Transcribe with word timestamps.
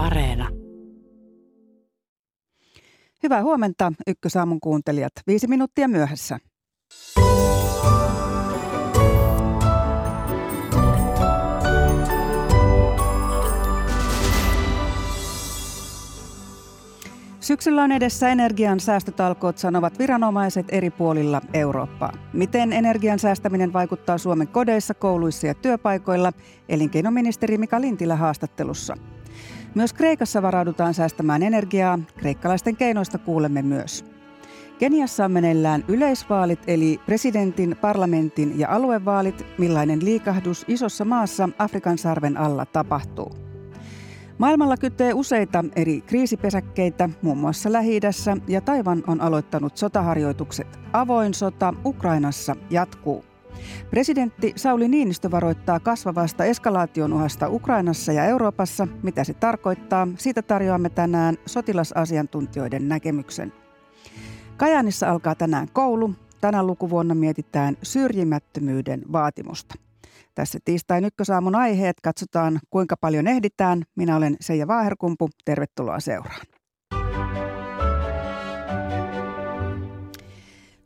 Areena. 0.00 0.48
Hyvää 3.22 3.42
huomenta, 3.42 3.92
Ykkösaamun 4.06 4.60
kuuntelijat. 4.60 5.12
Viisi 5.26 5.46
minuuttia 5.46 5.88
myöhässä. 5.88 6.38
Syksyllä 17.40 17.82
on 17.82 17.92
edessä 17.92 18.28
energian 18.28 18.80
säästötalkoot, 18.80 19.58
sanovat 19.58 19.98
viranomaiset 19.98 20.66
eri 20.68 20.90
puolilla 20.90 21.40
Eurooppaa. 21.54 22.12
Miten 22.32 22.72
energian 22.72 23.18
säästäminen 23.18 23.72
vaikuttaa 23.72 24.18
Suomen 24.18 24.48
kodeissa, 24.48 24.94
kouluissa 24.94 25.46
ja 25.46 25.54
työpaikoilla? 25.54 26.32
Elinkeinoministeri 26.68 27.58
Mika 27.58 27.80
Lintilä 27.80 28.16
haastattelussa. 28.16 28.94
Myös 29.74 29.92
Kreikassa 29.92 30.42
varaudutaan 30.42 30.94
säästämään 30.94 31.42
energiaa. 31.42 31.98
Kreikkalaisten 32.16 32.76
keinoista 32.76 33.18
kuulemme 33.18 33.62
myös. 33.62 34.04
Keniassa 34.78 35.24
on 35.24 35.32
meneillään 35.32 35.84
yleisvaalit 35.88 36.58
eli 36.66 37.00
presidentin, 37.06 37.76
parlamentin 37.80 38.58
ja 38.58 38.68
aluevaalit. 38.70 39.46
Millainen 39.58 40.04
liikahdus 40.04 40.64
isossa 40.68 41.04
maassa 41.04 41.48
Afrikan 41.58 41.98
sarven 41.98 42.36
alla 42.36 42.66
tapahtuu? 42.66 43.32
Maailmalla 44.38 44.76
kytee 44.76 45.14
useita 45.14 45.64
eri 45.76 46.00
kriisipesäkkeitä, 46.00 47.08
muun 47.22 47.38
muassa 47.38 47.72
lähi 47.72 48.00
ja 48.48 48.60
Taivan 48.60 49.02
on 49.06 49.20
aloittanut 49.20 49.76
sotaharjoitukset. 49.76 50.78
Avoin 50.92 51.34
sota 51.34 51.74
Ukrainassa 51.84 52.56
jatkuu. 52.70 53.29
Presidentti 53.90 54.52
Sauli 54.56 54.88
Niinistö 54.88 55.30
varoittaa 55.30 55.80
kasvavasta 55.80 56.44
eskalaation 56.44 57.12
uhasta 57.12 57.48
Ukrainassa 57.48 58.12
ja 58.12 58.24
Euroopassa. 58.24 58.88
Mitä 59.02 59.24
se 59.24 59.34
tarkoittaa? 59.34 60.08
Siitä 60.18 60.42
tarjoamme 60.42 60.90
tänään 60.90 61.36
sotilasasiantuntijoiden 61.46 62.88
näkemyksen. 62.88 63.52
Kajanissa 64.56 65.10
alkaa 65.10 65.34
tänään 65.34 65.68
koulu. 65.72 66.14
Tänä 66.40 66.62
lukuvuonna 66.62 67.14
mietitään 67.14 67.76
syrjimättömyyden 67.82 69.02
vaatimusta. 69.12 69.74
Tässä 70.34 70.58
tiistain 70.64 71.04
ykkösaamun 71.04 71.54
aiheet 71.54 71.96
katsotaan, 72.02 72.60
kuinka 72.70 72.96
paljon 72.96 73.26
ehditään. 73.26 73.82
Minä 73.96 74.16
olen 74.16 74.36
Seija 74.40 74.66
Vaaherkumpu. 74.66 75.28
Tervetuloa 75.44 76.00
seuraan. 76.00 76.46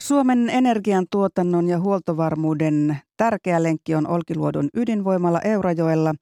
Suomen 0.05 0.51
energiantuotannon 0.51 1.69
ja 1.69 1.81
huoltovarmuuden 1.81 2.99
tärkeä 3.17 3.63
lenkki 3.63 3.95
on 3.95 4.09
Olkiluodon 4.09 4.69
ydinvoimalla 4.75 5.41
Eurajoella. 5.41 6.15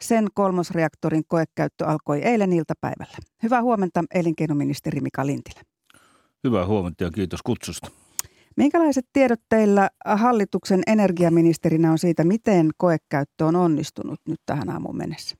Sen 0.00 0.26
kolmosreaktorin 0.34 1.22
koekäyttö 1.28 1.86
alkoi 1.86 2.22
eilen 2.22 2.52
iltapäivällä. 2.52 3.16
Hyvää 3.42 3.62
huomenta 3.62 4.04
elinkeinoministeri 4.14 5.00
Mika 5.00 5.26
Lintilä. 5.26 5.60
Hyvää 6.44 6.66
huomenta 6.66 7.04
ja 7.04 7.10
kiitos 7.10 7.42
kutsusta. 7.42 7.90
Minkälaiset 8.56 9.06
tiedot 9.12 9.40
teillä 9.48 9.90
hallituksen 10.04 10.82
energiaministerinä 10.86 11.92
on 11.92 11.98
siitä, 11.98 12.24
miten 12.24 12.70
koekäyttö 12.76 13.46
on 13.46 13.56
onnistunut 13.56 14.20
nyt 14.28 14.40
tähän 14.46 14.70
aamuun 14.70 14.96
mennessä? 14.96 15.36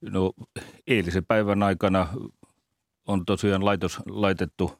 No 0.00 0.32
eilisen 0.86 1.24
päivän 1.24 1.62
aikana 1.62 2.08
on 3.06 3.24
tosiaan 3.26 3.64
laitos 3.64 4.00
laitettu, 4.06 4.72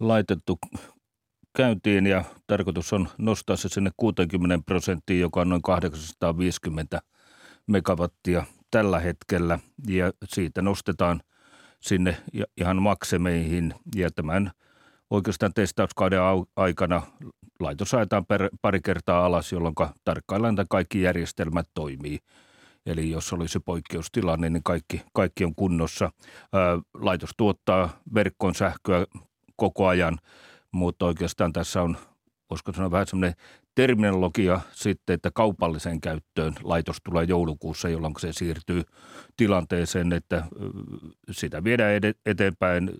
laitettu 0.00 0.58
käyntiin 1.56 2.06
ja 2.06 2.24
tarkoitus 2.46 2.92
on 2.92 3.08
nostaa 3.18 3.56
se 3.56 3.68
sinne 3.68 3.90
60 3.96 4.58
prosenttiin, 4.66 5.20
joka 5.20 5.40
on 5.40 5.48
noin 5.48 5.62
850 5.62 7.00
megawattia 7.66 8.44
tällä 8.70 9.00
hetkellä 9.00 9.58
ja 9.88 10.12
siitä 10.24 10.62
nostetaan 10.62 11.20
sinne 11.80 12.16
ihan 12.56 12.82
maksemeihin 12.82 13.74
ja 13.96 14.10
tämän– 14.10 14.50
oikeastaan 15.10 15.54
testauskauden 15.54 16.20
aikana 16.56 17.02
laitos 17.60 17.94
ajetaan 17.94 18.26
pari 18.62 18.80
kertaa 18.80 19.26
alas, 19.26 19.52
jolloin 19.52 19.74
tarkkaillaan, 20.04 20.54
että 20.54 20.66
kaikki 20.70 21.02
järjestelmät 21.02 21.68
toimii. 21.74 22.18
Eli 22.86 23.10
jos 23.10 23.32
olisi 23.32 23.60
poikkeustilanne, 23.60 24.50
niin 24.50 24.62
kaikki, 24.62 25.02
kaikki 25.12 25.44
on 25.44 25.54
kunnossa. 25.54 26.12
Laitos 26.94 27.30
tuottaa 27.36 27.88
verkkoon 28.14 28.54
sähköä 28.54 29.06
koko 29.56 29.86
ajan, 29.86 30.18
mutta 30.72 31.06
oikeastaan 31.06 31.52
tässä 31.52 31.82
on, 31.82 31.96
voisiko 32.50 32.72
sanoa 32.72 32.90
vähän 32.90 33.06
semmoinen 33.06 33.34
terminologia 33.74 34.60
sitten, 34.72 35.14
että 35.14 35.30
kaupalliseen 35.34 36.00
käyttöön 36.00 36.54
laitos 36.62 36.96
tulee 37.04 37.24
joulukuussa, 37.24 37.88
jolloin 37.88 38.14
se 38.18 38.32
siirtyy 38.32 38.82
tilanteeseen, 39.36 40.12
että 40.12 40.44
sitä 41.30 41.64
viedään 41.64 41.94
eteenpäin 42.26 42.90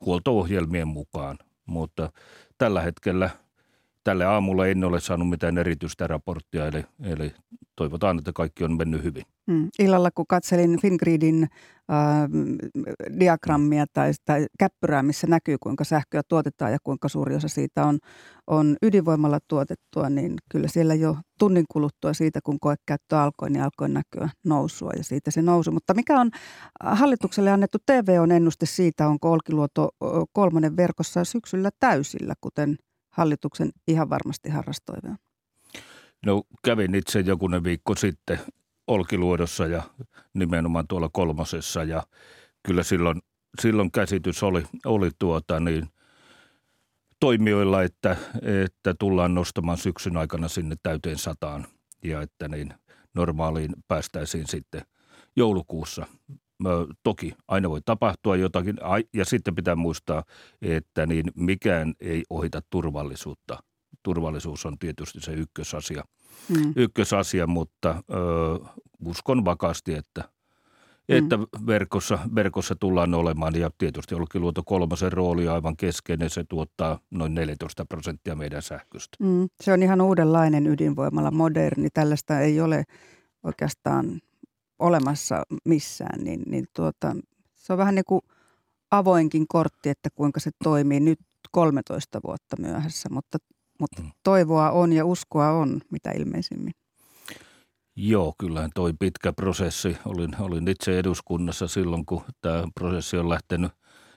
huolto-ohjelmien 0.00 0.88
mukaan. 0.88 1.38
Mutta 1.66 2.12
tällä 2.58 2.80
hetkellä 2.80 3.30
tälle 4.06 4.24
aamulla 4.24 4.66
en 4.66 4.84
ole 4.84 5.00
saanut 5.00 5.28
mitään 5.28 5.58
erityistä 5.58 6.06
raporttia, 6.06 6.66
eli, 6.66 6.84
eli 7.02 7.34
toivotaan, 7.76 8.18
että 8.18 8.32
kaikki 8.32 8.64
on 8.64 8.76
mennyt 8.76 9.02
hyvin. 9.02 9.22
Hmm. 9.50 9.68
Illalla 9.78 10.10
kun 10.14 10.24
katselin 10.28 10.80
Fingridin 10.80 11.42
äh, 11.42 12.28
diagrammia 13.20 13.84
tai, 13.92 14.12
tai 14.24 14.46
käppyrää, 14.58 15.02
missä 15.02 15.26
näkyy 15.26 15.56
kuinka 15.60 15.84
sähköä 15.84 16.22
tuotetaan 16.28 16.72
ja 16.72 16.78
kuinka 16.84 17.08
suuri 17.08 17.34
osa 17.34 17.48
siitä 17.48 17.84
on, 17.84 17.98
on 18.46 18.76
ydinvoimalla 18.82 19.38
tuotettua, 19.48 20.10
niin 20.10 20.34
kyllä 20.50 20.68
siellä 20.68 20.94
jo 20.94 21.16
tunnin 21.38 21.64
kuluttua 21.72 22.12
siitä, 22.12 22.40
kun 22.44 22.60
koekäyttö 22.60 23.18
alkoi, 23.18 23.50
niin 23.50 23.62
alkoi 23.62 23.88
näkyä 23.88 24.28
nousua 24.44 24.90
ja 24.96 25.04
siitä 25.04 25.30
se 25.30 25.42
nousu. 25.42 25.72
Mutta 25.72 25.94
mikä 25.94 26.20
on 26.20 26.30
hallitukselle 26.80 27.50
annettu 27.50 27.78
TV 27.86 28.18
on 28.20 28.32
ennuste 28.32 28.66
siitä, 28.66 29.08
onko 29.08 29.32
Olkiluoto 29.32 29.88
kolmonen 30.32 30.76
verkossa 30.76 31.24
syksyllä 31.24 31.70
täysillä, 31.80 32.34
kuten 32.40 32.76
hallituksen 33.16 33.70
ihan 33.88 34.10
varmasti 34.10 34.48
harrastoivaa? 34.48 35.16
No 36.26 36.42
kävin 36.64 36.94
itse 36.94 37.20
jokunen 37.20 37.64
viikko 37.64 37.94
sitten 37.96 38.40
Olkiluodossa 38.86 39.66
ja 39.66 39.82
nimenomaan 40.34 40.88
tuolla 40.88 41.08
kolmosessa 41.12 41.84
ja 41.84 42.02
kyllä 42.62 42.82
silloin, 42.82 43.22
silloin 43.60 43.92
käsitys 43.92 44.42
oli, 44.42 44.62
oli 44.84 45.10
tuota 45.18 45.60
niin 45.60 45.88
toimijoilla, 47.20 47.82
että, 47.82 48.16
että 48.64 48.94
tullaan 48.98 49.34
nostamaan 49.34 49.78
syksyn 49.78 50.16
aikana 50.16 50.48
sinne 50.48 50.76
täyteen 50.82 51.18
sataan 51.18 51.66
ja 52.04 52.22
että 52.22 52.48
niin 52.48 52.74
normaaliin 53.14 53.70
päästäisiin 53.88 54.46
sitten 54.46 54.82
joulukuussa. 55.36 56.06
Toki 57.02 57.32
aina 57.48 57.70
voi 57.70 57.80
tapahtua 57.84 58.36
jotakin 58.36 58.76
ja 59.14 59.24
sitten 59.24 59.54
pitää 59.54 59.76
muistaa, 59.76 60.24
että 60.62 61.06
niin 61.06 61.32
mikään 61.34 61.94
ei 62.00 62.24
ohita 62.30 62.62
turvallisuutta. 62.70 63.58
Turvallisuus 64.02 64.66
on 64.66 64.78
tietysti 64.78 65.20
se 65.20 65.32
ykkösasia– 65.32 66.04
mm. 66.48 66.72
ykkösasia, 66.76 67.46
mutta 67.46 68.02
ö, 68.10 68.68
uskon 69.04 69.44
vakaasti, 69.44 69.94
että, 69.94 70.24
mm. 71.08 71.16
että 71.16 71.38
verkossa, 71.66 72.18
verkossa 72.34 72.74
tullaan 72.80 73.14
olemaan. 73.14 73.54
Ja 73.54 73.70
tietysti 73.78 74.14
Olkiluoto 74.14 74.62
kolmosen 74.62 75.12
rooli 75.12 75.48
on 75.48 75.54
aivan 75.54 75.76
keskeinen. 75.76 76.30
Se 76.30 76.44
tuottaa 76.44 76.98
noin 77.10 77.34
14 77.34 77.84
prosenttia 77.84 78.34
meidän 78.34 78.62
sähköstä. 78.62 79.16
Mm. 79.20 79.48
Se 79.60 79.72
on 79.72 79.82
ihan 79.82 80.00
uudenlainen 80.00 80.66
ydinvoimalla, 80.66 81.30
moderni. 81.30 81.88
Tällaista 81.90 82.40
ei 82.40 82.60
ole 82.60 82.84
oikeastaan 83.42 84.20
olemassa 84.78 85.42
missään. 85.64 86.24
Niin, 86.24 86.42
niin 86.46 86.66
tuota, 86.76 87.16
se 87.54 87.72
on 87.72 87.78
vähän 87.78 87.94
niin 87.94 88.04
kuin 88.04 88.20
avoinkin 88.90 89.48
kortti, 89.48 89.88
että 89.88 90.10
kuinka 90.14 90.40
se 90.40 90.50
toimii 90.64 91.00
nyt 91.00 91.20
13 91.50 92.20
vuotta 92.24 92.56
myöhässä, 92.58 93.08
mutta 93.08 93.38
mutta 93.80 94.02
mm. 94.02 94.10
toivoa 94.22 94.70
on 94.70 94.92
ja 94.92 95.04
uskoa 95.04 95.50
on, 95.50 95.80
mitä 95.90 96.10
ilmeisimmin. 96.10 96.72
Joo, 97.96 98.34
kyllähän 98.38 98.70
toi 98.74 98.92
pitkä 98.98 99.32
prosessi. 99.32 99.96
Olin, 100.04 100.40
olin 100.40 100.68
itse 100.68 100.98
eduskunnassa 100.98 101.68
silloin, 101.68 102.06
kun 102.06 102.22
tämä 102.40 102.64
prosessi 102.74 103.16
on 103.16 103.28
lähtenyt 103.28 103.72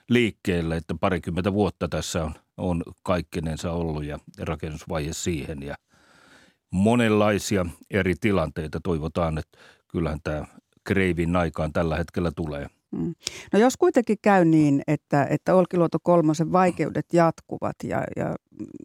liikkeelle, 0.08 0.76
että 0.76 0.94
parikymmentä 1.00 1.52
vuotta 1.52 1.88
tässä 1.88 2.24
on, 2.24 2.34
on 2.56 2.82
kaikkinensa 3.02 3.72
ollut 3.72 4.04
ja 4.04 4.18
rakennusvaihe 4.38 5.12
siihen 5.12 5.62
ja 5.62 5.74
monenlaisia 6.70 7.66
eri 7.90 8.14
tilanteita. 8.20 8.80
Toivotaan, 8.84 9.38
että 9.38 9.58
kyllähän 9.92 10.18
tämä 10.24 10.44
kreivin 10.84 11.36
aikaan 11.36 11.72
tällä 11.72 11.96
hetkellä 11.96 12.32
tulee– 12.36 12.66
Mm. 12.90 13.14
No 13.52 13.58
jos 13.58 13.76
kuitenkin 13.76 14.18
käy 14.22 14.44
niin, 14.44 14.82
että, 14.86 15.26
että 15.30 15.54
Olkiluoto 15.54 15.98
kolmosen 16.02 16.52
vaikeudet 16.52 17.06
jatkuvat 17.12 17.76
ja, 17.84 18.04
ja 18.16 18.36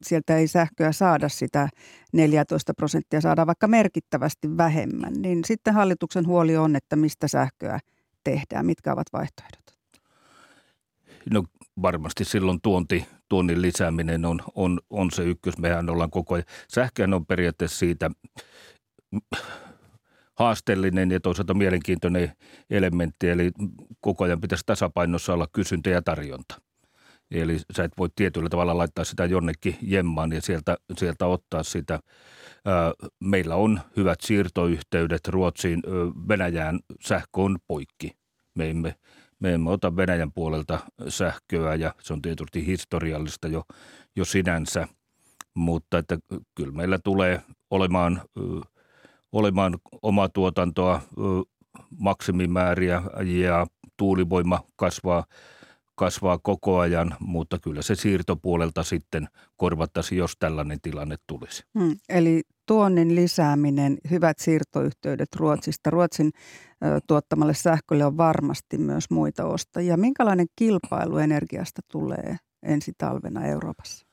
sieltä 0.04 0.38
ei 0.38 0.48
sähköä 0.48 0.92
saada 0.92 1.30
sitä 1.30 1.70
14 2.14 2.74
prosenttia, 2.74 3.22
saadaan 3.22 3.48
vaikka 3.48 3.68
merkittävästi 3.68 4.58
vähemmän, 4.58 5.14
niin 5.14 5.44
sitten 5.46 5.74
hallituksen 5.74 6.28
huoli 6.28 6.58
on, 6.58 6.76
että 6.76 6.96
mistä 6.96 7.28
sähköä 7.28 7.80
tehdään, 8.24 8.66
mitkä 8.66 8.94
ovat 8.94 9.08
vaihtoehdot? 9.14 9.76
No 11.32 11.44
varmasti 11.82 12.26
silloin 12.26 12.62
tuonti, 12.62 13.06
tuonnin 13.30 13.62
lisääminen 13.62 14.26
on, 14.26 14.42
on, 14.56 14.80
on 14.90 15.12
se 15.12 15.24
ykkös. 15.24 15.58
Mehän 15.58 15.90
ollaan 15.90 16.12
koko 16.12 16.36
ajan, 16.36 16.46
sähköhän 16.68 17.14
on 17.14 17.26
periaatteessa 17.26 17.78
siitä 17.78 18.12
haasteellinen 20.36 21.12
ja 21.12 21.20
toisaalta 21.20 21.54
mielenkiintoinen 21.54 22.32
elementti, 22.70 23.30
eli 23.30 23.52
koko 24.02 24.24
ajan 24.24 24.42
pitäisi 24.42 24.64
tasapainossa 24.66 25.34
olla 25.34 25.48
kysyntä 25.54 25.90
ja 25.90 26.02
tarjonta. 26.02 26.62
Eli 27.32 27.60
sä 27.76 27.84
et 27.84 27.92
voi 27.98 28.10
tietyllä 28.16 28.50
tavalla 28.50 28.78
laittaa 28.78 29.06
sitä 29.06 29.26
jonnekin 29.26 29.78
jemmaan 29.82 30.32
ja 30.32 30.42
sieltä, 30.42 30.78
sieltä 30.98 31.26
ottaa 31.26 31.64
sitä. 31.64 32.00
Meillä 33.20 33.56
on 33.56 33.80
hyvät 33.98 34.22
siirtoyhteydet 34.22 35.28
Ruotsiin. 35.28 35.82
Venäjään 36.28 36.80
sähkö 37.02 37.28
on 37.34 37.58
poikki. 37.68 38.12
Me 38.56 38.70
emme, 38.70 38.96
me 39.40 39.54
emme 39.54 39.72
ota 39.72 39.96
Venäjän 39.96 40.32
puolelta 40.32 40.80
sähköä 41.08 41.76
ja 41.76 41.94
se 42.00 42.14
on 42.14 42.22
tietysti 42.22 42.66
historiallista 42.66 43.48
jo, 43.48 43.64
jo 44.16 44.26
sinänsä. 44.26 44.88
Mutta 45.54 45.98
että 45.98 46.18
kyllä 46.56 46.72
meillä 46.72 47.00
tulee 47.04 47.42
olemaan, 47.72 48.22
olemaan 49.36 49.78
omaa 50.02 50.30
tuotantoa 50.30 51.02
maksimimääriä 52.00 53.02
ja 53.24 53.68
tuulivoima 53.98 54.62
kasvaa– 54.76 55.24
kasvaa 55.96 56.38
koko 56.38 56.80
ajan, 56.80 57.16
mutta 57.20 57.60
kyllä 57.60 57.82
se 57.82 57.96
siirtopuolelta 57.96 58.84
sitten 58.84 59.28
korvattaisi, 59.58 60.18
jos 60.18 60.34
tällainen 60.40 60.82
tilanne 60.82 61.16
tulisi. 61.28 61.64
Hmm, 61.80 61.96
eli 62.10 62.42
tuonnin 62.66 63.16
lisääminen, 63.16 63.98
hyvät 64.12 64.40
siirtoyhteydet 64.40 65.36
Ruotsista. 65.36 65.90
Ruotsin 65.90 66.32
ö, 66.84 67.00
tuottamalle 67.08 67.54
sähkölle 67.54 68.06
on 68.06 68.18
varmasti 68.18 68.78
myös 68.78 69.10
muita 69.10 69.46
ostajia. 69.46 69.98
Minkälainen 69.98 70.48
kilpailu 70.56 71.18
energiasta 71.18 71.82
tulee 71.92 72.38
ensi 72.64 72.92
talvena 72.98 73.46
Euroopassa? 73.46 74.05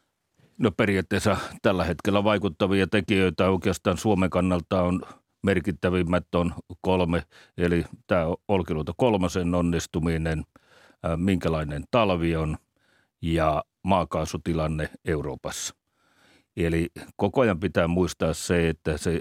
No 0.63 0.71
periaatteessa 0.71 1.37
tällä 1.63 1.85
hetkellä 1.85 2.25
vaikuttavia 2.25 2.87
tekijöitä 2.87 3.51
oikeastaan 3.51 3.99
Suomen 3.99 4.31
kannalta 4.31 4.83
on 4.83 5.03
merkittävimmät 5.43 6.35
on 6.35 6.55
kolme, 6.81 7.23
eli 7.59 7.85
tämä 8.07 8.23
Olkiluoto 8.49 8.93
kolmosen 8.97 9.55
onnistuminen– 9.55 10.43
minkälainen 11.17 11.85
talvi 11.91 12.37
on 12.37 12.57
ja 13.23 13.65
maakaasutilanne 13.83 14.91
Euroopassa. 15.05 15.75
Eli 16.57 16.89
koko 17.17 17.41
ajan 17.41 17.61
pitää 17.61 17.89
muistaa 17.89 18.35
se, 18.35 18.69
että 18.69 18.99
se 18.99 19.21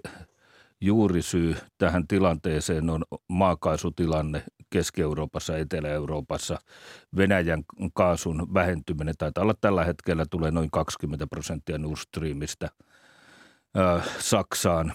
juurisyy 0.81 1.55
tähän 1.77 2.07
tilanteeseen 2.07 2.89
on 2.89 3.03
maakaasutilanne 3.27 4.43
Keski-Euroopassa, 4.71 5.57
Etelä-Euroopassa. 5.57 6.59
Venäjän 7.17 7.63
kaasun 7.93 8.53
vähentyminen 8.53 9.15
taitaa 9.17 9.41
olla 9.43 9.55
tällä 9.61 9.85
hetkellä 9.85 10.25
tulee 10.29 10.51
noin 10.51 10.71
20 10.71 11.27
prosenttia 11.27 11.77
Nord 11.77 11.97
Streamista 11.97 12.67
äh, 13.77 14.07
Saksaan. 14.19 14.93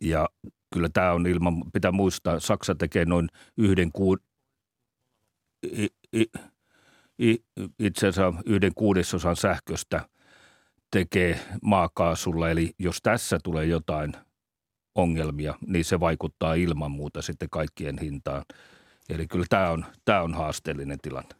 Ja 0.00 0.28
kyllä 0.74 0.88
tämä 0.92 1.12
on 1.12 1.26
ilman, 1.26 1.54
pitää 1.72 1.92
muistaa, 1.92 2.40
Saksa 2.40 2.74
tekee 2.74 3.04
noin 3.04 3.28
yhden 3.56 3.90
itse 7.78 8.08
asiassa 8.08 8.42
yhden 8.46 8.72
kuudesosan 8.74 9.36
sähköstä 9.36 10.08
tekee 10.90 11.40
maakaasulla. 11.62 12.50
Eli 12.50 12.74
jos 12.78 12.98
tässä 13.02 13.38
tulee 13.44 13.64
jotain 13.64 14.12
ongelmia, 14.94 15.54
niin 15.66 15.84
se 15.84 16.00
vaikuttaa 16.00 16.54
ilman 16.54 16.90
muuta 16.90 17.22
sitten 17.22 17.50
kaikkien 17.50 17.98
hintaan. 17.98 18.42
Eli 19.08 19.26
kyllä 19.26 19.46
tämä 19.48 19.70
on, 19.70 19.84
tämä 20.04 20.22
on 20.22 20.34
haasteellinen 20.34 20.98
tilanne. 21.02 21.34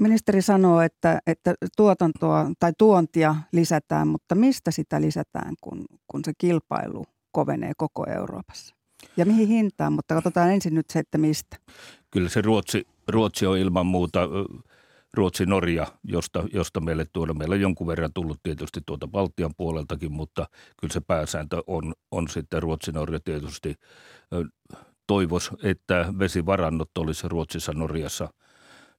Ministeri 0.00 0.42
sanoo, 0.42 0.80
että, 0.80 1.20
että 1.26 1.54
tuotantoa 1.76 2.50
tai 2.60 2.72
tuontia 2.78 3.36
lisätään, 3.52 4.08
mutta 4.08 4.34
mistä 4.34 4.70
sitä 4.70 5.00
lisätään, 5.00 5.54
kun, 5.60 5.84
kun 6.06 6.20
se 6.24 6.32
kilpailu 6.38 7.04
kovenee 7.32 7.72
koko 7.76 8.04
Euroopassa? 8.10 8.74
Ja 9.16 9.26
mihin 9.26 9.48
hintaan, 9.48 9.92
mutta 9.92 10.14
katsotaan 10.14 10.52
ensin 10.52 10.74
nyt 10.74 10.90
se, 10.90 10.98
että 10.98 11.18
mistä. 11.18 11.56
Kyllä 12.10 12.28
se 12.28 12.42
Ruotsi, 12.42 12.86
Ruotsi 13.08 13.46
on 13.46 13.58
ilman 13.58 13.86
muuta 13.86 14.20
Ruotsi-Norja, 15.14 15.86
josta, 16.04 16.44
josta 16.52 16.80
meille 16.80 17.06
tuoda. 17.12 17.34
Meillä 17.34 17.54
on 17.54 17.60
jonkun 17.60 17.86
verran 17.86 18.12
tullut 18.12 18.42
tietysti 18.42 18.80
tuolta 18.86 19.08
Baltian 19.08 19.54
puoleltakin, 19.56 20.12
mutta 20.12 20.46
kyllä 20.80 20.92
se 20.92 21.00
pääsääntö 21.00 21.62
on, 21.66 21.94
on 22.10 22.28
sitten 22.28 22.62
Ruotsi-Norja 22.62 23.20
tietysti. 23.20 23.74
Toivos, 25.06 25.50
että 25.62 26.14
vesivarannot 26.18 26.98
olisi 26.98 27.28
Ruotsissa 27.28 27.72
Norjassa 27.72 28.28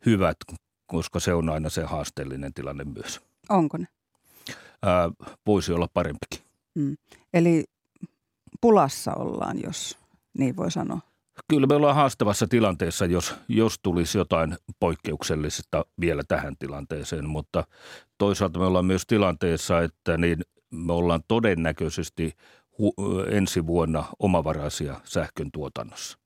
hyvät, 0.05 0.37
koska 0.85 1.19
se 1.19 1.33
on 1.33 1.49
aina 1.49 1.69
se 1.69 1.83
haasteellinen 1.83 2.53
tilanne 2.53 2.83
myös. 2.83 3.21
Onko 3.49 3.77
ne? 3.77 3.87
Ää, 4.83 5.09
voisi 5.45 5.73
olla 5.73 5.87
parempikin. 5.93 6.39
Mm. 6.75 6.97
Eli 7.33 7.63
pulassa 8.61 9.13
ollaan, 9.13 9.61
jos 9.63 9.97
niin 10.37 10.55
voi 10.55 10.71
sanoa. 10.71 10.99
Kyllä 11.47 11.67
me 11.67 11.75
ollaan 11.75 11.95
haastavassa 11.95 12.47
tilanteessa, 12.47 13.05
jos, 13.05 13.35
jos 13.47 13.79
tulisi 13.83 14.17
jotain 14.17 14.57
poikkeuksellista 14.79 15.85
vielä 15.99 16.23
tähän 16.27 16.57
tilanteeseen, 16.59 17.29
mutta 17.29 17.63
toisaalta 18.17 18.59
me 18.59 18.65
ollaan 18.65 18.85
myös 18.85 19.05
tilanteessa, 19.07 19.81
että 19.81 20.17
niin 20.17 20.41
me 20.71 20.93
ollaan 20.93 21.21
todennäköisesti 21.27 22.33
hu- 22.81 23.29
ensi 23.31 23.67
vuonna 23.67 24.03
omavaraisia 24.19 25.01
sähkön 25.03 25.51
tuotannossa. 25.51 26.17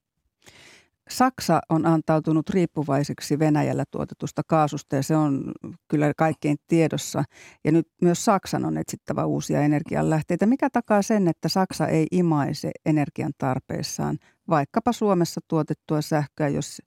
Saksa 1.09 1.61
on 1.69 1.85
antautunut 1.85 2.49
riippuvaiseksi 2.49 3.39
Venäjällä 3.39 3.83
tuotetusta 3.91 4.41
kaasusta 4.47 4.95
ja 4.95 5.03
se 5.03 5.15
on 5.15 5.51
kyllä 5.87 6.13
kaikkein 6.17 6.57
tiedossa. 6.67 7.23
Ja 7.63 7.71
nyt 7.71 7.87
myös 8.01 8.25
Saksan 8.25 8.65
on 8.65 8.77
etsittävä 8.77 9.25
uusia 9.25 9.61
energianlähteitä. 9.61 10.45
Mikä 10.45 10.69
takaa 10.69 11.01
sen, 11.01 11.27
että 11.27 11.49
Saksa 11.49 11.87
ei 11.87 12.07
imaise 12.11 12.71
energian 12.85 13.31
tarpeessaan 13.37 14.17
vaikkapa 14.49 14.91
Suomessa 14.91 15.41
tuotettua 15.47 16.01
sähköä, 16.01 16.47
jos, 16.47 16.81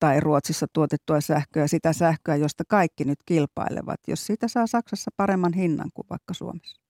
tai 0.00 0.20
Ruotsissa 0.20 0.66
tuotettua 0.72 1.20
sähköä, 1.20 1.66
sitä 1.66 1.92
sähköä, 1.92 2.36
josta 2.36 2.64
kaikki 2.68 3.04
nyt 3.04 3.18
kilpailevat, 3.26 4.00
jos 4.08 4.26
siitä 4.26 4.48
saa 4.48 4.66
Saksassa 4.66 5.10
paremman 5.16 5.52
hinnan 5.52 5.90
kuin 5.94 6.06
vaikka 6.10 6.34
Suomessa? 6.34 6.81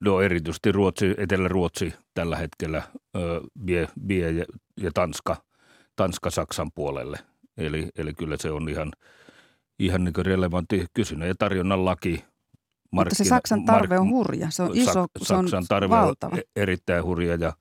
No 0.00 0.20
erityisesti 0.20 0.72
Ruotsi, 0.72 1.14
Etelä-Ruotsi 1.18 1.94
tällä 2.14 2.36
hetkellä 2.36 2.82
ö, 3.16 3.40
vie, 3.66 3.88
vie 4.08 4.30
ja, 4.30 4.44
ja 4.80 4.90
Tanska, 4.94 5.36
Tanska 5.96 6.30
Saksan 6.30 6.72
puolelle. 6.74 7.18
Eli, 7.56 7.88
eli 7.98 8.14
kyllä 8.14 8.36
se 8.40 8.50
on 8.50 8.68
ihan, 8.68 8.92
ihan 9.78 10.04
niin 10.04 10.26
relevantti 10.26 10.86
kysynnän 10.94 11.28
ja 11.28 11.34
tarjonnan 11.38 11.84
laki. 11.84 12.24
Mutta 12.90 13.14
se 13.14 13.24
Saksan 13.24 13.64
tarve 13.64 13.98
on 13.98 14.10
hurja, 14.10 14.50
se 14.50 14.62
on 14.62 14.76
iso, 14.76 14.90
Sak- 14.90 15.24
se 15.24 15.34
on 15.34 15.48
Saksan 15.48 15.64
tarve 15.68 15.88
valtava. 15.88 16.32
on 16.32 16.38
e-, 16.38 16.62
erittäin 16.62 17.04
hurja 17.04 17.34
ja, 17.34 17.52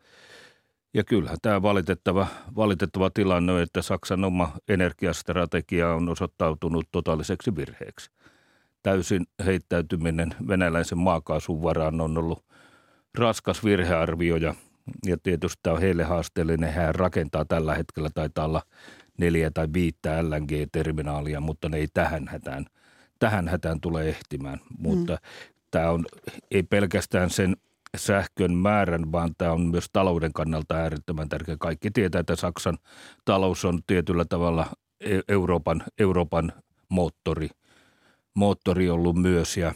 ja 0.94 1.04
kyllähän 1.04 1.38
tämä 1.42 1.62
valitettava, 1.62 2.28
valitettava 2.56 3.10
tilanne 3.10 3.54
on, 3.54 3.62
että 3.62 3.82
Saksan 3.82 4.24
oma 4.24 4.52
energiastrategia 4.70 5.94
on 5.94 6.10
osoittautunut 6.10 6.88
totaaliseksi 6.92 7.56
virheeksi– 7.56 8.12
täysin 8.86 9.26
heittäytyminen 9.46 10.36
venäläisen 10.48 10.98
maakaasun 10.98 11.64
varaan 11.64 12.02
on 12.02 12.18
ollut 12.18 12.46
raskas 13.18 13.64
virhearvio 13.64 14.36
ja, 14.36 14.56
ja 15.06 15.18
tietysti 15.24 15.60
tämä 15.64 15.74
on 15.74 15.82
heille 15.82 16.04
haasteellinen. 16.04 16.74
Hän 16.74 16.96
rakentaa 16.96 17.46
tällä 17.46 17.76
hetkellä, 17.76 18.10
taitaa 18.14 18.46
olla 18.46 18.62
neljä 19.18 19.52
tai 19.52 19.68
viittä 19.74 20.24
LNG-terminaalia, 20.24 21.40
mutta 21.40 21.70
ne 21.70 21.78
ei 21.78 21.88
tähän 21.94 22.28
hätään, 22.28 22.66
tähän 23.20 23.48
hätään 23.48 23.82
tule 23.82 24.10
ehtimään. 24.10 24.60
Mm. 24.60 24.76
Mutta 24.80 25.18
tämä 25.72 25.90
on 25.90 26.06
ei 26.52 26.64
pelkästään 26.64 27.30
sen 27.30 27.58
sähkön 27.98 28.54
määrän, 28.54 29.12
vaan 29.12 29.32
tämä 29.38 29.52
on 29.52 29.62
myös 29.62 29.86
talouden 29.94 30.34
kannalta 30.34 30.76
äärettömän 30.76 31.30
tärkeä. 31.30 31.56
Kaikki 31.60 31.92
tietää, 31.92 32.20
että 32.20 32.36
Saksan 32.36 32.78
talous 33.26 33.66
on 33.66 33.80
tietyllä 33.88 34.26
tavalla 34.26 34.66
e-, 35.00 35.20
Euroopan, 35.28 35.84
Euroopan 36.00 36.54
moottori– 36.90 37.50
moottori 38.36 38.90
ollut 38.90 39.16
myös 39.16 39.58
ja 39.58 39.74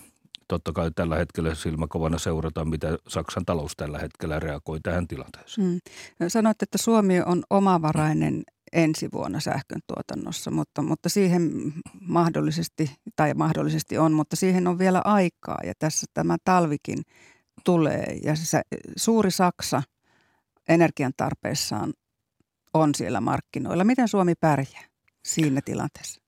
totta 0.48 0.74
kai 0.74 0.92
tällä 0.96 1.16
hetkellä 1.16 1.56
silmäkovana 1.56 2.18
seurataan, 2.18 2.70
mitä 2.70 2.98
Saksan 3.08 3.46
talous 3.46 3.74
tällä 3.78 4.00
hetkellä 4.00 4.40
reagoi 4.40 4.80
tähän 4.84 5.08
tilanteeseen. 5.08 5.68
Mm. 5.68 6.28
Sanoit, 6.28 6.62
että 6.64 6.78
Suomi 6.78 7.22
on 7.22 7.44
omavarainen 7.50 8.44
ensi 8.74 9.10
vuonna 9.14 9.40
sähkön 9.40 9.82
tuotannossa, 9.88 10.52
mutta, 10.52 10.82
mutta 10.82 11.10
siihen 11.10 11.74
mahdollisesti, 12.02 12.92
tai 13.16 13.34
mahdollisesti 13.34 13.98
on, 13.98 14.14
mutta 14.14 14.36
siihen 14.36 14.68
on 14.68 14.80
vielä 14.80 15.02
aikaa 15.06 15.58
ja 15.64 15.74
tässä 15.80 16.08
tämä 16.14 16.38
talvikin 16.44 17.02
tulee 17.66 18.18
ja 18.24 18.36
se, 18.36 18.62
suuri 18.96 19.32
Saksa 19.32 19.84
energian 20.70 21.14
tarpeessaan 21.18 21.94
on 22.74 22.96
siellä 22.96 23.22
markkinoilla. 23.22 23.84
Miten 23.84 24.08
Suomi 24.08 24.34
pärjää 24.36 24.84
siinä 25.26 25.62
tilanteessa? 25.66 26.19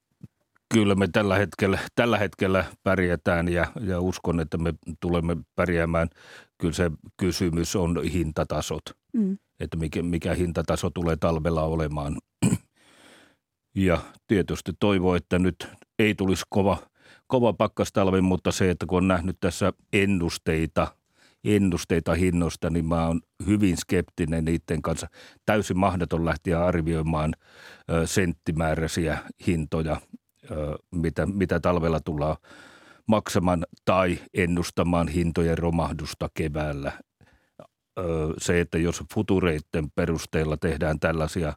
Kyllä 0.73 0.95
me 0.95 1.07
tällä 1.11 1.37
hetkellä, 1.37 1.79
tällä 1.95 2.17
hetkellä 2.17 2.65
pärjätään 2.83 3.49
ja, 3.49 3.65
ja 3.79 4.01
uskon, 4.01 4.39
että 4.39 4.57
me 4.57 4.73
tulemme 4.99 5.37
pärjäämään. 5.55 6.09
Kyllä 6.57 6.73
se 6.73 6.91
kysymys 7.17 7.75
on 7.75 8.03
hintatasot, 8.03 8.83
mm. 9.13 9.37
että 9.59 9.77
mikä, 9.77 10.03
mikä 10.03 10.33
hintataso 10.33 10.89
tulee 10.89 11.15
talvella 11.15 11.63
olemaan. 11.63 12.17
Ja 13.75 14.01
tietysti 14.27 14.71
toivoo, 14.79 15.15
että 15.15 15.39
nyt 15.39 15.67
ei 15.99 16.15
tulisi 16.15 16.43
kova, 16.49 16.77
kova 17.27 17.53
pakkastalvi, 17.53 18.21
mutta 18.21 18.51
se, 18.51 18.69
että 18.69 18.85
kun 18.85 18.97
on 18.97 19.07
nähnyt 19.07 19.37
tässä 19.39 19.73
ennusteita 19.93 20.87
ennusteita 21.43 22.13
hinnoista, 22.13 22.69
niin 22.69 22.85
mä 22.85 23.07
oon 23.07 23.21
hyvin 23.45 23.77
skeptinen 23.77 24.45
niiden 24.45 24.81
kanssa. 24.81 25.07
Täysin 25.45 25.77
mahdoton 25.77 26.25
lähteä 26.25 26.65
arvioimaan 26.65 27.33
senttimääräisiä 28.05 29.17
hintoja, 29.47 30.01
mitä, 30.91 31.25
mitä 31.25 31.59
talvella 31.59 31.99
tullaan 31.99 32.37
maksamaan 33.07 33.65
tai 33.85 34.19
ennustamaan 34.33 35.07
hintojen 35.07 35.57
romahdusta 35.57 36.29
keväällä. 36.33 36.91
Se, 38.37 38.59
että 38.59 38.77
jos 38.77 39.03
futureiden 39.13 39.91
perusteella 39.95 40.57
tehdään 40.57 40.99
tällaisia 40.99 41.53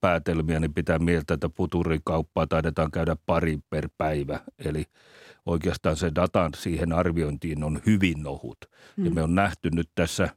päätelmiä, 0.00 0.60
niin 0.60 0.74
pitää 0.74 0.98
mieltä, 0.98 1.34
että 1.34 1.50
futurikauppaa 1.56 2.46
taidetaan 2.46 2.90
käydä 2.90 3.16
pari 3.26 3.58
per 3.70 3.88
päivä. 3.98 4.40
Eli 4.58 4.84
oikeastaan 5.46 5.96
se 5.96 6.12
datan 6.14 6.50
siihen 6.56 6.92
arviointiin 6.92 7.64
on 7.64 7.80
hyvin 7.86 8.26
ohut. 8.26 8.58
Mm. 8.96 9.04
Ja 9.04 9.10
me 9.10 9.22
on 9.22 9.34
nähty 9.34 9.70
nyt 9.70 9.88
tässä 9.94 10.28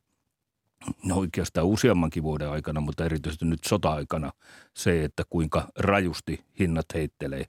no 1.06 1.16
oikeastaan 1.16 1.68
useammankin 1.68 2.24
vuoden 2.24 2.50
aikana, 2.50 2.82
mutta 2.82 3.06
erityisesti 3.06 3.46
nyt 3.46 3.64
sota-aikana 3.68 4.32
se, 4.74 5.04
että 5.04 5.24
kuinka 5.30 5.68
rajusti 5.78 6.46
hinnat 6.60 6.86
heittelee, 6.94 7.46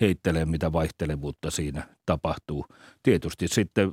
heittelee, 0.00 0.44
mitä 0.44 0.72
vaihtelevuutta 0.72 1.50
siinä 1.50 1.88
tapahtuu. 2.06 2.66
Tietysti 3.02 3.48
sitten 3.48 3.92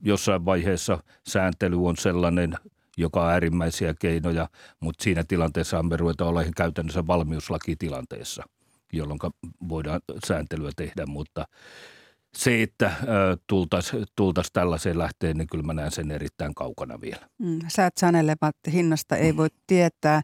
jossain 0.00 0.44
vaiheessa 0.44 1.02
sääntely 1.28 1.86
on 1.86 1.96
sellainen, 1.96 2.54
joka 2.96 3.24
on 3.24 3.30
äärimmäisiä 3.30 3.94
keinoja, 4.00 4.48
mutta 4.80 5.04
siinä 5.04 5.24
tilanteessa 5.24 5.82
me 5.82 5.96
ruveta 5.96 6.24
olla 6.24 6.44
käytännössä 6.56 7.06
valmiuslakitilanteessa, 7.06 8.42
jolloin 8.92 9.18
voidaan 9.68 10.00
sääntelyä 10.26 10.70
tehdä, 10.76 11.06
mutta 11.06 11.44
se, 12.36 12.62
että 12.62 12.92
tultaisiin 13.46 14.06
tultais 14.16 14.50
tällaiseen 14.52 14.98
lähteen, 14.98 15.36
niin 15.36 15.48
kyllä 15.48 15.64
mä 15.64 15.74
näen 15.74 15.90
sen 15.90 16.10
erittäin 16.10 16.54
kaukana 16.54 17.00
vielä. 17.00 17.28
Mm, 17.38 17.58
säät 17.68 17.92
sanelevat 17.96 18.56
hinnasta 18.72 19.16
ei 19.16 19.36
voi 19.36 19.48
tietää. 19.66 20.22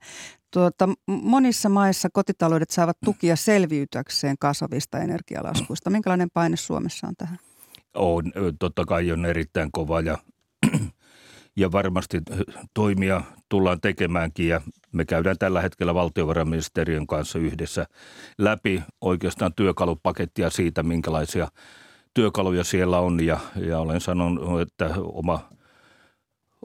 Tuota, 0.54 0.88
monissa 1.06 1.68
maissa 1.68 2.08
kotitaloudet 2.12 2.70
saavat 2.70 2.96
tukia 3.04 3.36
selviytyäkseen 3.36 4.36
kasvavista 4.40 4.98
energialaskuista. 4.98 5.90
Minkälainen 5.90 6.28
paine 6.34 6.56
Suomessa 6.56 7.06
on 7.06 7.14
tähän? 7.18 7.38
On, 7.94 8.32
totta 8.58 8.84
kai 8.84 9.12
on 9.12 9.26
erittäin 9.26 9.72
kova 9.72 10.00
ja, 10.00 10.18
ja 11.56 11.72
varmasti 11.72 12.18
toimia 12.74 13.22
tullaan 13.48 13.80
tekemäänkin 13.80 14.48
ja 14.48 14.60
me 14.92 15.04
käydään 15.04 15.38
tällä 15.38 15.60
hetkellä 15.60 15.94
valtiovarainministeriön 15.94 17.06
kanssa 17.06 17.38
yhdessä 17.38 17.86
läpi 18.38 18.82
oikeastaan 19.00 19.52
työkalupakettia 19.54 20.50
siitä, 20.50 20.82
minkälaisia– 20.82 21.48
työkaluja 22.14 22.64
siellä 22.64 22.98
on 22.98 23.26
ja, 23.26 23.38
ja 23.56 23.78
olen 23.78 24.00
sanonut, 24.00 24.60
että 24.60 24.90
oma, 24.98 25.48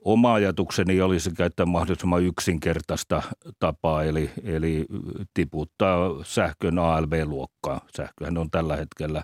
oma 0.06 0.34
ajatukseni 0.34 1.02
olisi 1.02 1.32
käyttää 1.32 1.66
mahdollisimman 1.66 2.24
yksinkertaista 2.24 3.22
tapaa, 3.60 4.04
eli, 4.04 4.32
eli 4.44 4.86
tiputtaa 5.34 6.24
sähkön 6.24 6.80
ALV-luokkaa. 6.80 7.82
Sähköhän 7.98 8.38
on 8.38 8.52
tällä 8.52 8.76
hetkellä 8.76 9.24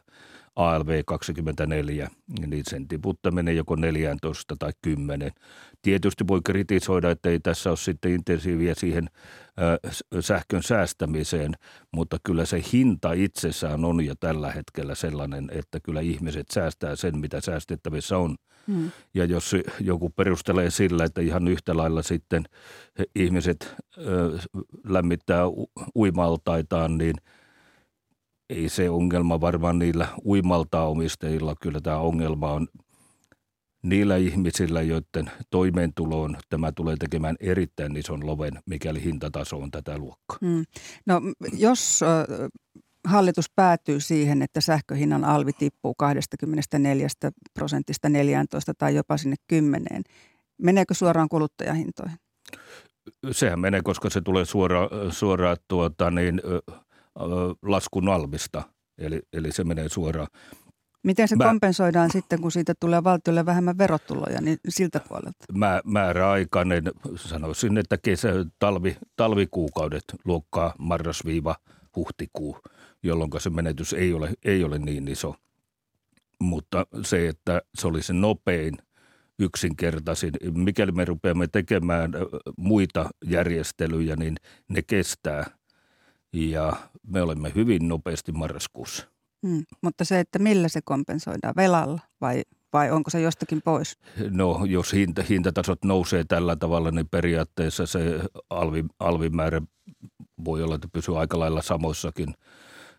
ALV 0.55 1.03
24, 1.05 2.10
niin 2.48 2.63
sen 2.70 2.88
tiputtaminen 2.88 3.55
joko 3.58 3.75
14 3.75 4.55
tai 4.60 4.72
10. 4.82 5.32
Tietysti 5.82 6.27
voi 6.27 6.41
kritisoida, 6.46 7.12
että 7.12 7.29
ei 7.29 7.39
tässä 7.39 7.70
ole 7.70 7.77
sitten 7.77 8.12
intensiiviä 8.12 8.74
siihen 8.75 9.10
sähkön 10.20 10.63
säästämiseen, 10.63 11.53
mutta 11.94 12.17
kyllä 12.24 12.46
se 12.46 12.63
hinta 12.74 13.13
itsessään 13.13 13.86
on 13.86 14.05
jo 14.05 14.13
tällä 14.20 14.51
hetkellä 14.51 14.96
sellainen, 14.96 15.50
että 15.51 15.79
kyllä 15.79 16.01
ihmiset 16.01 16.48
säästää 16.53 16.96
sen, 16.96 17.17
mitä 17.17 17.41
säästettävissä 17.41 18.17
on. 18.17 18.36
Ja 19.13 19.25
jos 19.25 19.55
joku 19.79 20.10
perustelee 20.10 20.69
sillä, 20.69 21.03
että 21.03 21.22
ihan 21.22 21.48
yhtä 21.48 21.77
lailla 21.77 22.01
sitten 22.01 22.43
ihmiset 23.15 23.75
lämmittää 24.84 25.43
uimaltaitaan, 25.95 26.98
niin– 26.98 27.15
ei 28.50 28.69
se 28.69 28.89
ongelma 28.89 29.41
varmaan 29.41 29.79
niillä 29.79 30.07
uimaltaomistajilla. 30.25 31.55
Kyllä 31.62 31.81
tämä 31.81 31.98
ongelma 31.98 32.51
on 32.51 32.67
niillä 33.84 34.15
ihmisillä, 34.15 34.81
joiden 34.81 35.31
toimeentuloon 35.50 36.38
tämä 36.50 36.72
tulee 36.72 36.95
tekemään 36.98 37.36
erittäin 37.39 37.98
ison 37.98 38.25
loven, 38.27 38.53
mikäli 38.65 39.03
hintataso 39.03 39.57
on 39.57 39.72
tätä 39.72 39.98
luokkaa. 39.98 40.38
Hmm. 40.41 40.63
No 41.05 41.22
jos 41.57 42.00
hallitus 43.06 43.50
päätyy 43.56 44.00
siihen, 44.00 44.42
että 44.42 44.62
sähköhinnan 44.62 45.24
alvi 45.24 45.54
tippuu 45.54 45.96
24 45.98 47.08
prosentista 47.54 48.10
14 48.10 48.74
tai 48.78 48.96
jopa 48.96 49.18
sinne 49.18 49.36
10, 49.48 50.04
meneekö 50.58 50.94
suoraan 50.94 51.30
kuluttajahintoihin? 51.30 52.18
Sehän 53.32 53.60
menee, 53.60 53.82
koska 53.82 54.10
se 54.10 54.22
tulee 54.22 54.46
suoraan 54.46 54.90
suora, 55.10 55.56
tuota, 55.68 56.12
niin, 56.12 56.42
laskun 57.62 58.10
alvista, 58.10 58.64
eli, 58.98 59.22
eli 59.34 59.52
se 59.52 59.64
menee 59.64 59.90
suoraan. 59.90 60.28
Miten 61.04 61.28
se 61.28 61.36
Mä, 61.36 61.44
kompensoidaan 61.44 62.12
sitten, 62.12 62.42
kun 62.42 62.52
siitä 62.52 62.74
tulee 62.80 63.04
valtiolle 63.04 63.46
vähemmän 63.46 63.78
verotuloja, 63.78 64.42
niin 64.42 64.58
siltä 64.70 65.00
puolelta? 65.00 65.46
Mä, 65.54 65.82
määräaikainen, 65.86 66.84
sanoisin, 67.16 67.78
että 67.78 67.98
kesä, 67.98 68.30
talvi, 68.60 68.98
talvikuukaudet 69.16 70.04
luokkaa 70.26 70.74
marras-huhtikuu, 70.78 72.60
jolloin 73.04 73.32
se 73.38 73.50
menetys 73.50 73.94
ei 73.94 74.14
ole, 74.14 74.34
ei 74.46 74.64
ole 74.64 74.80
niin 74.80 75.08
iso. 75.08 75.36
Mutta 76.40 76.88
se, 77.04 77.28
että 77.28 77.62
se 77.75 77.88
olisi 77.88 78.14
nopein, 78.14 78.78
yksinkertaisin, 79.40 80.32
mikäli 80.54 80.92
me 80.92 81.06
rupeamme 81.06 81.48
tekemään 81.48 82.12
muita 82.58 83.10
järjestelyjä, 83.25 84.16
niin 84.16 84.36
ne 84.70 84.82
kestää– 84.82 85.46
ja 86.36 86.74
me 87.08 87.22
olemme 87.22 87.52
hyvin 87.56 87.88
nopeasti 87.88 88.32
marraskuussa. 88.32 89.08
Hmm, 89.48 89.64
mutta 89.82 90.06
se, 90.06 90.20
että 90.20 90.40
millä 90.40 90.68
se 90.68 90.82
kompensoidaan, 90.84 91.56
velalla 91.56 92.00
vai, 92.22 92.44
vai 92.74 92.92
onko 92.92 93.10
se 93.10 93.22
jostakin 93.22 93.62
pois? 93.62 93.98
No 94.30 94.66
jos 94.66 94.94
hinta, 94.94 95.24
hintatasot 95.30 95.84
nousee 95.84 96.24
tällä 96.24 96.56
tavalla, 96.56 96.92
niin 96.92 97.10
periaatteessa 97.10 97.86
se 97.86 98.20
alvi, 98.50 98.86
alvimäärä 99.00 99.62
voi 100.46 100.64
olla, 100.64 100.75
että 100.75 100.88
pysyy 100.94 101.20
aika 101.20 101.40
lailla 101.40 101.62
samoissakin. 101.62 102.34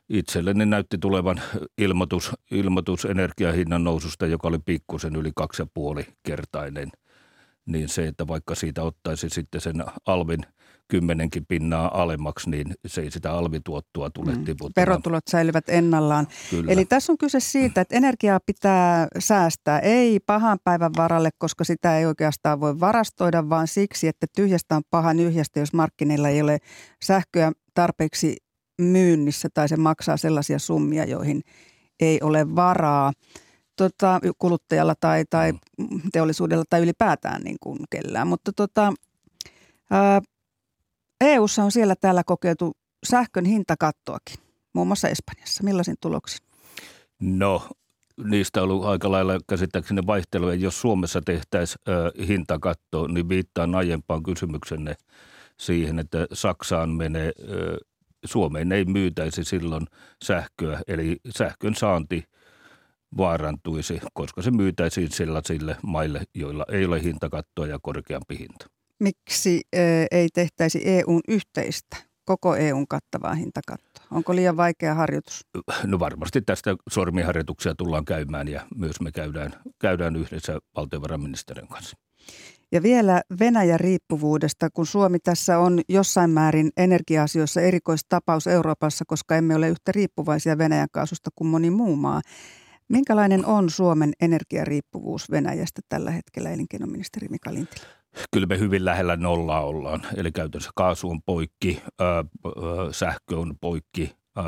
Itselleni 0.08 0.66
näytti 0.66 0.98
tulevan 0.98 1.40
ilmoitus, 1.78 2.32
ilmoitus 2.50 3.04
energiahinnan 3.04 3.84
noususta, 3.84 4.26
joka 4.26 4.48
oli 4.48 4.58
pikkusen 4.58 5.16
yli 5.16 5.30
kaksi 5.36 5.62
ja 5.62 5.66
puoli 5.74 6.06
kertainen. 6.22 6.88
Niin 7.66 7.88
se, 7.88 8.06
että 8.06 8.26
vaikka 8.26 8.54
siitä 8.54 8.82
ottaisi 8.82 9.28
sitten 9.28 9.60
sen 9.60 9.84
alvin– 10.06 10.40
kymmenenkin 10.88 11.46
pinnaa 11.46 12.02
alemmaksi, 12.02 12.50
niin 12.50 12.74
se 12.86 13.00
ei 13.00 13.10
sitä 13.10 13.32
alvituottoa 13.32 14.10
tule 14.10 14.34
mm. 14.34 14.44
tiputtamaan. 14.44 14.86
Verotulot 14.86 15.24
säilyvät 15.30 15.68
ennallaan. 15.68 16.26
Kyllä. 16.50 16.72
Eli 16.72 16.84
tässä 16.84 17.12
on 17.12 17.18
kyse 17.18 17.40
siitä, 17.40 17.80
että 17.80 17.96
energiaa 17.96 18.40
pitää 18.46 19.08
säästää, 19.18 19.78
ei 19.78 20.20
pahan 20.20 20.58
päivän 20.64 20.92
varalle, 20.96 21.30
koska 21.38 21.64
sitä 21.64 21.98
ei 21.98 22.06
oikeastaan 22.06 22.60
voi 22.60 22.80
varastoida, 22.80 23.48
vaan 23.48 23.68
siksi, 23.68 24.08
että 24.08 24.26
tyhjästä 24.36 24.76
on 24.76 24.82
paha 24.90 25.14
nyhjästä, 25.14 25.60
jos 25.60 25.72
markkinoilla 25.72 26.28
ei 26.28 26.42
ole 26.42 26.58
sähköä 27.02 27.52
tarpeeksi 27.74 28.36
myynnissä 28.78 29.48
tai 29.54 29.68
se 29.68 29.76
maksaa 29.76 30.16
sellaisia 30.16 30.58
summia, 30.58 31.04
joihin 31.04 31.42
ei 32.00 32.18
ole 32.22 32.56
varaa 32.56 33.12
tota, 33.76 34.20
kuluttajalla 34.38 34.94
tai, 35.00 35.24
tai 35.30 35.52
mm. 35.52 36.00
teollisuudella 36.12 36.64
tai 36.70 36.82
ylipäätään 36.82 37.42
niin 37.42 37.56
kuin 37.60 37.78
kellään. 37.90 38.28
Mutta 38.28 38.52
tota, 38.52 38.92
ää, 39.90 40.20
EU:ssa 41.20 41.64
on 41.64 41.72
siellä 41.72 41.94
täällä 42.00 42.22
kokeiltu 42.26 42.72
sähkön 43.06 43.44
hintakattoakin, 43.44 44.36
muun 44.72 44.86
muassa 44.86 45.08
Espanjassa. 45.08 45.64
Millaisin 45.64 45.96
tuloksin? 46.00 46.46
No, 47.20 47.68
niistä 48.24 48.62
on 48.62 48.70
ollut 48.70 48.84
aika 48.84 49.10
lailla 49.10 49.38
käsittääkseni 49.48 50.06
vaihtelua. 50.06 50.54
Jos 50.54 50.80
Suomessa 50.80 51.20
tehtäisiin 51.20 51.80
hintakatto, 52.28 53.06
niin 53.06 53.28
viittaan 53.28 53.74
aiempaan 53.74 54.22
kysymyksenne 54.22 54.96
siihen, 55.60 55.98
että 55.98 56.26
Saksaan 56.32 56.90
menee, 56.90 57.32
Suomeen 58.24 58.72
ei 58.72 58.84
myytäisi 58.84 59.44
silloin 59.44 59.86
sähköä, 60.24 60.80
eli 60.86 61.16
sähkön 61.30 61.74
saanti 61.74 62.24
vaarantuisi, 63.16 64.00
koska 64.12 64.42
se 64.42 64.50
myytäisiin 64.50 65.12
sellaisille 65.12 65.76
maille, 65.82 66.22
joilla 66.34 66.64
ei 66.72 66.84
ole 66.84 67.02
hintakattoa 67.02 67.66
ja 67.66 67.78
korkeampi 67.82 68.38
hinta 68.38 68.66
miksi 69.00 69.60
ei 70.10 70.28
tehtäisi 70.34 70.80
EUn 70.84 71.20
yhteistä, 71.28 71.96
koko 72.24 72.56
EUn 72.56 72.88
kattavaa 72.88 73.34
hintakattoa? 73.34 74.04
Onko 74.10 74.36
liian 74.36 74.56
vaikea 74.56 74.94
harjoitus? 74.94 75.46
No 75.84 75.98
varmasti 75.98 76.42
tästä 76.42 76.76
sormiharjoituksia 76.90 77.74
tullaan 77.74 78.04
käymään 78.04 78.48
ja 78.48 78.66
myös 78.76 79.00
me 79.00 79.12
käydään, 79.12 79.52
käydään 79.78 80.16
yhdessä 80.16 80.58
valtiovarainministeriön 80.76 81.68
kanssa. 81.68 81.96
Ja 82.72 82.82
vielä 82.82 83.22
Venäjän 83.40 83.80
riippuvuudesta, 83.80 84.70
kun 84.70 84.86
Suomi 84.86 85.18
tässä 85.18 85.58
on 85.58 85.80
jossain 85.88 86.30
määrin 86.30 86.70
energia-asioissa 86.76 87.60
erikoistapaus 87.60 88.46
Euroopassa, 88.46 89.04
koska 89.08 89.36
emme 89.36 89.54
ole 89.54 89.68
yhtä 89.68 89.92
riippuvaisia 89.92 90.58
Venäjän 90.58 90.88
kaasusta 90.92 91.30
kuin 91.34 91.48
moni 91.48 91.70
muu 91.70 91.96
maa. 91.96 92.20
Minkälainen 92.88 93.46
on 93.46 93.70
Suomen 93.70 94.12
energiariippuvuus 94.20 95.30
Venäjästä 95.30 95.82
tällä 95.88 96.10
hetkellä, 96.10 96.50
elinkeinoministeri 96.50 97.28
Mika 97.28 97.54
Lintilä? 97.54 97.86
Kyllä 98.32 98.46
me 98.46 98.58
hyvin 98.58 98.84
lähellä 98.84 99.16
nollaa 99.16 99.64
ollaan. 99.64 100.02
Eli 100.16 100.32
käytännössä 100.32 100.70
kaasu 100.74 101.10
on 101.10 101.22
poikki, 101.22 101.82
ää, 102.00 102.24
sähkö 102.92 103.38
on 103.38 103.54
poikki, 103.60 104.16
ää, 104.36 104.44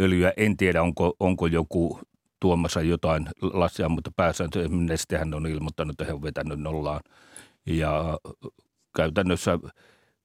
öljyä. 0.00 0.32
En 0.36 0.56
tiedä, 0.56 0.82
onko, 0.82 1.14
onko 1.20 1.46
joku 1.46 2.00
tuomassa 2.40 2.82
jotain 2.82 3.28
lassia, 3.42 3.88
mutta 3.88 4.10
pääsääntöisesti 4.16 4.76
Nestehän 4.76 5.34
on 5.34 5.46
ilmoittanut, 5.46 5.92
että 5.92 6.04
he 6.04 6.12
on 6.12 6.22
vetänyt 6.22 6.60
nollaan. 6.60 7.00
Ja 7.66 8.18
käytännössä, 8.96 9.58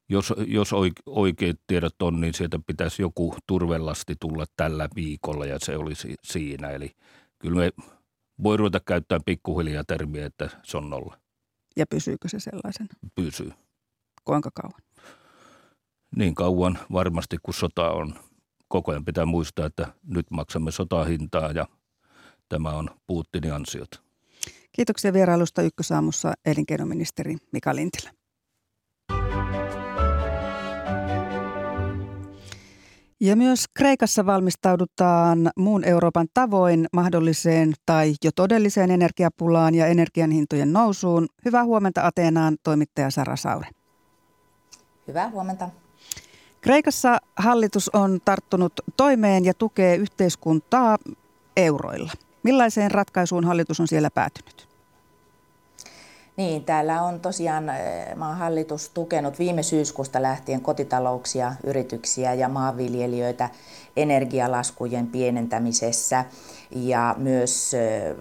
jos, 0.09 0.33
jos 0.47 0.71
oikeat 1.05 1.57
tiedot 1.67 2.01
on, 2.01 2.21
niin 2.21 2.33
sieltä 2.33 2.59
pitäisi 2.67 3.01
joku 3.01 3.35
turvelasti 3.47 4.15
tulla 4.19 4.45
tällä 4.55 4.89
viikolla 4.95 5.45
ja 5.45 5.57
se 5.59 5.77
olisi 5.77 6.15
siinä. 6.23 6.69
Eli 6.69 6.91
kyllä 7.39 7.57
me 7.57 7.71
voi 8.43 8.57
ruveta 8.57 8.79
käyttämään 8.79 9.23
pikkuhiljaa 9.25 9.83
termiä, 9.83 10.25
että 10.25 10.49
se 10.63 10.77
on 10.77 10.89
nolla. 10.89 11.17
Ja 11.77 11.85
pysyykö 11.89 12.29
se 12.29 12.39
sellaisen? 12.39 12.87
Pysyy. 13.15 13.51
Kuinka 14.23 14.49
kauan? 14.53 14.81
Niin 16.15 16.35
kauan 16.35 16.79
varmasti, 16.91 17.37
kun 17.43 17.53
sota 17.53 17.91
on. 17.91 18.15
Koko 18.67 18.91
ajan 18.91 19.05
pitää 19.05 19.25
muistaa, 19.25 19.65
että 19.65 19.93
nyt 20.03 20.31
maksamme 20.31 20.71
sotahintaa 20.71 21.51
ja 21.51 21.67
tämä 22.49 22.69
on 22.69 22.89
Putinin 23.07 23.53
ansiot. 23.53 24.04
Kiitoksia 24.75 25.13
vierailusta 25.13 25.61
Ykkösaamussa 25.61 26.33
elinkeinoministeri 26.45 27.37
Mika 27.51 27.75
Lintilä. 27.75 28.11
Ja 33.19 33.35
myös 33.35 33.65
Kreikassa 33.77 34.25
valmistaudutaan 34.25 35.51
muun 35.57 35.83
Euroopan 35.83 36.27
tavoin 36.33 36.87
mahdolliseen 36.93 37.73
tai 37.85 38.13
jo 38.23 38.31
todelliseen 38.35 38.91
energiapulaan 38.91 39.75
ja 39.75 39.87
energian 39.87 40.31
hintojen 40.31 40.73
nousuun. 40.73 41.27
Hyvää 41.45 41.63
huomenta 41.63 42.05
Ateenaan 42.07 42.57
toimittaja 42.63 43.11
Sara 43.11 43.35
Saure. 43.35 43.67
Hyvää 45.07 45.29
huomenta. 45.29 45.69
Kreikassa 46.61 47.17
hallitus 47.35 47.89
on 47.93 48.19
tarttunut 48.25 48.73
toimeen 48.97 49.45
ja 49.45 49.53
tukee 49.53 49.95
yhteiskuntaa 49.95 50.97
euroilla. 51.57 52.11
Millaiseen 52.43 52.91
ratkaisuun 52.91 53.45
hallitus 53.45 53.79
on 53.79 53.87
siellä 53.87 54.09
päätynyt? 54.09 54.64
Niin, 56.37 56.65
täällä 56.65 57.01
on 57.01 57.19
tosiaan 57.19 57.69
eh, 57.69 58.15
maan 58.15 58.37
hallitus 58.37 58.89
tukenut 58.89 59.39
viime 59.39 59.63
syyskuusta 59.63 60.21
lähtien 60.21 60.61
kotitalouksia, 60.61 61.53
yrityksiä 61.63 62.33
ja 62.33 62.49
maanviljelijöitä 62.49 63.49
energialaskujen 63.97 65.07
pienentämisessä. 65.07 66.25
Ja 66.71 67.15
myös 67.17 67.73
eh, 67.73 68.15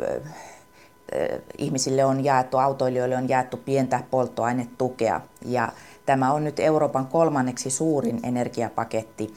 eh, 1.12 1.40
ihmisille 1.58 2.04
on 2.04 2.24
jaettu, 2.24 2.58
autoilijoille 2.58 3.16
on 3.16 3.28
jaettu 3.28 3.56
pientä 3.56 4.00
polttoainetukea. 4.10 5.20
Ja 5.44 5.72
tämä 6.06 6.32
on 6.32 6.44
nyt 6.44 6.60
Euroopan 6.60 7.06
kolmanneksi 7.06 7.70
suurin 7.70 8.20
energiapaketti, 8.22 9.34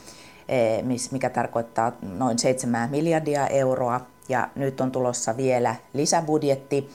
mikä 1.11 1.29
tarkoittaa 1.29 1.91
noin 2.01 2.39
7 2.39 2.89
miljardia 2.89 3.47
euroa. 3.47 4.01
Ja 4.29 4.49
nyt 4.55 4.81
on 4.81 4.91
tulossa 4.91 5.37
vielä 5.37 5.75
lisäbudjetti 5.93 6.89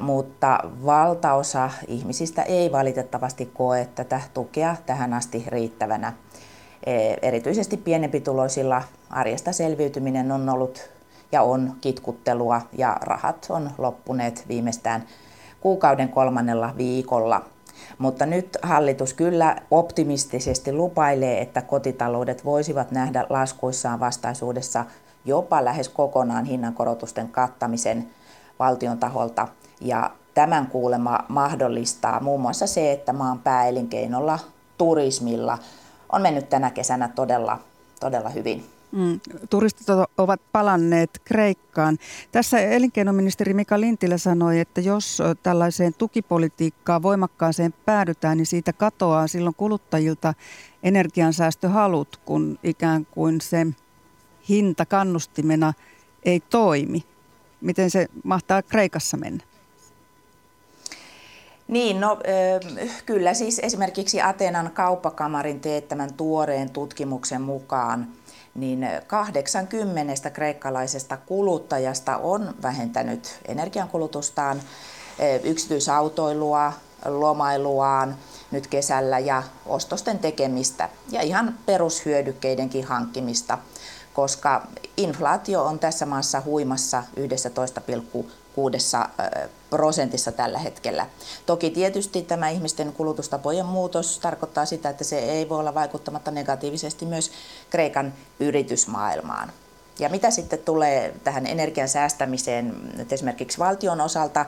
mutta 0.00 0.58
valtaosa 0.84 1.70
ihmisistä 1.86 2.42
ei 2.42 2.72
valitettavasti 2.72 3.50
koe 3.54 3.88
tätä 3.94 4.20
tukea 4.34 4.76
tähän 4.86 5.14
asti 5.14 5.44
riittävänä. 5.46 6.12
Erityisesti 7.22 7.76
pienempituloisilla 7.76 8.82
arjesta 9.10 9.52
selviytyminen 9.52 10.32
on 10.32 10.48
ollut 10.48 10.90
ja 11.32 11.42
on 11.42 11.72
kitkuttelua 11.80 12.60
ja 12.72 12.96
rahat 13.00 13.46
on 13.50 13.70
loppuneet 13.78 14.44
viimeistään 14.48 15.04
kuukauden 15.60 16.08
kolmannella 16.08 16.74
viikolla. 16.76 17.44
Mutta 17.98 18.26
nyt 18.26 18.58
hallitus 18.62 19.14
kyllä 19.14 19.56
optimistisesti 19.70 20.72
lupailee, 20.72 21.40
että 21.40 21.62
kotitaloudet 21.62 22.44
voisivat 22.44 22.90
nähdä 22.90 23.26
laskuissaan 23.30 24.00
vastaisuudessa 24.00 24.84
jopa 25.24 25.64
lähes 25.64 25.88
kokonaan 25.88 26.44
hinnankorotusten 26.44 27.28
kattamisen 27.28 28.08
valtion 28.58 28.98
taholta. 28.98 29.48
Ja 29.80 30.10
tämän 30.34 30.66
kuulema 30.66 31.18
mahdollistaa 31.28 32.20
muun 32.20 32.40
muassa 32.40 32.66
se, 32.66 32.92
että 32.92 33.12
maan 33.12 33.38
pääelinkeinolla, 33.38 34.38
turismilla 34.78 35.58
on 36.12 36.22
mennyt 36.22 36.48
tänä 36.48 36.70
kesänä 36.70 37.08
todella, 37.08 37.58
todella 38.00 38.28
hyvin. 38.28 38.64
Mm, 38.92 39.20
turistit 39.50 39.86
ovat 40.18 40.40
palanneet 40.52 41.10
Kreikkaan. 41.24 41.98
Tässä 42.32 42.58
elinkeinoministeri 42.60 43.54
Mika 43.54 43.80
Lintilä 43.80 44.18
sanoi, 44.18 44.60
että 44.60 44.80
jos 44.80 45.22
tällaiseen 45.42 45.94
tukipolitiikkaan 45.98 47.02
voimakkaaseen 47.02 47.74
päädytään, 47.84 48.36
niin 48.36 48.46
siitä 48.46 48.72
katoaa 48.72 49.26
silloin 49.26 49.54
kuluttajilta 49.54 50.34
energiansäästöhalut, 50.82 52.20
kun 52.24 52.58
ikään 52.62 53.06
kuin 53.10 53.40
se 53.40 53.66
hinta 54.48 54.86
kannustimena 54.86 55.72
ei 56.24 56.40
toimi. 56.40 57.04
Miten 57.60 57.90
se 57.90 58.06
mahtaa 58.24 58.62
Kreikassa 58.62 59.16
mennä? 59.16 59.44
Niin, 61.68 62.00
no 62.00 62.18
kyllä 63.06 63.34
siis 63.34 63.58
esimerkiksi 63.58 64.20
Atenan 64.22 64.70
kauppakamarin 64.74 65.60
teettämän 65.60 66.14
tuoreen 66.14 66.70
tutkimuksen 66.70 67.42
mukaan 67.42 68.06
niin 68.54 68.88
80 69.06 70.30
kreikkalaisesta 70.30 71.16
kuluttajasta 71.16 72.16
on 72.16 72.54
vähentänyt 72.62 73.40
energiankulutustaan, 73.48 74.60
yksityisautoilua, 75.42 76.72
lomailuaan 77.04 78.16
nyt 78.50 78.66
kesällä 78.66 79.18
ja 79.18 79.42
ostosten 79.66 80.18
tekemistä 80.18 80.88
ja 81.10 81.22
ihan 81.22 81.54
perushyödykkeidenkin 81.66 82.84
hankkimista 82.84 83.58
koska 84.18 84.66
inflaatio 84.96 85.64
on 85.64 85.78
tässä 85.78 86.06
maassa 86.06 86.42
huimassa 86.44 87.04
11,6 88.20 88.28
prosentissa 89.70 90.32
tällä 90.32 90.58
hetkellä. 90.58 91.06
Toki 91.46 91.70
tietysti 91.70 92.22
tämä 92.22 92.48
ihmisten 92.48 92.92
kulutustapojen 92.92 93.66
muutos 93.66 94.18
tarkoittaa 94.18 94.66
sitä, 94.66 94.88
että 94.88 95.04
se 95.04 95.18
ei 95.18 95.48
voi 95.48 95.58
olla 95.58 95.74
vaikuttamatta 95.74 96.30
negatiivisesti 96.30 97.06
myös 97.06 97.30
Kreikan 97.70 98.12
yritysmaailmaan. 98.40 99.52
Ja 99.98 100.08
mitä 100.08 100.30
sitten 100.30 100.58
tulee 100.58 101.14
tähän 101.24 101.46
energian 101.46 101.88
säästämiseen 101.88 102.74
esimerkiksi 103.10 103.58
valtion 103.58 104.00
osalta, 104.00 104.46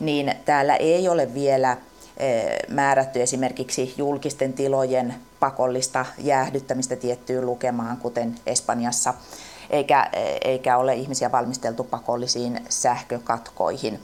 niin 0.00 0.34
täällä 0.44 0.76
ei 0.76 1.08
ole 1.08 1.34
vielä 1.34 1.76
määrätty 2.68 3.22
esimerkiksi 3.22 3.94
julkisten 3.96 4.52
tilojen 4.52 5.14
pakollista 5.40 6.06
jäähdyttämistä 6.18 6.96
tiettyyn 6.96 7.46
lukemaan, 7.46 7.96
kuten 7.96 8.34
Espanjassa, 8.46 9.14
eikä, 9.70 10.10
eikä 10.44 10.76
ole 10.76 10.94
ihmisiä 10.94 11.32
valmisteltu 11.32 11.84
pakollisiin 11.84 12.60
sähkökatkoihin. 12.68 14.00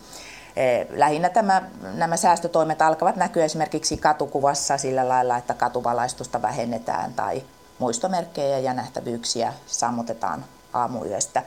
Lähinnä 0.91 1.29
tämä, 1.29 1.63
nämä 1.95 2.17
säästötoimet 2.17 2.83
alkavat 2.83 3.17
näkyä 3.17 3.45
esimerkiksi 3.45 3.97
katukuvassa 3.97 4.79
sillä 4.79 5.09
lailla, 5.09 5.37
että 5.37 5.55
katuvalaistusta 5.55 6.43
vähennetään 6.43 7.15
tai 7.15 7.43
muistomerkkejä 7.79 8.59
ja 8.59 8.73
nähtävyyksiä 8.75 9.53
sammutetaan 9.67 10.45
aamuyöstä. 10.73 11.43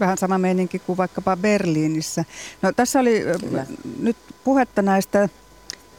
Vähän 0.00 0.18
sama 0.18 0.38
meininki 0.38 0.78
kuin 0.78 0.96
vaikkapa 0.96 1.36
Berliinissä. 1.36 2.24
No, 2.62 2.72
tässä 2.72 3.00
oli 3.00 3.24
Kyllä. 3.40 3.66
nyt 4.00 4.16
puhetta 4.44 4.82
näistä 4.82 5.28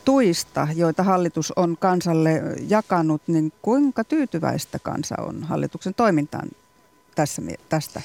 tuista, 0.06 0.68
joita 0.76 1.04
hallitus 1.04 1.54
on 1.56 1.78
kansalle 1.80 2.42
jakanut, 2.68 3.22
niin 3.28 3.54
kuinka 3.62 4.04
tyytyväistä 4.04 4.80
kansa 4.80 5.16
on 5.20 5.44
hallituksen 5.44 5.94
toimintaan 5.94 6.50
tässä, 7.16 7.42
tästä? 7.70 8.02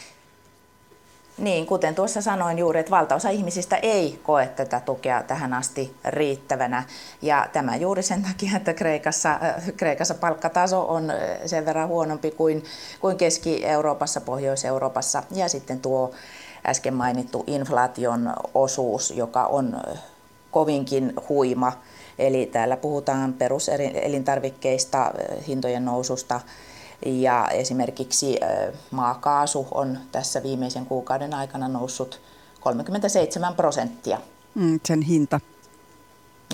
Niin, 1.40 1.66
kuten 1.66 1.94
tuossa 1.94 2.20
sanoin 2.20 2.58
juuri, 2.58 2.80
että 2.80 2.90
valtaosa 2.90 3.28
ihmisistä 3.28 3.76
ei 3.76 4.20
koe 4.22 4.46
tätä 4.46 4.80
tukea 4.80 5.22
tähän 5.22 5.54
asti 5.54 5.94
riittävänä. 6.04 6.84
Ja 7.22 7.48
tämä 7.52 7.76
juuri 7.76 8.02
sen 8.02 8.22
takia, 8.22 8.56
että 8.56 8.74
Kreikassa, 8.74 9.30
äh, 9.30 9.72
Kreikassa 9.76 10.14
palkkataso 10.14 10.88
on 10.88 11.10
äh, 11.10 11.16
sen 11.46 11.66
verran 11.66 11.88
huonompi 11.88 12.30
kuin, 12.30 12.64
kuin 13.00 13.16
Keski-Euroopassa, 13.16 14.20
Pohjois-Euroopassa. 14.20 15.22
Ja 15.30 15.48
sitten 15.48 15.80
tuo 15.80 16.10
äsken 16.66 16.94
mainittu 16.94 17.44
inflaation 17.46 18.32
osuus, 18.54 19.10
joka 19.10 19.46
on 19.46 19.74
äh, 19.74 19.98
kovinkin 20.50 21.12
huima 21.28 21.72
Eli 22.20 22.46
täällä 22.46 22.76
puhutaan 22.76 23.32
peruselintarvikkeista, 23.32 25.12
hintojen 25.46 25.84
noususta 25.84 26.40
ja 27.06 27.48
esimerkiksi 27.48 28.40
maakaasu 28.90 29.68
on 29.70 29.98
tässä 30.12 30.42
viimeisen 30.42 30.86
kuukauden 30.86 31.34
aikana 31.34 31.68
noussut 31.68 32.20
37 32.60 33.54
prosenttia. 33.54 34.20
Mm, 34.54 34.80
sen 34.84 35.02
hinta. 35.02 35.40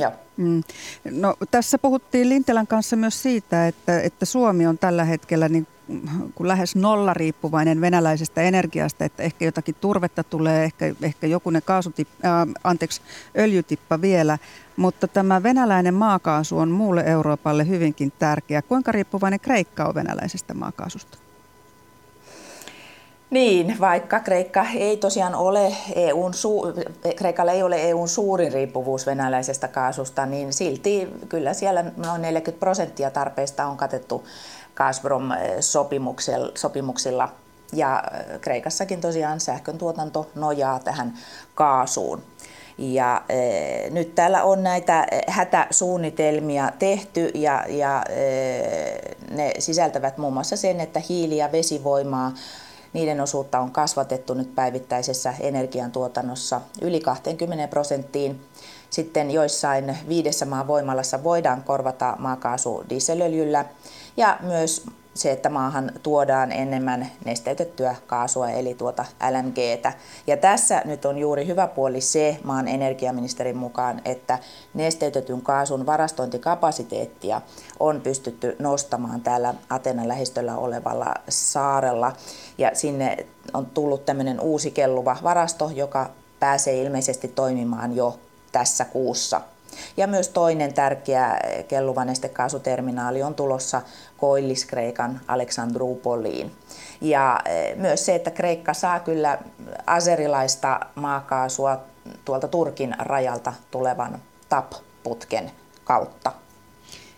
Joo. 0.00 0.12
Mm. 0.36 0.62
No, 1.10 1.34
tässä 1.50 1.78
puhuttiin 1.78 2.28
Lintelän 2.28 2.66
kanssa 2.66 2.96
myös 2.96 3.22
siitä, 3.22 3.66
että, 3.66 4.00
että 4.00 4.26
Suomi 4.26 4.66
on 4.66 4.78
tällä 4.78 5.04
hetkellä 5.04 5.48
niin 5.48 5.66
kuin 6.34 6.48
lähes 6.48 6.76
nolla 6.76 7.14
riippuvainen 7.14 7.80
venäläisestä 7.80 8.42
energiasta, 8.42 9.04
että 9.04 9.22
ehkä 9.22 9.44
jotakin 9.44 9.74
turvetta 9.80 10.24
tulee, 10.24 10.64
ehkä, 10.64 10.94
ehkä 11.02 11.26
jokunen 11.26 11.62
kaasutip, 11.64 12.08
äh, 12.24 12.32
anteeksi, 12.64 13.00
öljytippa 13.38 14.00
vielä, 14.00 14.38
mutta 14.76 15.08
tämä 15.08 15.42
venäläinen 15.42 15.94
maakaasu 15.94 16.58
on 16.58 16.70
muulle 16.70 17.00
Euroopalle 17.06 17.68
hyvinkin 17.68 18.12
tärkeä. 18.18 18.62
Kuinka 18.62 18.92
riippuvainen 18.92 19.40
Kreikka 19.40 19.84
on 19.84 19.94
venäläisestä 19.94 20.54
maakaasusta? 20.54 21.18
Niin, 23.30 23.76
vaikka 23.80 24.20
Kreikka 24.20 24.66
ei 24.74 24.96
tosiaan 24.96 25.34
ole 25.34 25.76
EUn, 25.94 26.32
Kreikalla 27.16 27.52
ei 27.52 27.62
ole 27.62 27.82
EUn 27.82 28.08
suurin 28.08 28.52
riippuvuus 28.52 29.06
venäläisestä 29.06 29.68
kaasusta, 29.68 30.26
niin 30.26 30.52
silti 30.52 31.08
kyllä 31.28 31.54
siellä 31.54 31.84
noin 31.96 32.22
40 32.22 32.60
prosenttia 32.60 33.10
tarpeista 33.10 33.66
on 33.66 33.76
katettu 33.76 34.24
Gazprom-sopimuksilla. 34.76 37.28
Ja 37.72 38.04
Kreikassakin 38.40 39.00
tosiaan 39.00 39.40
sähkön 39.40 39.78
tuotanto 39.78 40.30
nojaa 40.34 40.78
tähän 40.78 41.14
kaasuun. 41.54 42.22
Ja 42.78 43.22
e, 43.28 43.90
nyt 43.90 44.14
täällä 44.14 44.44
on 44.44 44.62
näitä 44.62 45.06
hätäsuunnitelmia 45.28 46.72
tehty 46.78 47.30
ja, 47.34 47.64
ja 47.68 48.04
e, 48.08 48.16
ne 49.30 49.52
sisältävät 49.58 50.18
muun 50.18 50.32
muassa 50.32 50.56
sen, 50.56 50.80
että 50.80 51.02
hiili- 51.08 51.36
ja 51.36 51.52
vesivoimaa 51.52 52.32
niiden 52.92 53.20
osuutta 53.20 53.60
on 53.60 53.70
kasvatettu 53.70 54.34
nyt 54.34 54.54
päivittäisessä 54.54 55.34
energiantuotannossa 55.40 56.60
yli 56.82 57.00
20 57.00 57.68
prosenttiin. 57.68 58.40
Sitten 58.90 59.30
joissain 59.30 59.96
viidessä 60.08 60.46
maan 60.46 60.66
voimalassa 60.66 61.24
voidaan 61.24 61.62
korvata 61.62 62.16
maakaasu 62.18 62.84
dieselöljyllä 62.90 63.64
ja 64.16 64.38
myös 64.40 64.86
se, 65.16 65.32
että 65.32 65.48
maahan 65.48 65.92
tuodaan 66.02 66.52
enemmän 66.52 67.10
nesteytettyä 67.24 67.96
kaasua 68.06 68.50
eli 68.50 68.74
tuota 68.74 69.04
LNGtä. 69.30 69.92
Ja 70.26 70.36
tässä 70.36 70.82
nyt 70.84 71.04
on 71.04 71.18
juuri 71.18 71.46
hyvä 71.46 71.66
puoli 71.66 72.00
se 72.00 72.38
maan 72.44 72.68
energiaministerin 72.68 73.56
mukaan, 73.56 74.02
että 74.04 74.38
nesteytetyn 74.74 75.42
kaasun 75.42 75.86
varastointikapasiteettia 75.86 77.40
on 77.80 78.00
pystytty 78.00 78.56
nostamaan 78.58 79.20
täällä 79.20 79.54
Atenan 79.70 80.08
lähistöllä 80.08 80.56
olevalla 80.56 81.14
saarella. 81.28 82.12
Ja 82.58 82.70
sinne 82.74 83.26
on 83.54 83.66
tullut 83.66 84.04
tämmöinen 84.04 84.40
uusi 84.40 84.70
kelluva 84.70 85.16
varasto, 85.22 85.70
joka 85.74 86.10
pääsee 86.40 86.82
ilmeisesti 86.82 87.28
toimimaan 87.28 87.96
jo 87.96 88.18
tässä 88.52 88.84
kuussa. 88.84 89.40
Ja 89.96 90.06
myös 90.06 90.28
toinen 90.28 90.74
tärkeä 90.74 91.38
kelluva 91.68 92.04
nestekaasuterminaali 92.04 93.22
on 93.22 93.34
tulossa 93.34 93.82
Koillis-Kreikan. 94.16 95.20
Ja 97.00 97.40
eh, 97.44 97.76
myös 97.76 98.06
se, 98.06 98.14
että 98.14 98.30
Kreikka 98.30 98.74
saa 98.74 99.00
kyllä 99.00 99.38
azerilaista 99.86 100.80
maakaasua 100.94 101.80
tuolta 102.24 102.48
Turkin 102.48 102.94
rajalta 102.98 103.52
tulevan 103.70 104.18
TAP-putken 104.48 105.50
kautta. 105.84 106.32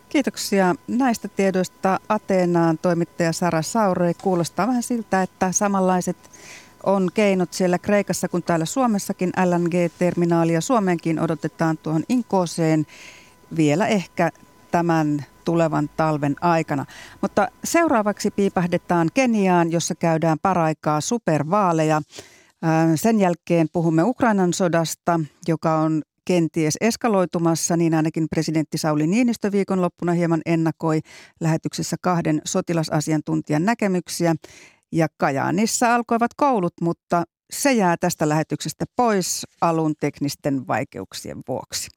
Kiitoksia 0.09 0.75
näistä 0.87 1.29
tiedoista 1.29 2.01
Ateenaan 2.09 2.79
toimittaja 2.79 3.33
Sara 3.33 3.63
Saure. 3.63 4.15
Kuulostaa 4.23 4.67
vähän 4.67 4.83
siltä, 4.83 5.23
että 5.23 5.53
samanlaiset 5.53 6.17
on 6.83 7.09
keinot 7.15 7.53
siellä 7.53 7.79
Kreikassa 7.79 8.29
kuin 8.29 8.43
täällä 8.43 8.65
Suomessakin. 8.65 9.33
LNG-terminaalia 9.45 10.61
Suomeenkin 10.61 11.21
odotetaan 11.21 11.79
tuohon 11.79 12.03
Inkooseen 12.09 12.87
vielä 13.57 13.87
ehkä 13.87 14.31
tämän 14.71 15.25
tulevan 15.45 15.91
talven 15.97 16.37
aikana. 16.41 16.87
Mutta 17.23 17.49
seuraavaksi 17.65 18.31
piipahdetaan 18.31 19.09
Keniaan, 19.15 19.73
jossa 19.73 19.95
käydään 19.95 20.39
paraikaa 20.43 21.01
supervaaleja. 21.01 22.03
Sen 22.95 23.21
jälkeen 23.21 23.69
puhumme 23.73 24.03
Ukrainan 24.03 24.53
sodasta, 24.53 25.21
joka 25.49 25.75
on 25.75 26.03
kenties 26.25 26.77
eskaloitumassa, 26.81 27.77
niin 27.77 27.95
ainakin 27.95 28.27
presidentti 28.31 28.79
Sauli 28.79 29.07
Niinistö 29.07 29.53
viikonloppuna 29.53 30.13
hieman 30.13 30.41
ennakoi 30.47 31.01
lähetyksessä 31.41 31.97
kahden 32.01 32.43
sotilasasiantuntijan 32.45 33.65
näkemyksiä. 33.65 34.35
Ja 34.93 35.07
Kajaanissa 35.17 35.95
alkoivat 35.95 36.31
koulut, 36.37 36.73
mutta 36.81 37.25
se 37.53 37.73
jää 37.73 37.97
tästä 37.97 38.29
lähetyksestä 38.29 38.85
pois 38.97 39.47
alun 39.61 39.95
teknisten 40.01 40.67
vaikeuksien 40.67 41.39
vuoksi. 41.49 41.89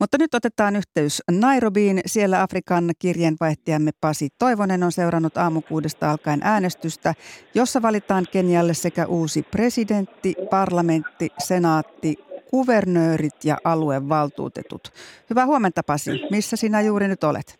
Mutta 0.00 0.18
nyt 0.18 0.34
otetaan 0.34 0.76
yhteys 0.76 1.22
Nairobiin. 1.30 2.00
Siellä 2.06 2.42
Afrikan 2.42 2.90
kirjeenvaihtajamme 2.98 3.90
Pasi 4.00 4.28
Toivonen 4.38 4.82
on 4.82 4.92
seurannut 4.92 5.36
aamukuudesta 5.36 6.10
alkaen 6.10 6.40
äänestystä, 6.42 7.14
jossa 7.54 7.82
valitaan 7.82 8.26
Kenialle 8.32 8.74
sekä 8.74 9.06
uusi 9.06 9.42
presidentti, 9.42 10.34
parlamentti, 10.50 11.28
senaatti, 11.38 12.16
kuvernöörit 12.50 13.44
ja 13.44 13.58
aluevaltuutetut. 13.64 14.92
Hyvää 15.30 15.46
huomenta 15.46 15.82
Pasi. 15.82 16.10
Missä 16.30 16.56
sinä 16.56 16.80
juuri 16.80 17.08
nyt 17.08 17.24
olet? 17.24 17.57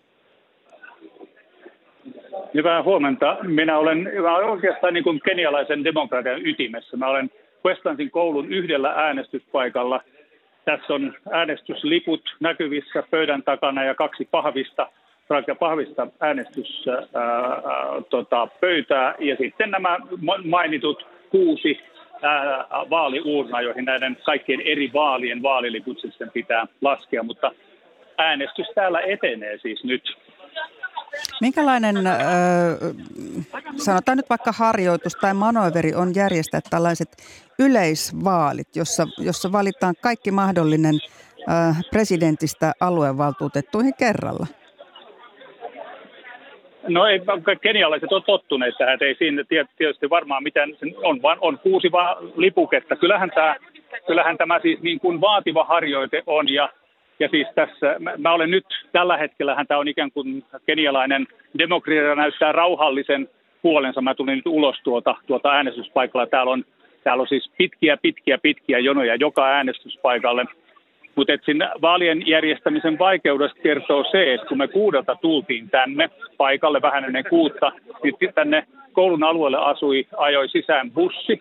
Hyvää 2.54 2.82
huomenta. 2.82 3.37
Minä 3.42 3.78
olen, 3.78 4.11
mä 4.22 4.37
olen 4.37 4.48
oikeastaan 4.48 4.94
niin 4.94 5.04
kuin 5.04 5.20
kenialaisen 5.24 5.84
demokratian 5.84 6.46
ytimessä. 6.46 6.96
Mä 6.96 7.06
olen 7.06 7.30
Westlandsin 7.64 8.11
koulun 8.11 8.52
yhdellä 8.52 8.92
äänestyspaikalla. 8.96 10.00
Tässä 10.64 10.94
on 10.94 11.14
äänestysliput 11.30 12.22
näkyvissä 12.40 13.02
pöydän 13.11 13.42
takana 13.42 13.84
ja 13.84 13.94
kaksi 13.94 14.28
pahvista, 14.30 14.88
pahvista 15.58 16.06
äänestyspöytää. 16.20 17.62
tota, 18.11 18.48
ja 19.18 19.37
sitten 19.37 19.70
nämä 19.70 19.98
mainitut 20.44 21.06
kuusi 21.30 21.80
ää, 22.22 22.64
vaaliuurna, 22.90 23.61
joihin 23.61 23.84
näiden 23.84 24.16
kaikkien 24.24 24.61
eri 24.61 24.90
vaalien 24.92 25.42
vaaliliput 25.42 26.00
sitten 26.00 26.30
pitää 26.30 26.66
laskea. 26.80 27.22
Mutta 27.22 27.52
äänestys 28.18 28.66
täällä 28.74 29.00
etenee 29.00 29.58
siis 29.58 29.84
nyt. 29.84 30.16
Minkälainen, 31.40 31.96
sanotaan 33.76 34.16
nyt 34.16 34.31
vaikka 34.31 34.52
harjoitus 34.52 35.12
tai 35.20 35.35
manoveri 35.35 35.94
on 35.94 36.14
järjestää 36.14 36.61
tällaiset 36.70 37.09
yleisvaalit, 37.59 38.76
jossa, 38.76 39.07
jossa 39.18 39.52
valitaan 39.52 39.94
kaikki 40.02 40.31
mahdollinen 40.31 40.94
presidentistä 41.90 42.72
aluevaltuutettuihin 42.81 43.94
kerralla? 43.98 44.46
No 46.88 47.07
ei, 47.07 47.20
kenialaiset 47.61 48.12
on 48.12 48.22
tottuneet 48.22 48.74
tähän, 48.78 48.94
että 48.94 49.04
ei 49.04 49.14
siinä 49.14 49.44
tietysti 49.78 50.11
varmaan 50.11 50.42
mitään, 50.42 50.70
on, 50.96 51.22
vaan 51.22 51.38
on 51.40 51.59
kuusi 51.59 51.92
vaan 51.92 52.16
lipuketta. 52.37 52.96
Kyllähän 52.96 53.31
tämä, 53.35 53.57
kyllähän 54.07 54.38
tämä 54.38 54.61
siis 54.62 54.81
niin 54.81 55.00
kuin 55.00 55.20
vaativa 55.20 55.64
harjoite 55.64 56.22
on 56.26 56.48
ja 56.48 56.68
ja 57.20 57.28
siis 57.28 57.46
tässä, 57.54 57.96
mä, 57.98 58.14
mä 58.18 58.33
olen 58.33 58.50
nyt, 58.50 58.66
tällä 58.92 59.16
hetkellä 59.16 59.64
tämä 59.68 59.81
on 59.81 59.88
ikään 59.88 60.11
kuin 60.11 60.44
kenialainen 60.66 61.26
demokratia 61.59 62.14
näyttää 62.14 62.52
rauhallisen 62.52 63.28
puolensa. 63.62 64.00
Mä 64.00 64.14
tulin 64.14 64.37
nyt 64.37 64.46
ulos 64.46 64.76
tuota, 64.85 65.16
tuota 65.26 65.52
äänestyspaikalla. 65.52 66.26
Täällä 66.26 66.52
on, 66.52 66.64
täällä 67.04 67.20
on 67.20 67.28
siis 67.28 67.50
pitkiä, 67.59 67.96
pitkiä, 68.02 68.38
pitkiä 68.38 68.78
jonoja 68.78 69.14
joka 69.14 69.46
äänestyspaikalle. 69.46 70.44
Mutta 71.14 71.33
siinä 71.44 71.72
vaalien 71.83 72.26
järjestämisen 72.26 72.98
vaikeudesta 72.98 73.61
kertoo 73.62 74.04
se, 74.11 74.35
että 74.35 74.46
kun 74.46 74.59
me 74.59 74.68
kuudelta 74.68 75.16
tultiin 75.20 75.70
tänne 75.70 76.11
paikalle 76.37 76.83
vähän 76.83 77.04
ennen 77.04 77.24
kuutta, 77.31 77.72
niin 78.02 78.35
tänne 78.35 78.66
koulun 78.92 79.24
alueelle 79.24 79.59
asui, 79.59 80.07
ajoi 80.16 80.48
sisään 80.48 80.90
bussi, 80.90 81.40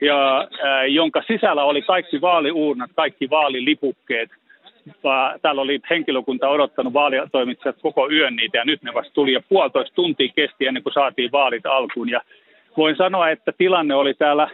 ja, 0.00 0.48
ää, 0.62 0.86
jonka 0.86 1.22
sisällä 1.26 1.64
oli 1.64 1.82
kaikki 1.82 2.20
vaaliuurnat, 2.20 2.90
kaikki 2.96 3.30
vaalilipukkeet– 3.30 4.30
täällä 5.42 5.62
oli 5.62 5.80
henkilökunta 5.90 6.48
odottanut 6.48 6.92
vaalitoimitsijat 6.92 7.76
koko 7.82 8.10
yön 8.10 8.36
niitä 8.36 8.58
ja 8.58 8.64
nyt 8.64 8.82
ne 8.82 8.94
vasta 8.94 9.14
tuli 9.14 9.32
ja 9.32 9.40
puolitoista 9.48 9.94
tuntia 9.94 10.32
kesti 10.34 10.66
ennen 10.66 10.82
kuin 10.82 10.92
saatiin 10.92 11.32
vaalit 11.32 11.66
alkuun. 11.66 12.10
Ja 12.10 12.20
voin 12.76 12.96
sanoa, 12.96 13.30
että 13.30 13.52
tilanne 13.58 13.94
oli 13.94 14.14
täällä 14.14 14.48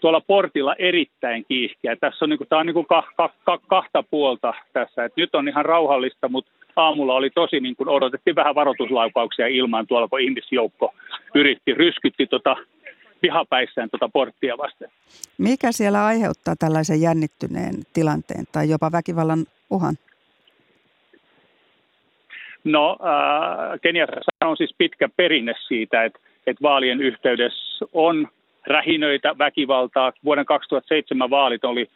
tuolla 0.00 0.20
portilla 0.20 0.74
erittäin 0.78 1.44
kiihkeä. 1.48 1.96
Tässä 1.96 2.24
on, 2.24 2.28
niin 2.28 2.38
kuin, 2.38 2.48
tämä 2.48 2.60
on 2.60 2.66
niin 2.66 2.74
kuin 2.74 2.86
ka, 2.86 3.02
ka, 3.16 3.30
ka, 3.44 3.58
kahta 3.66 4.02
puolta 4.02 4.54
tässä. 4.72 5.04
Et 5.04 5.16
nyt 5.16 5.34
on 5.34 5.48
ihan 5.48 5.64
rauhallista, 5.64 6.28
mutta 6.28 6.50
aamulla 6.76 7.14
oli 7.14 7.30
tosi, 7.30 7.60
niin 7.60 7.76
kuin 7.76 7.88
odotettiin 7.88 8.36
vähän 8.36 8.54
varoituslaukauksia 8.54 9.46
ilmaan 9.46 9.86
tuolla, 9.86 10.08
kun 10.08 10.20
ihmisjoukko 10.20 10.94
yritti, 11.34 11.74
ryskytti 11.74 12.26
tota 12.26 12.56
pihapäissään 13.20 13.90
tuota 13.90 14.08
porttia 14.08 14.58
vasten. 14.58 14.90
Mikä 15.38 15.72
siellä 15.72 16.04
aiheuttaa 16.04 16.54
tällaisen 16.58 17.00
jännittyneen 17.00 17.74
tilanteen 17.92 18.44
tai 18.52 18.68
jopa 18.68 18.92
väkivallan 18.92 19.46
uhan? 19.70 19.94
No, 22.64 22.98
äh, 23.00 23.80
Keniassa 23.82 24.18
on 24.44 24.56
siis 24.56 24.74
pitkä 24.78 25.08
perinne 25.16 25.54
siitä, 25.68 26.04
että, 26.04 26.18
että 26.46 26.62
vaalien 26.62 27.00
yhteydessä 27.00 27.86
on 27.92 28.28
rähinöitä, 28.66 29.38
väkivaltaa. 29.38 30.12
Vuoden 30.24 30.46
2007 30.46 31.30
vaalit 31.30 31.64
oli, 31.64 31.90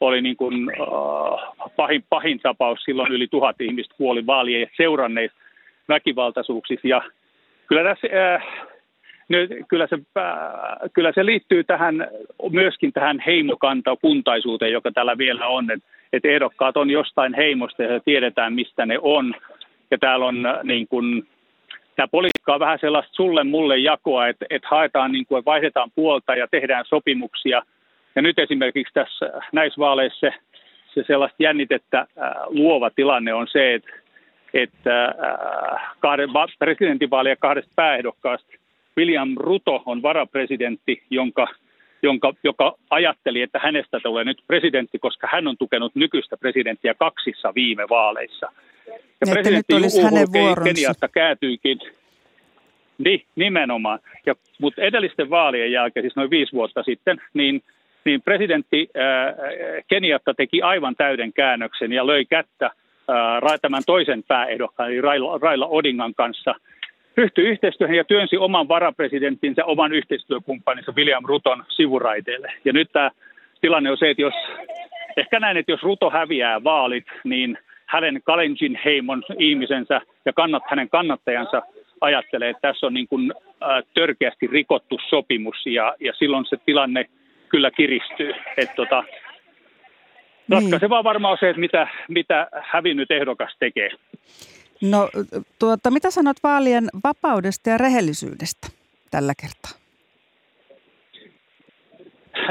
oli 0.00 0.22
niin 0.22 0.36
kuin, 0.36 0.70
äh, 0.70 1.70
pahin, 1.76 2.04
pahin 2.08 2.40
tapaus. 2.40 2.80
Silloin 2.84 3.12
yli 3.12 3.28
tuhat 3.28 3.60
ihmistä 3.60 3.94
kuoli 3.98 4.26
vaalien 4.26 4.70
seuranneissa 4.76 5.38
väkivaltaisuuksissa. 5.88 6.88
Ja 6.88 7.02
kyllä 7.66 7.90
tässä 7.90 8.08
äh, 8.34 8.46
nyt 9.28 9.50
kyllä 9.68 9.86
se, 9.86 9.98
kyllä 10.92 11.12
se 11.14 11.26
liittyy 11.26 11.64
tähän, 11.64 12.08
myöskin 12.50 12.92
tähän 12.92 13.22
heimokantakuntaisuuteen, 13.26 14.72
joka 14.72 14.92
täällä 14.92 15.18
vielä 15.18 15.46
on, 15.46 15.70
että 15.70 15.96
että 16.12 16.28
ehdokkaat 16.28 16.76
on 16.76 16.90
jostain 16.90 17.34
heimosta 17.34 17.82
ja 17.82 18.00
tiedetään, 18.00 18.52
mistä 18.52 18.86
ne 18.86 18.98
on. 19.02 19.34
Ja 19.90 19.98
täällä 19.98 20.26
on 20.26 20.36
niin 20.62 20.88
kuin, 20.88 21.28
tämä 21.96 22.08
politiikka 22.08 22.54
on 22.54 22.60
vähän 22.60 22.78
sellaista 22.78 23.14
sulle 23.14 23.44
mulle 23.44 23.78
jakoa, 23.78 24.28
että, 24.28 24.46
että 24.50 24.68
haetaan, 24.70 25.12
niin 25.12 25.26
kuin, 25.26 25.44
vaihdetaan 25.44 25.90
puolta 25.94 26.34
ja 26.34 26.48
tehdään 26.50 26.84
sopimuksia. 26.88 27.62
Ja 28.14 28.22
nyt 28.22 28.38
esimerkiksi 28.38 28.94
tässä 28.94 29.32
näissä 29.52 29.78
vaaleissa 29.78 30.20
se, 30.20 30.34
se 30.94 31.04
sellaista 31.06 31.42
jännitettä 31.42 31.98
äh, 31.98 32.06
luova 32.46 32.90
tilanne 32.90 33.34
on 33.34 33.46
se, 33.48 33.74
että, 33.74 33.90
että 34.54 35.04
äh, 35.04 35.96
kahden, 36.00 36.32
kahdesta 37.36 37.72
pääehdokkaasta 37.76 38.48
William 38.98 39.34
Ruto 39.36 39.82
on 39.86 40.02
varapresidentti, 40.02 41.02
jonka 41.10 41.46
jonka, 42.02 42.32
joka 42.44 42.74
ajatteli, 42.90 43.42
että 43.42 43.58
hänestä 43.58 44.00
tulee 44.00 44.24
nyt 44.24 44.42
presidentti, 44.46 44.98
koska 44.98 45.28
hän 45.32 45.46
on 45.48 45.56
tukenut 45.58 45.94
nykyistä 45.94 46.36
presidenttiä 46.36 46.94
kaksissa 46.94 47.54
viime 47.54 47.84
vaaleissa. 47.88 48.52
Ja 49.20 49.26
presidentti 49.32 49.74
Uhuru 49.74 50.64
Keniasta 50.64 51.08
käätyikin 51.08 51.78
niin, 52.98 53.22
nimenomaan. 53.36 53.98
Ja, 54.26 54.34
mutta 54.60 54.82
edellisten 54.82 55.30
vaalien 55.30 55.72
jälkeen, 55.72 56.04
siis 56.04 56.16
noin 56.16 56.30
viisi 56.30 56.52
vuotta 56.52 56.82
sitten, 56.82 57.20
niin, 57.34 57.62
niin 58.04 58.22
presidentti 58.22 58.88
ää, 58.94 59.34
Keniatta 59.88 60.34
teki 60.34 60.62
aivan 60.62 60.96
täyden 60.96 61.32
käännöksen 61.32 61.92
ja 61.92 62.06
löi 62.06 62.24
kättä 62.24 62.70
ää, 63.08 63.58
tämän 63.62 63.82
toisen 63.86 64.22
pääehdokkaan, 64.28 64.90
eli 64.90 65.00
Raila, 65.00 65.38
Raila 65.38 65.66
Odingan 65.66 66.14
kanssa– 66.14 66.54
ryhtyi 67.16 67.44
yhteistyöhön 67.44 67.96
ja 67.96 68.04
työnsi 68.04 68.36
oman 68.36 68.68
varapresidenttinsä, 68.68 69.64
oman 69.64 69.92
yhteistyökumppaninsa 69.92 70.92
William 70.92 71.24
Ruton 71.24 71.64
sivuraiteille. 71.68 72.52
Ja 72.64 72.72
nyt 72.72 72.88
tämä 72.92 73.10
tilanne 73.60 73.90
on 73.90 73.98
se, 73.98 74.10
että 74.10 74.22
jos, 74.22 74.34
ehkä 75.16 75.40
näin, 75.40 75.56
että 75.56 75.72
jos 75.72 75.82
Ruto 75.82 76.10
häviää 76.10 76.64
vaalit, 76.64 77.06
niin 77.24 77.58
hänen 77.86 78.20
Kalenjin 78.24 78.80
heimon 78.84 79.22
ihmisensä 79.38 80.00
ja 80.24 80.32
kannat, 80.32 80.62
hänen 80.66 80.88
kannattajansa 80.88 81.62
ajattelee, 82.00 82.50
että 82.50 82.68
tässä 82.68 82.86
on 82.86 82.94
niin 82.94 83.08
kuin, 83.08 83.32
ä, 83.62 83.82
törkeästi 83.94 84.46
rikottu 84.46 84.98
sopimus 85.08 85.66
ja, 85.66 85.94
ja 86.00 86.12
silloin 86.12 86.44
se 86.46 86.56
tilanne 86.66 87.04
kyllä 87.48 87.70
kiristyy. 87.70 88.32
Että 88.56 88.74
tota, 88.74 89.02
niin. 89.02 90.62
ratkaisevaa 90.62 91.04
varmaan 91.04 91.32
on 91.32 91.38
se, 91.40 91.48
että 91.48 91.60
mitä, 91.60 91.88
mitä 92.08 92.48
hävinnyt 92.62 93.10
ehdokas 93.10 93.56
tekee. 93.58 93.90
No 94.82 95.08
tuota, 95.58 95.90
mitä 95.90 96.10
sanot 96.10 96.36
vaalien 96.42 96.84
vapaudesta 97.04 97.70
ja 97.70 97.78
rehellisyydestä 97.78 98.68
tällä 99.10 99.32
kertaa? 99.40 99.86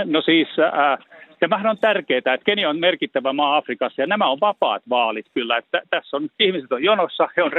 No 0.06 0.22
siis 0.22 0.48
äh, 0.60 1.00
tämähän 1.40 1.68
on 1.68 1.78
tärkeää, 1.78 2.18
että 2.18 2.38
Kenia 2.46 2.70
on 2.70 2.80
merkittävä 2.80 3.34
maa 3.34 3.58
Afrikassa 3.58 4.02
ja 4.02 4.08
nämä 4.08 4.30
on 4.30 4.40
vapaat 4.42 4.84
vaalit 4.90 5.26
kyllä. 5.34 5.58
Että 5.58 5.82
tässä 5.90 6.18
on 6.18 6.30
ihmiset 6.40 6.72
on 6.72 6.84
jonossa, 6.84 7.30
he 7.38 7.44
on 7.44 7.52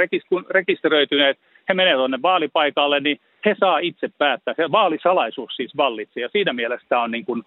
rekisteröityneet, 0.49 1.39
he 1.69 1.73
menevät 1.73 1.97
tuonne 1.97 2.21
vaalipaikalle, 2.21 2.99
niin 2.99 3.19
he 3.45 3.55
saa 3.59 3.79
itse 3.79 4.09
päättää. 4.17 4.53
Se 4.57 4.71
vaalisalaisuus 4.71 5.55
siis 5.55 5.77
vallitsee 5.77 6.23
ja 6.23 6.29
siinä 6.29 6.53
mielessä 6.53 6.99
on 6.99 7.11
niin 7.11 7.25
kuin, 7.25 7.43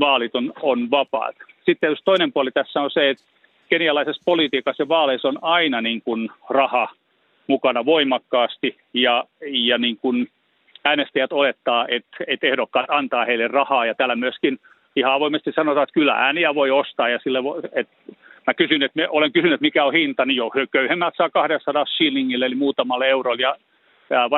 vaalit 0.00 0.34
on, 0.34 0.52
on 0.62 0.90
vapaat. 0.90 1.36
Sitten 1.64 1.90
jos 1.90 2.02
toinen 2.04 2.32
puoli 2.32 2.50
tässä 2.50 2.80
on 2.80 2.90
se, 2.90 3.10
että 3.10 3.24
kenialaisessa 3.72 4.22
politiikassa 4.24 4.82
ja 4.82 4.88
vaaleissa 4.88 5.28
on 5.28 5.38
aina 5.42 5.80
niin 5.80 6.02
kuin 6.02 6.30
raha 6.50 6.88
mukana 7.46 7.84
voimakkaasti 7.84 8.76
ja, 8.94 9.24
ja 9.40 9.78
niin 9.78 9.96
kuin 9.96 10.28
äänestäjät 10.84 11.32
olettaa, 11.32 11.86
että, 11.88 12.16
että 12.26 12.46
ehdokkaat 12.46 12.86
antaa 12.88 13.24
heille 13.24 13.48
rahaa 13.48 13.86
ja 13.86 13.94
täällä 13.94 14.16
myöskin 14.16 14.58
ihan 14.96 15.12
avoimesti 15.12 15.52
sanotaan, 15.52 15.82
että 15.82 15.94
kyllä 15.94 16.14
ääniä 16.14 16.54
voi 16.54 16.70
ostaa 16.70 17.08
ja 17.08 17.18
sille 17.22 17.44
voi, 17.44 17.60
että 17.72 17.94
mä 18.46 18.54
kysyn, 18.54 18.82
että 18.82 19.00
me, 19.00 19.08
olen 19.08 19.32
kysynyt, 19.32 19.54
että 19.54 19.64
mikä 19.64 19.84
on 19.84 19.92
hinta, 19.92 20.24
niin 20.26 20.36
jo 20.36 20.50
köyhemmät 20.70 21.14
saa 21.16 21.30
200 21.30 21.84
shillingille 21.96 22.46
eli 22.46 22.54
muutamalle 22.54 23.08
eurolle 23.08 23.42
ja, 23.42 23.56
ja 24.10 24.30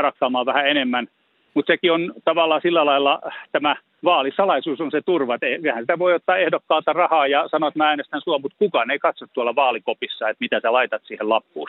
vähän 0.47 0.68
enemmän. 0.68 1.09
Mutta 1.54 1.72
sekin 1.72 1.92
on 1.92 2.12
tavallaan 2.24 2.60
sillä 2.62 2.86
lailla 2.86 3.20
tämä 3.52 3.76
vaalisalaisuus 4.04 4.80
on 4.80 4.90
se 4.90 5.00
turva. 5.00 5.38
Eihän 5.42 5.82
sitä 5.82 5.98
voi 5.98 6.14
ottaa 6.14 6.36
ehdokkaalta 6.36 6.92
rahaa 6.92 7.26
ja 7.26 7.48
sanoa, 7.48 7.68
että 7.68 7.78
mä 7.78 7.88
äänestän 7.88 8.20
sua, 8.24 8.38
mutta 8.38 8.58
kukaan 8.58 8.90
ei 8.90 8.98
katso 8.98 9.26
tuolla 9.32 9.54
vaalikopissa, 9.54 10.28
että 10.28 10.40
mitä 10.40 10.60
sä 10.60 10.72
laitat 10.72 11.02
siihen 11.04 11.28
lappuun. 11.28 11.68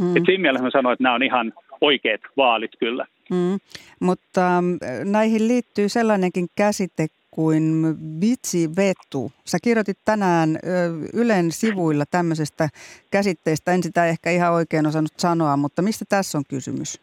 Mm. 0.00 0.16
Et 0.16 0.22
siinä 0.26 0.42
mielessä 0.42 0.64
mä 0.64 0.70
sanoin, 0.70 0.92
että 0.92 1.02
nämä 1.02 1.14
on 1.14 1.22
ihan 1.22 1.52
oikeat 1.80 2.20
vaalit 2.36 2.70
kyllä. 2.78 3.06
Mm. 3.30 3.58
Mutta 4.00 4.56
ähm, 4.58 4.66
näihin 5.04 5.48
liittyy 5.48 5.88
sellainenkin 5.88 6.46
käsite 6.56 7.06
kuin 7.30 7.84
vetu. 8.76 9.32
Sä 9.44 9.58
kirjoitit 9.62 9.98
tänään 10.04 10.58
Ylen 11.14 11.52
sivuilla 11.52 12.04
tämmöisestä 12.10 12.68
käsitteestä. 13.10 13.72
En 13.72 13.82
sitä 13.82 14.06
ehkä 14.06 14.30
ihan 14.30 14.52
oikein 14.52 14.86
osannut 14.86 15.12
sanoa, 15.16 15.56
mutta 15.56 15.82
mistä 15.82 16.04
tässä 16.08 16.38
on 16.38 16.44
kysymys? 16.48 17.00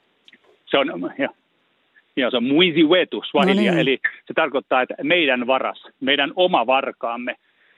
Se 0.65 0.77
on, 0.77 0.87
ja, 1.17 1.29
ja 2.15 2.32
se 2.32 2.38
on 2.38 2.43
muiziwetu 2.43 3.23
swahilia, 3.23 3.71
no 3.71 3.76
niin. 3.76 3.80
eli 3.80 3.99
se 4.26 4.34
tarkoittaa, 4.34 4.82
että 4.82 4.95
meidän 5.04 5.47
varas, 5.47 5.84
meidän 5.99 6.32
oma 6.36 6.67
varkaamme. 6.67 7.36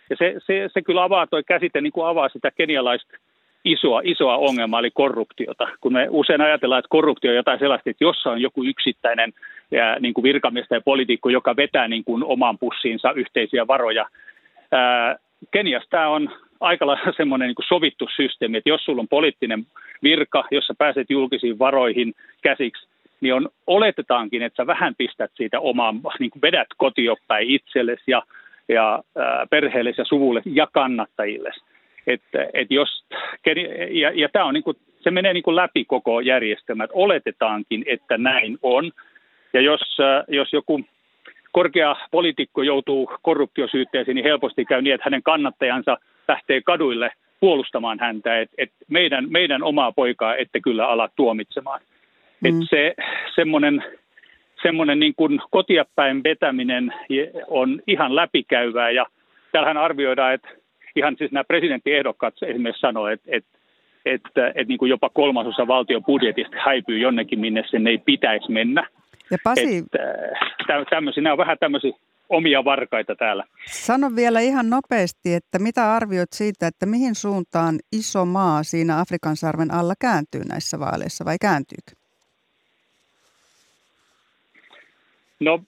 Ja 0.09 0.15
se, 0.19 0.35
se, 0.45 0.69
se 0.73 0.81
kyllä 0.81 1.03
avaa 1.03 1.27
tuo 1.27 1.41
käsite, 1.47 1.81
niin 1.81 1.93
kuin 1.93 2.07
avaa 2.07 2.29
sitä 2.29 2.51
kenialaista 2.51 3.17
isoa, 3.65 4.01
isoa 4.03 4.37
ongelmaa, 4.37 4.79
eli 4.79 4.91
korruptiota. 4.91 5.67
Kun 5.81 5.93
me 5.93 6.07
usein 6.09 6.41
ajatellaan, 6.41 6.79
että 6.79 6.89
korruptio 6.89 7.31
on 7.31 7.35
jotain 7.35 7.59
sellaista, 7.59 7.89
että 7.89 8.03
jossa 8.03 8.29
on 8.31 8.41
joku 8.41 8.63
yksittäinen 8.63 9.33
ja, 9.71 9.99
niin 9.99 10.13
kuin 10.13 10.23
virkamiestä 10.23 10.75
ja 10.75 10.81
poliitikko, 10.81 11.29
joka 11.29 11.55
vetää 11.55 11.87
niin 11.87 12.03
kuin 12.03 12.23
oman 12.23 12.57
pussiinsa 12.57 13.11
yhteisiä 13.11 13.67
varoja. 13.67 14.05
Ää, 14.71 15.15
Keniassa 15.51 15.89
tämä 15.89 16.09
on 16.09 16.29
aika 16.59 16.87
lailla 16.87 17.13
semmoinen 17.17 17.47
niin 17.47 17.67
sovittu 17.67 18.07
systeemi, 18.15 18.57
että 18.57 18.69
jos 18.69 18.85
sulla 18.85 19.01
on 19.01 19.07
poliittinen 19.07 19.65
virka, 20.03 20.43
jossa 20.51 20.73
pääset 20.77 21.09
julkisiin 21.09 21.59
varoihin 21.59 22.13
käsiksi, 22.41 22.87
niin 23.21 23.33
on, 23.33 23.49
oletetaankin, 23.67 24.41
että 24.41 24.63
sä 24.63 24.67
vähän 24.67 24.95
pistät 24.97 25.31
siitä 25.35 25.59
omaa, 25.59 25.93
niin 26.19 26.31
kuin 26.31 26.41
vedät 26.41 26.67
kotiopäin 26.77 27.49
itsellesi 27.49 28.03
ja, 28.07 28.23
ja 28.67 29.03
ää, 29.17 29.47
perheellesi 29.49 30.01
ja 30.01 30.05
suvulle 30.05 30.41
ja 30.45 30.67
kannattajille. 30.73 31.51
Että, 32.07 32.47
et 32.53 32.67
jos, 32.71 33.05
ja, 33.91 34.11
ja 34.13 34.29
tämä 34.29 34.45
on 34.45 34.53
niin 34.53 34.63
kuin, 34.63 34.77
se 35.01 35.11
menee 35.11 35.33
niin 35.33 35.43
kuin 35.43 35.55
läpi 35.55 35.85
koko 35.85 36.19
järjestelmä, 36.19 36.83
että 36.83 36.97
oletetaankin, 36.97 37.83
että 37.87 38.17
näin 38.17 38.57
on. 38.61 38.91
Ja 39.53 39.61
jos, 39.61 39.97
jos 40.27 40.53
joku 40.53 40.81
korkea 41.51 41.95
poliitikko 42.11 42.63
joutuu 42.63 43.11
korruptiosyytteeseen, 43.21 44.15
niin 44.15 44.25
helposti 44.25 44.65
käy 44.65 44.81
niin, 44.81 44.93
että 44.93 45.05
hänen 45.05 45.23
kannattajansa 45.23 45.97
lähtee 46.27 46.61
kaduille 46.61 47.11
puolustamaan 47.39 47.99
häntä, 47.99 48.41
että 48.41 48.55
et 48.57 48.71
meidän, 48.87 49.25
meidän 49.29 49.63
omaa 49.63 49.91
poikaa 49.91 50.35
ette 50.35 50.59
kyllä 50.59 50.87
ala 50.87 51.09
tuomitsemaan. 51.15 51.81
Mm. 52.51 52.61
Että 52.61 52.65
se 52.69 52.95
semmoinen 53.35 53.83
semmoinen 54.61 54.99
niin 54.99 55.15
kuin 55.15 55.41
kotiapäin 55.51 56.23
vetäminen 56.23 56.93
on 57.47 57.81
ihan 57.87 58.15
läpikäyvää 58.15 58.91
ja 58.91 59.05
täällähän 59.51 59.77
arvioidaan, 59.77 60.33
että 60.33 60.49
ihan 60.95 61.15
siis 61.17 61.31
nämä 61.31 61.43
presidenttiehdokkaat 61.43 62.33
esimerkiksi 62.41 62.79
sanoo, 62.79 63.07
että, 63.07 63.29
että, 63.31 63.57
että, 64.05 64.47
että 64.47 64.63
niin 64.67 64.77
kuin 64.77 64.89
jopa 64.89 65.09
kolmasosa 65.09 65.67
valtion 65.67 66.03
budjetista 66.03 66.57
häipyy 66.65 66.99
jonnekin, 66.99 67.39
minne 67.39 67.63
sen 67.71 67.87
ei 67.87 67.97
pitäisi 67.97 68.51
mennä. 68.51 68.87
Ja 69.31 69.37
Pasi... 69.43 69.77
Että, 69.77 69.97
tämmöisiä, 70.89 71.23
nämä 71.23 71.33
on 71.33 71.37
vähän 71.37 71.57
tämmöisiä 71.59 71.91
omia 72.29 72.65
varkaita 72.65 73.15
täällä. 73.15 73.43
Sano 73.67 74.11
vielä 74.15 74.39
ihan 74.39 74.69
nopeasti, 74.69 75.33
että 75.33 75.59
mitä 75.59 75.93
arvioit 75.93 76.33
siitä, 76.33 76.67
että 76.67 76.85
mihin 76.85 77.15
suuntaan 77.15 77.75
iso 77.91 78.25
maa 78.25 78.63
siinä 78.63 78.99
Afrikan 78.99 79.35
sarven 79.35 79.73
alla 79.73 79.93
kääntyy 80.01 80.41
näissä 80.49 80.79
vaaleissa 80.79 81.25
vai 81.25 81.37
kääntyykö? 81.41 82.04
No, 85.39 85.59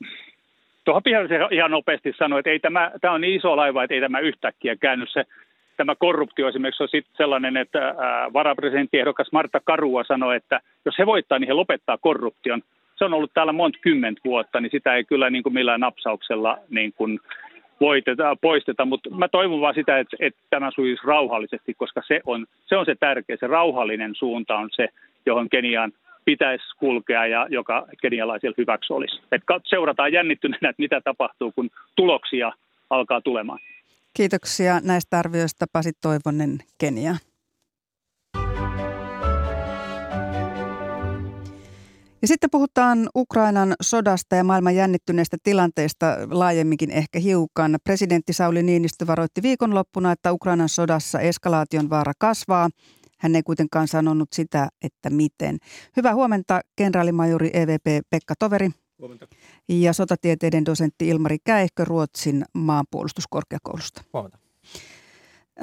tuohon 0.85 1.03
pihalle 1.03 1.47
ihan 1.51 1.71
nopeasti 1.71 2.13
sanoi, 2.17 2.39
että 2.39 2.49
ei 2.49 2.59
tämä, 2.59 2.91
tämä 3.01 3.13
on 3.13 3.21
niin 3.21 3.35
iso 3.35 3.57
laiva, 3.57 3.83
että 3.83 3.93
ei 3.93 4.01
tämä 4.01 4.19
yhtäkkiä 4.19 4.75
käänny 4.75 5.05
se. 5.07 5.23
Tämä 5.77 5.95
korruptio 5.95 6.47
esimerkiksi 6.47 6.83
on 6.83 6.89
sitten 6.89 7.17
sellainen, 7.17 7.57
että 7.57 7.95
varapresidenttiehdokas 8.33 9.31
Marta 9.31 9.59
Karua 9.63 10.03
sanoi, 10.03 10.35
että 10.35 10.59
jos 10.85 10.97
he 10.99 11.05
voittaa, 11.05 11.39
niin 11.39 11.47
he 11.47 11.53
lopettaa 11.53 11.97
korruption. 11.97 12.61
Se 12.95 13.05
on 13.05 13.13
ollut 13.13 13.31
täällä 13.33 13.53
monta 13.53 13.79
kymmentä 13.81 14.21
vuotta, 14.25 14.61
niin 14.61 14.71
sitä 14.71 14.95
ei 14.95 15.03
kyllä 15.03 15.29
niin 15.29 15.43
kuin 15.43 15.53
millään 15.53 15.79
napsauksella 15.79 16.57
niin 16.69 16.93
kuin 16.93 17.19
voiteta, 17.81 18.37
poisteta, 18.41 18.85
mutta 18.85 19.09
mä 19.09 19.27
toivon 19.27 19.61
vaan 19.61 19.75
sitä, 19.75 19.99
että, 19.99 20.17
että 20.19 20.39
tämä 20.49 20.71
sujuisi 20.71 21.07
rauhallisesti, 21.07 21.73
koska 21.73 22.01
se 22.07 22.21
on, 22.25 22.45
se 22.65 22.77
on 22.77 22.85
se 22.85 22.95
tärkeä, 22.99 23.37
se 23.39 23.47
rauhallinen 23.47 24.15
suunta 24.15 24.55
on 24.55 24.69
se, 24.71 24.87
johon 25.25 25.49
Keniaan 25.49 25.91
pitäisi 26.27 26.65
kulkea 26.79 27.27
ja 27.27 27.47
joka 27.49 27.87
kenialaisilla 28.01 28.55
hyväksi 28.57 28.93
olisi. 28.93 29.21
Et 29.31 29.41
seurataan 29.65 30.13
jännittyneenä, 30.13 30.69
että 30.69 30.81
mitä 30.81 31.01
tapahtuu, 31.01 31.51
kun 31.51 31.69
tuloksia 31.95 32.51
alkaa 32.89 33.21
tulemaan. 33.21 33.59
Kiitoksia 34.17 34.79
näistä 34.83 35.19
arvioista 35.19 35.65
Pasi 35.73 35.91
Toivonen, 36.01 36.57
Kenia. 36.77 37.15
Ja 42.21 42.27
sitten 42.27 42.49
puhutaan 42.51 43.09
Ukrainan 43.15 43.75
sodasta 43.81 44.35
ja 44.35 44.43
maailman 44.43 44.75
jännittyneestä 44.75 45.37
tilanteesta 45.43 46.05
laajemminkin 46.31 46.91
ehkä 46.91 47.19
hiukan. 47.19 47.75
Presidentti 47.83 48.33
Sauli 48.33 48.63
Niinistö 48.63 49.07
varoitti 49.07 49.41
viikonloppuna, 49.43 50.11
että 50.11 50.33
Ukrainan 50.33 50.69
sodassa 50.69 51.19
eskalaation 51.19 51.89
vaara 51.89 52.13
kasvaa. 52.19 52.69
Hän 53.17 53.35
ei 53.35 53.43
kuitenkaan 53.43 53.87
sanonut 53.87 54.33
sitä, 54.33 54.69
että 54.81 55.09
miten. 55.09 55.57
Hyvää 55.97 56.15
huomenta, 56.15 56.61
kenraalimajori 56.75 57.49
EVP 57.53 58.07
Pekka 58.09 58.33
Toveri. 58.39 58.69
Huomenta. 58.99 59.27
Ja 59.69 59.93
sotatieteiden 59.93 60.65
dosentti 60.65 61.07
Ilmari 61.07 61.37
Käihkö 61.43 61.85
Ruotsin 61.85 62.45
maanpuolustuskorkeakoulusta. 62.53 64.03
Huomenta. 64.13 64.37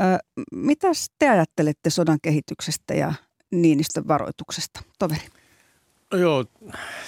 Ö, 0.01 0.19
mitäs 0.53 1.11
te 1.19 1.29
ajattelette 1.29 1.91
sodan 1.91 2.19
kehityksestä 2.23 2.95
ja 2.95 3.15
Niinistön 3.53 4.09
varoituksesta, 4.09 4.81
toveri? 4.99 5.27
No 6.13 6.19
joo, 6.19 6.45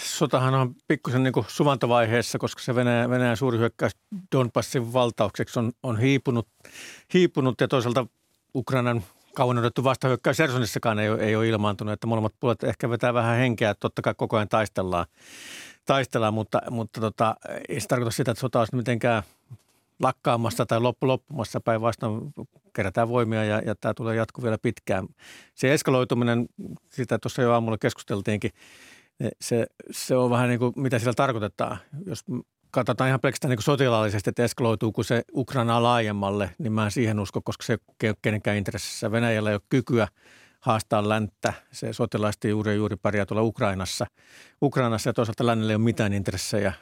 sotahan 0.02 0.54
on 0.54 0.74
pikkusen 0.88 1.22
niin 1.22 1.32
suvantovaiheessa, 1.48 2.38
koska 2.38 2.62
se 2.62 2.74
Venäjän, 2.74 3.10
Venäjän 3.10 3.36
suuri 3.36 3.58
hyökkäys 3.58 3.92
Donbassin 4.32 4.92
valtaukseksi 4.92 5.58
on, 5.58 5.72
on 5.82 5.98
hiipunut, 5.98 6.48
hiipunut 7.14 7.60
ja 7.60 7.68
toisaalta 7.68 8.06
Ukrainan 8.54 9.02
kauan 9.36 9.58
odotettu 9.58 9.84
vastahyökkäys 9.84 10.38
Hersonissakaan 10.38 10.98
ei, 10.98 11.08
ei 11.20 11.36
ole 11.36 11.48
ilmaantunut, 11.48 11.92
että 11.92 12.06
molemmat 12.06 12.34
puolet 12.40 12.64
ehkä 12.64 12.90
vetää 12.90 13.14
vähän 13.14 13.38
henkeä, 13.38 13.70
että 13.70 13.80
totta 13.80 14.02
kai 14.02 14.14
koko 14.16 14.36
ajan 14.36 14.48
taistellaan, 14.48 15.06
taistellaan 15.84 16.34
mutta, 16.34 16.62
mutta 16.70 17.00
tota, 17.00 17.36
ei 17.68 17.80
se 17.80 17.86
tarkoita 17.86 18.10
sitä, 18.10 18.30
että 18.30 18.40
sota 18.40 18.58
olisi 18.58 18.76
mitenkään 18.76 19.22
lakkaamassa 20.02 20.66
tai 20.66 20.80
loppu 20.80 21.06
loppumassa 21.06 21.60
päinvastoin 21.60 22.32
kerätään 22.74 23.08
voimia 23.08 23.44
ja, 23.44 23.62
ja 23.66 23.74
tämä 23.74 23.94
tulee 23.94 24.16
jatku 24.16 24.42
vielä 24.42 24.58
pitkään. 24.58 25.06
Se 25.54 25.74
eskaloituminen, 25.74 26.46
sitä 26.92 27.18
tuossa 27.18 27.42
jo 27.42 27.52
aamulla 27.52 27.78
keskusteltiinkin, 27.78 28.50
se, 29.40 29.66
se 29.90 30.16
on 30.16 30.30
vähän 30.30 30.48
niin 30.48 30.58
kuin, 30.58 30.72
mitä 30.76 30.98
sillä 30.98 31.14
tarkoitetaan. 31.14 31.78
Jos 32.06 32.24
katsotaan 32.70 33.08
ihan 33.08 33.20
pelkästään 33.20 33.50
niin 33.50 33.62
sotilaallisesti, 33.62 34.30
että 34.30 34.44
eskaloituuko 34.44 35.02
se 35.02 35.22
Ukraina 35.34 35.82
laajemmalle, 35.82 36.50
niin 36.58 36.72
mä 36.72 36.84
en 36.84 36.90
siihen 36.90 37.20
usko, 37.20 37.40
koska 37.44 37.64
se 37.64 37.78
ei 38.02 38.08
ole 38.08 38.16
kenenkään 38.22 38.56
intressissä. 38.56 39.12
Venäjällä 39.12 39.50
ei 39.50 39.54
ole 39.56 39.62
kykyä 39.68 40.08
haastaa 40.60 41.08
länttä. 41.08 41.52
Se 41.72 41.92
sotilaasti 41.92 42.48
juuri 42.48 42.74
juuri 42.74 42.96
pärjää 42.96 43.26
tuolla 43.26 43.42
Ukrainassa. 43.42 44.06
Ukrainassa 44.62 45.08
ja 45.08 45.14
toisaalta 45.14 45.46
lännellä 45.46 45.72
ei 45.72 45.76
ole 45.76 45.84
mitään 45.84 46.12
intressejä 46.12 46.72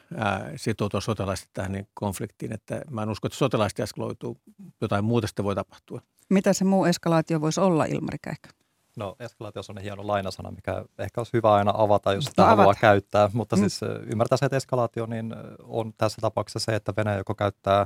sitoutua 0.55 1.01
sotilaasti 1.01 1.49
tähän 1.53 1.71
niin 1.71 1.87
konfliktiin. 1.93 2.53
Että 2.53 2.81
mä 2.89 3.03
en 3.03 3.09
usko, 3.09 3.27
että 3.27 3.37
sotilaasti 3.37 3.81
eskaloituu. 3.81 4.37
Jotain 4.81 5.05
muuta 5.05 5.27
sitten 5.27 5.45
voi 5.45 5.55
tapahtua. 5.55 6.01
Mitä 6.29 6.53
se 6.53 6.65
muu 6.65 6.85
eskalaatio 6.85 7.41
voisi 7.41 7.59
olla, 7.59 7.85
Ilmari 7.85 8.17
Kähkö? 8.21 8.49
No 8.95 9.15
eskalaatio 9.19 9.61
on 9.69 9.77
hieno 9.77 10.07
lainasana, 10.07 10.51
mikä 10.51 10.85
ehkä 10.99 11.21
olisi 11.21 11.33
hyvä 11.33 11.53
aina 11.53 11.73
avata, 11.75 12.13
jos 12.13 12.25
sitä 12.25 12.41
no, 12.41 12.47
haluaa 12.47 12.63
avata. 12.65 12.79
käyttää. 12.79 13.29
Mutta 13.33 13.55
mm. 13.55 13.59
siis 13.59 13.79
ymmärtää 14.11 14.37
se, 14.37 14.45
että 14.45 14.57
eskalaatio 14.57 15.05
niin 15.05 15.35
on 15.63 15.93
tässä 15.97 16.21
tapauksessa 16.21 16.59
se, 16.59 16.75
että 16.75 16.93
Venäjä 16.97 17.17
joko 17.17 17.35
käyttää, 17.35 17.85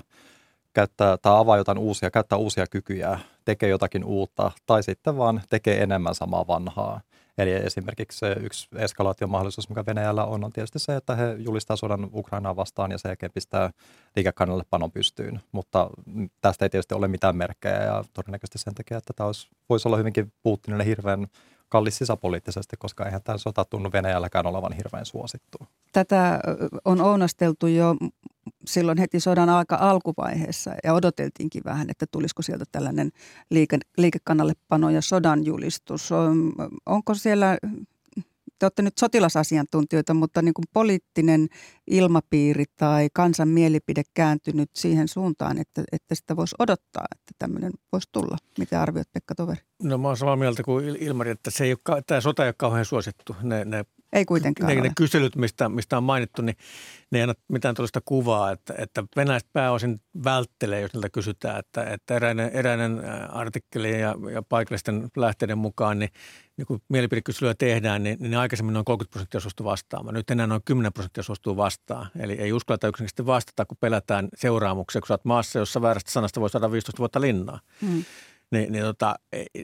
käyttää 0.74 1.18
tai 1.18 1.40
avaa 1.40 1.58
jotain 1.58 1.78
uusia, 1.78 2.12
käyttää 2.12 2.38
uusia 2.38 2.66
kykyjä, 2.72 3.20
tekee 3.46 3.70
jotakin 3.70 4.04
uutta 4.04 4.52
tai 4.66 4.84
sitten 4.84 5.18
vaan 5.18 5.42
tekee 5.50 5.84
enemmän 5.84 6.16
samaa 6.16 6.48
vanhaa. 6.48 7.02
Eli 7.40 7.52
esimerkiksi 7.52 8.26
yksi 8.26 8.68
eskalaation 8.76 9.30
mahdollisuus, 9.30 9.70
mikä 9.70 9.86
Venäjällä 9.86 10.26
on, 10.26 10.44
on 10.44 10.52
tietysti 10.52 10.80
se, 10.80 10.96
että 10.96 11.16
he 11.16 11.36
julistaa 11.38 11.78
sodan 11.78 12.10
Ukrainaa 12.14 12.56
vastaan 12.56 12.92
ja 12.92 12.98
sen 12.98 13.10
jälkeen 13.10 13.32
pistää 13.32 13.72
liikekannalle 14.16 14.64
panon 14.70 14.92
pystyyn. 14.92 15.42
Mutta 15.52 15.90
tästä 16.42 16.66
ei 16.66 16.70
tietysti 16.70 16.94
ole 16.94 17.08
mitään 17.08 17.36
merkkejä 17.36 17.84
ja 17.84 18.04
todennäköisesti 18.14 18.58
sen 18.58 18.76
takia, 18.76 18.98
että 18.98 19.14
tämä 19.16 19.28
olisi, 19.28 19.50
voisi 19.70 19.88
olla 19.88 19.98
hyvinkin 19.98 20.32
Putinille 20.44 20.86
hirveän 20.86 21.28
kallis 21.70 21.98
sisäpoliittisesti, 21.98 22.78
koska 22.78 23.06
eihän 23.06 23.24
tämä 23.24 23.38
sota 23.38 23.66
tunnu 23.66 23.90
Venäjälläkään 23.94 24.46
olevan 24.46 24.74
hirveän 24.74 25.06
suosittu. 25.06 25.58
Tätä 25.92 26.40
on 26.86 27.02
ounasteltu 27.02 27.68
jo 27.68 27.96
silloin 28.66 28.98
heti 28.98 29.20
sodan 29.20 29.50
aika 29.50 29.76
alkuvaiheessa 29.76 30.72
ja 30.84 30.94
odoteltiinkin 30.94 31.62
vähän, 31.66 31.90
että 31.90 32.06
tulisiko 32.12 32.42
sieltä 32.42 32.66
tällainen 32.72 33.12
liike, 33.50 33.78
liikekannallepano 33.98 34.90
ja 34.90 35.02
sodan 35.02 35.46
julistus. 35.46 36.12
On, 36.12 36.54
onko 36.86 37.14
siellä, 37.14 37.58
te 38.60 38.66
olette 38.66 38.82
nyt 38.82 38.98
sotilasasiantuntijoita, 38.98 40.14
mutta 40.14 40.42
niin 40.42 40.54
kuin 40.54 40.66
poliittinen 40.74 41.48
ilmapiiri 41.88 42.66
tai 42.78 43.08
kansan 43.14 43.48
mielipide 43.48 44.04
kääntynyt 44.14 44.70
siihen 44.76 45.08
suuntaan, 45.08 45.58
että, 45.58 45.84
että 45.92 46.16
sitä 46.16 46.36
voisi 46.36 46.56
odottaa, 46.60 47.06
että 47.12 47.34
tämmöinen 47.40 47.72
voisi 47.92 48.10
tulla. 48.12 48.38
Mitä 48.60 48.82
arvioit 48.82 49.12
Pekka 49.14 49.36
Toveri? 49.36 49.62
No 49.84 49.98
mä 49.98 50.08
olen 50.08 50.18
samaa 50.18 50.36
mieltä 50.36 50.64
kuin 50.64 50.96
Ilmari, 51.00 51.32
että 51.32 51.52
se 51.52 51.64
ei 51.64 51.76
ole, 51.90 52.04
tämä 52.08 52.22
sota 52.22 52.44
ei 52.44 52.48
ole 52.48 52.56
kauhean 52.58 52.86
suosittu. 52.86 53.36
Ne, 53.44 53.66
ne 53.66 53.86
ei 54.14 54.26
kuitenkaan 54.26 54.76
ne, 54.76 54.82
ne 54.82 54.92
kyselyt, 54.96 55.36
mistä, 55.36 55.70
mistä 55.70 55.98
on 55.98 56.04
mainittu, 56.04 56.42
niin 56.42 56.56
ne 57.12 57.18
ei 57.20 57.24
anna 57.24 57.36
mitään 57.48 57.76
tuollaista 57.76 58.02
kuvaa, 58.06 58.52
että, 58.52 58.74
että 58.78 59.04
venäläiset 59.16 59.50
pääosin 59.54 60.02
välttelee, 60.24 60.82
jos 60.82 60.94
niiltä 60.94 61.10
kysytään, 61.10 61.60
että, 61.60 61.84
että 61.84 62.16
eräinen, 62.16 62.50
eräinen 62.54 63.02
artikkeli 63.32 64.02
ja, 64.02 64.16
ja 64.34 64.42
paikallisten 64.42 65.08
lähteiden 65.18 65.58
mukaan, 65.58 66.00
niin, 66.00 66.10
niin 66.58 66.66
kun 66.66 66.82
mielipidekyselyä 66.90 67.54
tehdään, 67.54 68.04
niin, 68.04 68.18
niin 68.20 68.38
aikaisemmin 68.38 68.74
noin 68.74 68.86
30 68.86 69.12
prosenttia 69.12 69.40
suostuu 69.40 69.66
vastaamaan. 69.66 70.14
Nyt 70.14 70.30
enää 70.30 70.48
noin 70.48 70.62
10 70.66 70.94
prosenttia 70.94 71.24
suostuu 71.24 71.58
vastaan. 71.58 72.08
Eli 72.20 72.34
ei 72.34 72.54
uskalleta 72.54 72.88
yksinkertaisesti 72.88 73.26
vastata, 73.26 73.66
kun 73.66 73.78
pelätään 73.80 74.28
seuraamuksia, 74.36 75.02
kun 75.02 75.08
sä 75.08 75.14
oot 75.14 75.26
maassa, 75.26 75.60
jossa 75.60 75.82
väärästä 75.82 76.12
sanasta 76.12 76.42
voi 76.42 76.50
saada 76.50 76.72
15 76.72 77.00
vuotta 77.00 77.22
linnaa. 77.22 77.60
Hmm 77.82 78.04
niin, 78.52 78.72
niin 78.72 78.84
tota, 78.84 79.16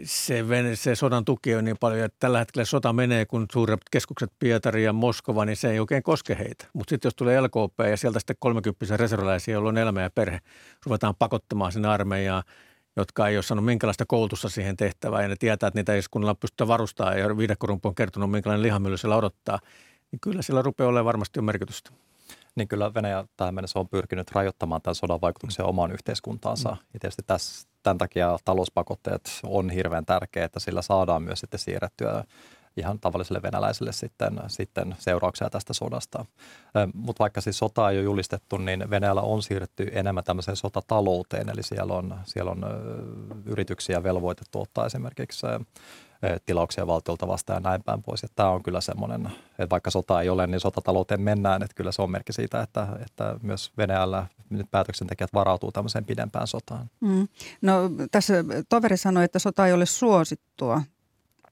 se, 0.03 0.45
se 0.73 0.95
sodan 0.95 1.25
tuki 1.25 1.55
on 1.55 1.65
niin 1.65 1.77
paljon, 1.79 2.05
että 2.05 2.17
tällä 2.19 2.39
hetkellä 2.39 2.65
sota 2.65 2.93
menee, 2.93 3.25
kun 3.25 3.45
suuret 3.51 3.79
keskukset 3.91 4.31
Pietari 4.39 4.83
ja 4.83 4.93
Moskova, 4.93 5.45
niin 5.45 5.57
se 5.57 5.71
ei 5.71 5.79
oikein 5.79 6.03
koske 6.03 6.37
heitä. 6.39 6.65
Mutta 6.73 6.89
sitten 6.89 7.07
jos 7.07 7.15
tulee 7.15 7.41
LKP 7.41 7.79
ja 7.89 7.97
sieltä 7.97 8.19
sitten 8.19 8.35
30 8.39 8.97
reserviläisiä, 8.97 9.53
joilla 9.53 9.69
on 9.69 9.77
elämä 9.77 10.01
ja 10.01 10.09
perhe, 10.09 10.39
ruvetaan 10.85 11.15
pakottamaan 11.19 11.71
sinne 11.71 11.87
armeijaan, 11.87 12.43
jotka 12.95 13.27
ei 13.27 13.37
ole 13.37 13.43
saanut 13.43 13.65
minkälaista 13.65 14.05
koulutusta 14.05 14.49
siihen 14.49 14.77
tehtävään 14.77 15.23
ja 15.23 15.27
ne 15.27 15.35
tietää, 15.39 15.67
että 15.67 15.79
niitä 15.79 15.93
ei 15.93 16.01
kunnolla 16.11 16.35
pystytä 16.35 16.67
varustamaan 16.67 17.19
ja 17.19 17.37
viidekorumpu 17.37 17.87
on 17.87 17.95
kertonut, 17.95 18.31
minkälainen 18.31 18.63
lihamylly 18.63 18.97
siellä 18.97 19.15
odottaa, 19.15 19.59
niin 20.11 20.19
kyllä 20.19 20.41
sillä 20.41 20.61
rupeaa 20.61 20.89
olemaan 20.89 21.05
varmasti 21.05 21.39
jo 21.39 21.43
merkitystä 21.43 21.91
niin 22.55 22.67
kyllä 22.67 22.93
Venäjä 22.93 23.25
tähän 23.37 23.55
mennessä 23.55 23.79
on 23.79 23.89
pyrkinyt 23.89 24.31
rajoittamaan 24.31 24.81
tämän 24.81 24.95
sodan 24.95 25.21
vaikutuksia 25.21 25.65
omaan 25.65 25.91
yhteiskuntaansa. 25.91 26.69
Mm. 26.69 26.77
Ja 26.93 26.99
tietysti 26.99 27.23
tässä, 27.27 27.67
tämän 27.83 27.97
takia 27.97 28.37
talouspakotteet 28.45 29.39
on 29.43 29.69
hirveän 29.69 30.05
tärkeitä, 30.05 30.45
että 30.45 30.59
sillä 30.59 30.81
saadaan 30.81 31.23
myös 31.23 31.39
sitten 31.39 31.59
siirrettyä 31.59 32.23
ihan 32.77 32.99
tavalliselle 32.99 33.41
venäläiselle 33.41 33.91
sitten, 33.91 34.41
sitten 34.47 34.95
seurauksia 34.99 35.49
tästä 35.49 35.73
sodasta. 35.73 36.25
Mutta 36.93 37.19
vaikka 37.19 37.41
siis 37.41 37.57
sota 37.57 37.89
ei 37.89 37.97
ole 37.97 38.03
julistettu, 38.03 38.57
niin 38.57 38.89
Venäjällä 38.89 39.21
on 39.21 39.43
siirretty 39.43 39.87
enemmän 39.91 40.23
tämmöiseen 40.23 40.57
sotatalouteen, 40.57 41.49
eli 41.49 41.63
siellä 41.63 41.93
on, 41.93 42.15
siellä 42.23 42.51
on 42.51 42.65
yrityksiä 43.45 44.03
velvoitettu 44.03 44.61
ottaa 44.61 44.85
esimerkiksi 44.85 45.47
tilauksia 46.45 46.87
valtiolta 46.87 47.27
vastaan 47.27 47.57
ja 47.57 47.69
näin 47.69 47.83
päin 47.83 48.03
pois. 48.03 48.23
Ja 48.23 48.29
tämä 48.35 48.49
on 48.49 48.63
kyllä 48.63 48.81
semmoinen, 48.81 49.25
että 49.49 49.69
vaikka 49.69 49.91
sota 49.91 50.21
ei 50.21 50.29
ole, 50.29 50.47
niin 50.47 50.59
sotatalouteen 50.59 51.21
mennään, 51.21 51.63
että 51.63 51.75
kyllä 51.75 51.91
se 51.91 52.01
on 52.01 52.11
merkki 52.11 52.33
siitä, 52.33 52.61
että, 52.61 52.87
että 53.05 53.35
myös 53.41 53.71
Venäjällä 53.77 54.27
nyt 54.49 54.71
päätöksentekijät 54.71 55.33
varautuu 55.33 55.71
tämmöiseen 55.71 56.05
pidempään 56.05 56.47
sotaan. 56.47 56.89
Mm. 57.01 57.27
No 57.61 57.73
tässä 58.11 58.33
toveri 58.69 58.97
sanoi, 58.97 59.23
että 59.23 59.39
sota 59.39 59.67
ei 59.67 59.73
ole 59.73 59.85
suosittua 59.85 60.81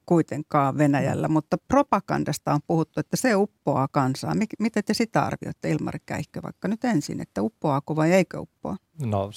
kuitenkaan 0.06 0.78
Venäjällä, 0.78 1.28
mutta 1.28 1.58
propagandasta 1.68 2.54
on 2.54 2.60
puhuttu, 2.68 3.00
että 3.00 3.18
se 3.18 3.36
uppoaa 3.36 3.88
kansaa. 3.88 4.34
Miten 4.60 4.84
te 4.84 4.94
sitä 4.94 5.24
arvioitte, 5.26 5.70
Ilmari 5.70 6.00
Käihkö, 6.06 6.42
vaikka 6.44 6.68
nyt 6.68 6.84
ensin, 6.84 7.22
että 7.22 7.42
uppoaako 7.42 7.96
vai 7.96 8.14
eikö 8.14 8.40
uppoa? 8.40 8.78
No 9.02 9.32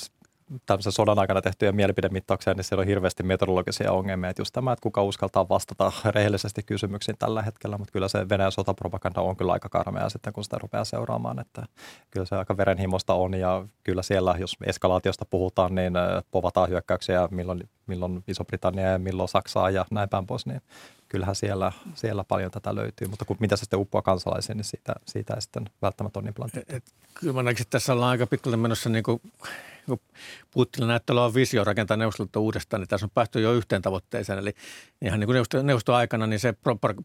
tämmöisen 0.67 0.93
sodan 0.93 1.19
aikana 1.19 1.43
tehtyjä 1.43 1.73
mielipidemittauksia, 1.73 2.55
niin 2.55 2.65
siellä 2.65 2.81
on 2.83 2.87
hirveästi 2.87 3.23
metodologisia 3.23 3.93
ongelmia. 3.93 4.31
Että 4.31 4.41
just 4.41 4.53
tämä, 4.53 4.73
että 4.73 4.83
kuka 4.83 5.03
uskaltaa 5.03 5.49
vastata 5.49 5.93
rehellisesti 6.15 6.63
kysymyksiin 6.63 7.19
tällä 7.19 7.43
hetkellä, 7.43 7.79
mutta 7.79 7.93
kyllä 7.93 8.09
se 8.09 8.29
Venäjän 8.29 8.53
sotapropaganda 8.53 9.21
on 9.21 9.37
kyllä 9.37 9.53
aika 9.53 9.69
karmea 9.69 10.09
sitten, 10.09 10.33
kun 10.33 10.45
sitä 10.45 10.59
rupeaa 10.59 10.85
seuraamaan. 10.85 11.39
Että 11.39 11.67
kyllä 12.11 12.27
se 12.27 12.37
aika 12.37 12.57
verenhimosta 12.57 13.15
on 13.15 13.35
ja 13.35 13.67
kyllä 13.85 14.03
siellä, 14.03 14.35
jos 14.39 14.57
eskalaatiosta 14.67 15.25
puhutaan, 15.25 15.75
niin 15.75 15.93
povataan 16.31 16.69
hyökkäyksiä 16.69 17.29
milloin, 17.31 17.69
milloin 17.87 18.25
Iso-Britannia 18.29 18.91
ja 18.91 18.99
milloin 18.99 19.29
Saksaa 19.29 19.71
ja 19.71 19.87
näin 19.91 20.09
päin 20.09 20.27
pois, 20.27 20.47
niin 20.47 20.61
kyllähän 21.09 21.35
siellä, 21.35 21.73
siellä 21.95 22.25
paljon 22.25 22.51
tätä 22.51 22.75
löytyy, 22.75 23.09
mutta 23.09 23.25
kun, 23.25 23.37
mitä 23.41 23.57
se 23.57 23.61
sitten 23.61 23.79
uppoaa 23.79 24.03
kansalaisiin, 24.03 24.57
niin 24.57 24.65
siitä, 24.65 24.95
siitä 25.05 25.35
ei 25.35 25.43
sitten 25.43 25.65
välttämättä 25.83 26.19
ole 26.19 26.25
niin 26.25 26.35
paljon. 26.35 26.83
Kyllä 27.15 27.33
mä 27.33 27.43
näkisin, 27.43 27.65
että 27.65 27.71
tässä 27.71 27.93
ollaan 27.93 28.11
aika 28.11 28.27
pitkälle 28.27 28.57
menossa 28.57 28.91
niin 28.91 29.05
kuin 29.05 29.21
kun 29.87 30.01
Putinilla 30.51 30.93
näyttää 30.93 31.15
olevan 31.15 31.35
visio 31.35 31.65
rakentaa 31.65 31.97
neuvostoliitto 31.97 32.41
uudestaan, 32.41 32.81
niin 32.81 32.89
tässä 32.89 33.07
on 33.07 33.11
päästy 33.15 33.41
jo 33.41 33.53
yhteen 33.53 33.83
tavoitteeseen. 33.83 34.39
Eli 34.39 34.53
ihan 35.03 35.21
niin 35.21 35.27
kuin 35.27 35.35
neuvosto, 35.35 35.63
neuvostoaikana, 35.63 36.27
niin 36.27 36.41
se 36.41 36.55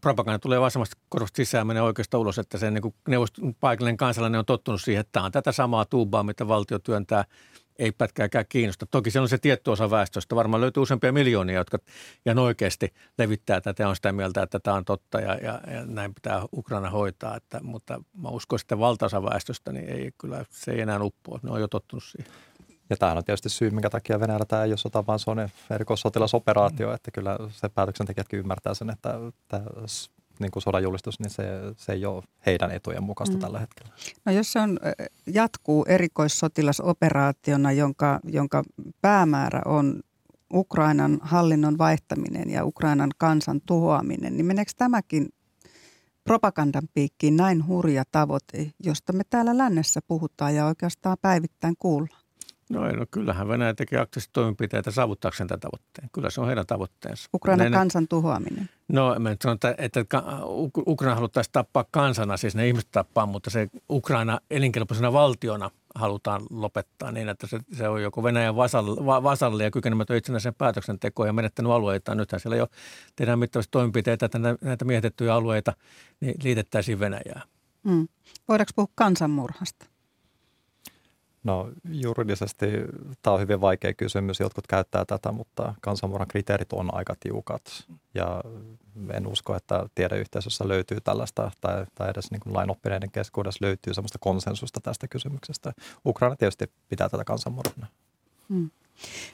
propaganda 0.00 0.38
tulee 0.38 0.60
vasemmasta 0.60 0.96
korvasta 1.08 1.36
sisään 1.36 1.66
menee 1.66 1.82
oikeasta 1.82 2.18
ulos, 2.18 2.38
että 2.38 2.58
se 2.58 2.70
niin 2.70 2.82
kuin 2.82 2.94
neuvosto, 3.08 3.42
paikallinen 3.60 3.96
kansalainen 3.96 4.38
on 4.38 4.44
tottunut 4.44 4.82
siihen, 4.82 5.00
että 5.00 5.12
tämä 5.12 5.26
on 5.26 5.32
tätä 5.32 5.52
samaa 5.52 5.84
tuubaa, 5.84 6.22
mitä 6.22 6.48
valtio 6.48 6.78
työntää 6.78 7.24
ei 7.78 7.92
pätkääkään 7.92 8.44
kiinnosta. 8.48 8.86
Toki 8.86 9.10
siellä 9.10 9.24
on 9.24 9.28
se 9.28 9.38
tietty 9.38 9.70
osa 9.70 9.90
väestöstä. 9.90 10.36
Varmaan 10.36 10.60
löytyy 10.60 10.82
useampia 10.82 11.12
miljoonia, 11.12 11.58
jotka 11.58 11.78
ihan 12.26 12.38
oikeasti 12.38 12.94
levittää 13.18 13.60
tätä 13.60 13.82
ja 13.82 13.88
on 13.88 13.96
sitä 13.96 14.12
mieltä, 14.12 14.42
että 14.42 14.60
tämä 14.60 14.76
on 14.76 14.84
totta 14.84 15.20
ja, 15.20 15.34
ja, 15.34 15.60
ja 15.74 15.86
näin 15.86 16.14
pitää 16.14 16.42
Ukraina 16.52 16.90
hoitaa. 16.90 17.36
Että, 17.36 17.60
mutta 17.62 18.02
mä 18.14 18.28
uskon, 18.28 18.58
että 18.60 18.78
valtaosa 18.78 19.22
väestöstä 19.22 19.72
niin 19.72 19.88
ei 19.88 20.10
kyllä, 20.18 20.44
se 20.50 20.70
ei 20.70 20.80
enää 20.80 21.02
uppoa. 21.02 21.40
Ne 21.42 21.50
on 21.50 21.60
jo 21.60 21.68
tottunut 21.68 22.04
siihen. 22.04 22.32
Ja 22.92 22.96
tämähän 22.96 23.18
on 23.18 23.24
tietysti 23.24 23.48
syy, 23.48 23.70
minkä 23.70 23.90
takia 23.90 24.20
Venäjällä 24.20 24.44
tämä 24.44 24.64
ei 24.64 24.70
ole 24.70 24.76
sota, 24.76 25.06
vaan 25.06 25.18
se 25.18 25.30
on 25.30 25.48
erikoissotilasoperaatio, 25.70 26.88
mm. 26.88 26.94
että 26.94 27.10
kyllä 27.10 27.38
se 27.50 27.68
päätöksentekijätkin 27.68 28.38
ymmärtää 28.38 28.74
sen, 28.74 28.90
että 28.90 29.14
tämä 29.48 29.64
niin 30.38 30.50
kuin 30.50 30.62
sodan 30.62 30.82
julistus, 30.82 31.20
niin 31.20 31.30
se, 31.30 31.44
se 31.76 31.92
ei 31.92 32.04
ole 32.06 32.22
heidän 32.46 32.70
etujen 32.70 33.02
mukaista 33.02 33.36
mm. 33.36 33.40
tällä 33.40 33.58
hetkellä. 33.58 33.92
No 34.24 34.32
jos 34.32 34.52
se 34.52 34.60
on, 34.60 34.78
jatkuu 35.26 35.84
erikoissotilasoperaationa, 35.88 37.72
jonka, 37.72 38.20
jonka 38.24 38.62
päämäärä 39.00 39.62
on 39.64 40.00
Ukrainan 40.54 41.18
hallinnon 41.22 41.78
vaihtaminen 41.78 42.50
ja 42.50 42.64
Ukrainan 42.64 43.10
kansan 43.18 43.60
tuhoaminen, 43.66 44.36
niin 44.36 44.46
meneekö 44.46 44.72
tämäkin 44.76 45.28
propagandan 46.24 46.88
piikkiin 46.94 47.36
näin 47.36 47.66
hurja 47.66 48.04
tavoite, 48.12 48.72
josta 48.84 49.12
me 49.12 49.22
täällä 49.30 49.58
lännessä 49.58 50.00
puhutaan 50.06 50.54
ja 50.54 50.66
oikeastaan 50.66 51.16
päivittäin 51.22 51.74
kuullaan? 51.78 52.21
No 52.72 52.86
ei, 52.86 52.96
no 52.96 53.06
kyllähän 53.10 53.48
Venäjä 53.48 53.74
tekee 53.74 54.00
aktiivisesti 54.00 54.32
toimenpiteitä 54.32 54.90
saavuttaakseen 54.90 55.48
tämän 55.48 55.60
tavoitteen. 55.60 56.08
Kyllä 56.12 56.30
se 56.30 56.40
on 56.40 56.46
heidän 56.46 56.66
tavoitteensa. 56.66 57.28
Ukrainan 57.34 57.70
ne, 57.70 57.76
kansan 57.76 58.08
tuhoaminen. 58.08 58.68
No 58.88 59.16
mä 59.18 59.36
sanon, 59.42 59.54
että, 59.54 59.74
että 59.78 60.04
Ukraina 60.86 61.14
haluttaisiin 61.14 61.52
tappaa 61.52 61.84
kansana, 61.90 62.36
siis 62.36 62.54
ne 62.54 62.68
ihmiset 62.68 62.88
tappaa, 62.92 63.26
mutta 63.26 63.50
se 63.50 63.68
Ukraina 63.90 64.40
elinkelpoisena 64.50 65.12
valtiona 65.12 65.70
halutaan 65.94 66.42
lopettaa 66.50 67.12
niin, 67.12 67.28
että 67.28 67.46
se, 67.46 67.60
se 67.72 67.88
on 67.88 68.02
joko 68.02 68.22
Venäjän 68.22 68.56
vasalli, 68.56 68.96
vasalli 69.06 69.62
ja 69.62 69.70
kykenemätön 69.70 70.16
itsenäisen 70.16 70.54
päätöksentekoon 70.54 71.28
ja 71.28 71.32
menettänyt 71.32 71.72
alueita. 71.72 72.14
Nythän 72.14 72.40
siellä 72.40 72.56
jo 72.56 72.66
tehdään 73.16 73.38
mittavasti 73.38 73.70
toimenpiteitä, 73.70 74.26
että 74.26 74.38
näitä 74.62 74.84
miehitettyjä 74.84 75.34
alueita 75.34 75.72
niin 76.20 76.34
liitettäisiin 76.42 77.00
Venäjää. 77.00 77.42
Hmm. 77.88 78.08
Voidaanko 78.48 78.72
puhua 78.76 78.92
kansanmurhasta? 78.94 79.91
No 81.44 81.70
juridisesti 81.90 82.66
tämä 83.22 83.34
on 83.34 83.40
hyvin 83.40 83.60
vaikea 83.60 83.94
kysymys. 83.94 84.40
Jotkut 84.40 84.66
käyttää 84.66 85.04
tätä, 85.04 85.32
mutta 85.32 85.74
kansanmurhan 85.80 86.28
kriteerit 86.28 86.72
on 86.72 86.94
aika 86.94 87.14
tiukat. 87.20 87.62
Ja 88.14 88.42
en 89.10 89.26
usko, 89.26 89.56
että 89.56 89.86
tiedeyhteisössä 89.94 90.68
löytyy 90.68 91.00
tällaista, 91.00 91.50
tai, 91.60 91.86
tai 91.94 92.10
edes 92.10 92.30
niin 92.30 92.40
kuin 92.40 92.54
lainoppineiden 92.54 93.10
keskuudessa 93.10 93.64
löytyy 93.64 93.94
sellaista 93.94 94.18
konsensusta 94.18 94.80
tästä 94.80 95.08
kysymyksestä. 95.08 95.72
Ukraina 96.06 96.36
tietysti 96.36 96.70
pitää 96.88 97.08
tätä 97.08 97.24
kansanmurhana. 97.24 97.86
Hmm. 98.48 98.70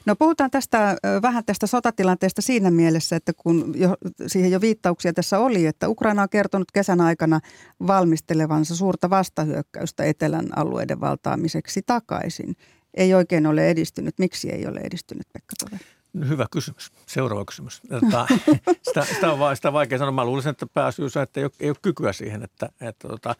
No 0.05 0.15
puhutaan 0.15 0.51
tästä 0.51 0.95
vähän 1.21 1.45
tästä 1.45 1.67
sotatilanteesta 1.67 2.41
siinä 2.41 2.71
mielessä, 2.71 3.15
että 3.15 3.33
kun 3.37 3.73
jo, 3.75 3.97
siihen 4.27 4.51
jo 4.51 4.61
viittauksia 4.61 5.13
tässä 5.13 5.39
oli, 5.39 5.65
että 5.65 5.89
Ukraina 5.89 6.21
on 6.21 6.29
kertonut 6.29 6.71
kesän 6.71 7.01
aikana 7.01 7.39
valmistelevansa 7.87 8.75
suurta 8.75 9.09
vastahyökkäystä 9.09 10.03
etelän 10.03 10.57
alueiden 10.57 11.01
valtaamiseksi 11.01 11.81
takaisin. 11.85 12.55
Ei 12.93 13.13
oikein 13.13 13.47
ole 13.47 13.69
edistynyt. 13.69 14.19
Miksi 14.19 14.49
ei 14.49 14.67
ole 14.67 14.79
edistynyt, 14.79 15.27
Pekka 15.33 15.53
Tove? 15.59 15.79
No, 16.13 16.27
hyvä 16.27 16.45
kysymys. 16.51 16.91
Seuraava 17.07 17.45
kysymys. 17.45 17.81
Tota, 17.89 18.27
sitä, 18.87 19.05
sitä, 19.05 19.31
on, 19.31 19.55
sitä 19.55 19.67
on 19.67 19.73
vaikea 19.73 19.97
sanoa. 19.97 20.11
Mä 20.11 20.25
luulisin, 20.25 20.49
että 20.49 20.65
pääsyy 20.73 21.07
on, 21.15 21.23
että 21.23 21.39
ei 21.39 21.43
ole, 21.43 21.51
ei 21.59 21.69
ole 21.69 21.77
kykyä 21.81 22.13
siihen, 22.13 22.43
että, 22.43 22.69
että 22.81 23.07
tota, 23.07 23.35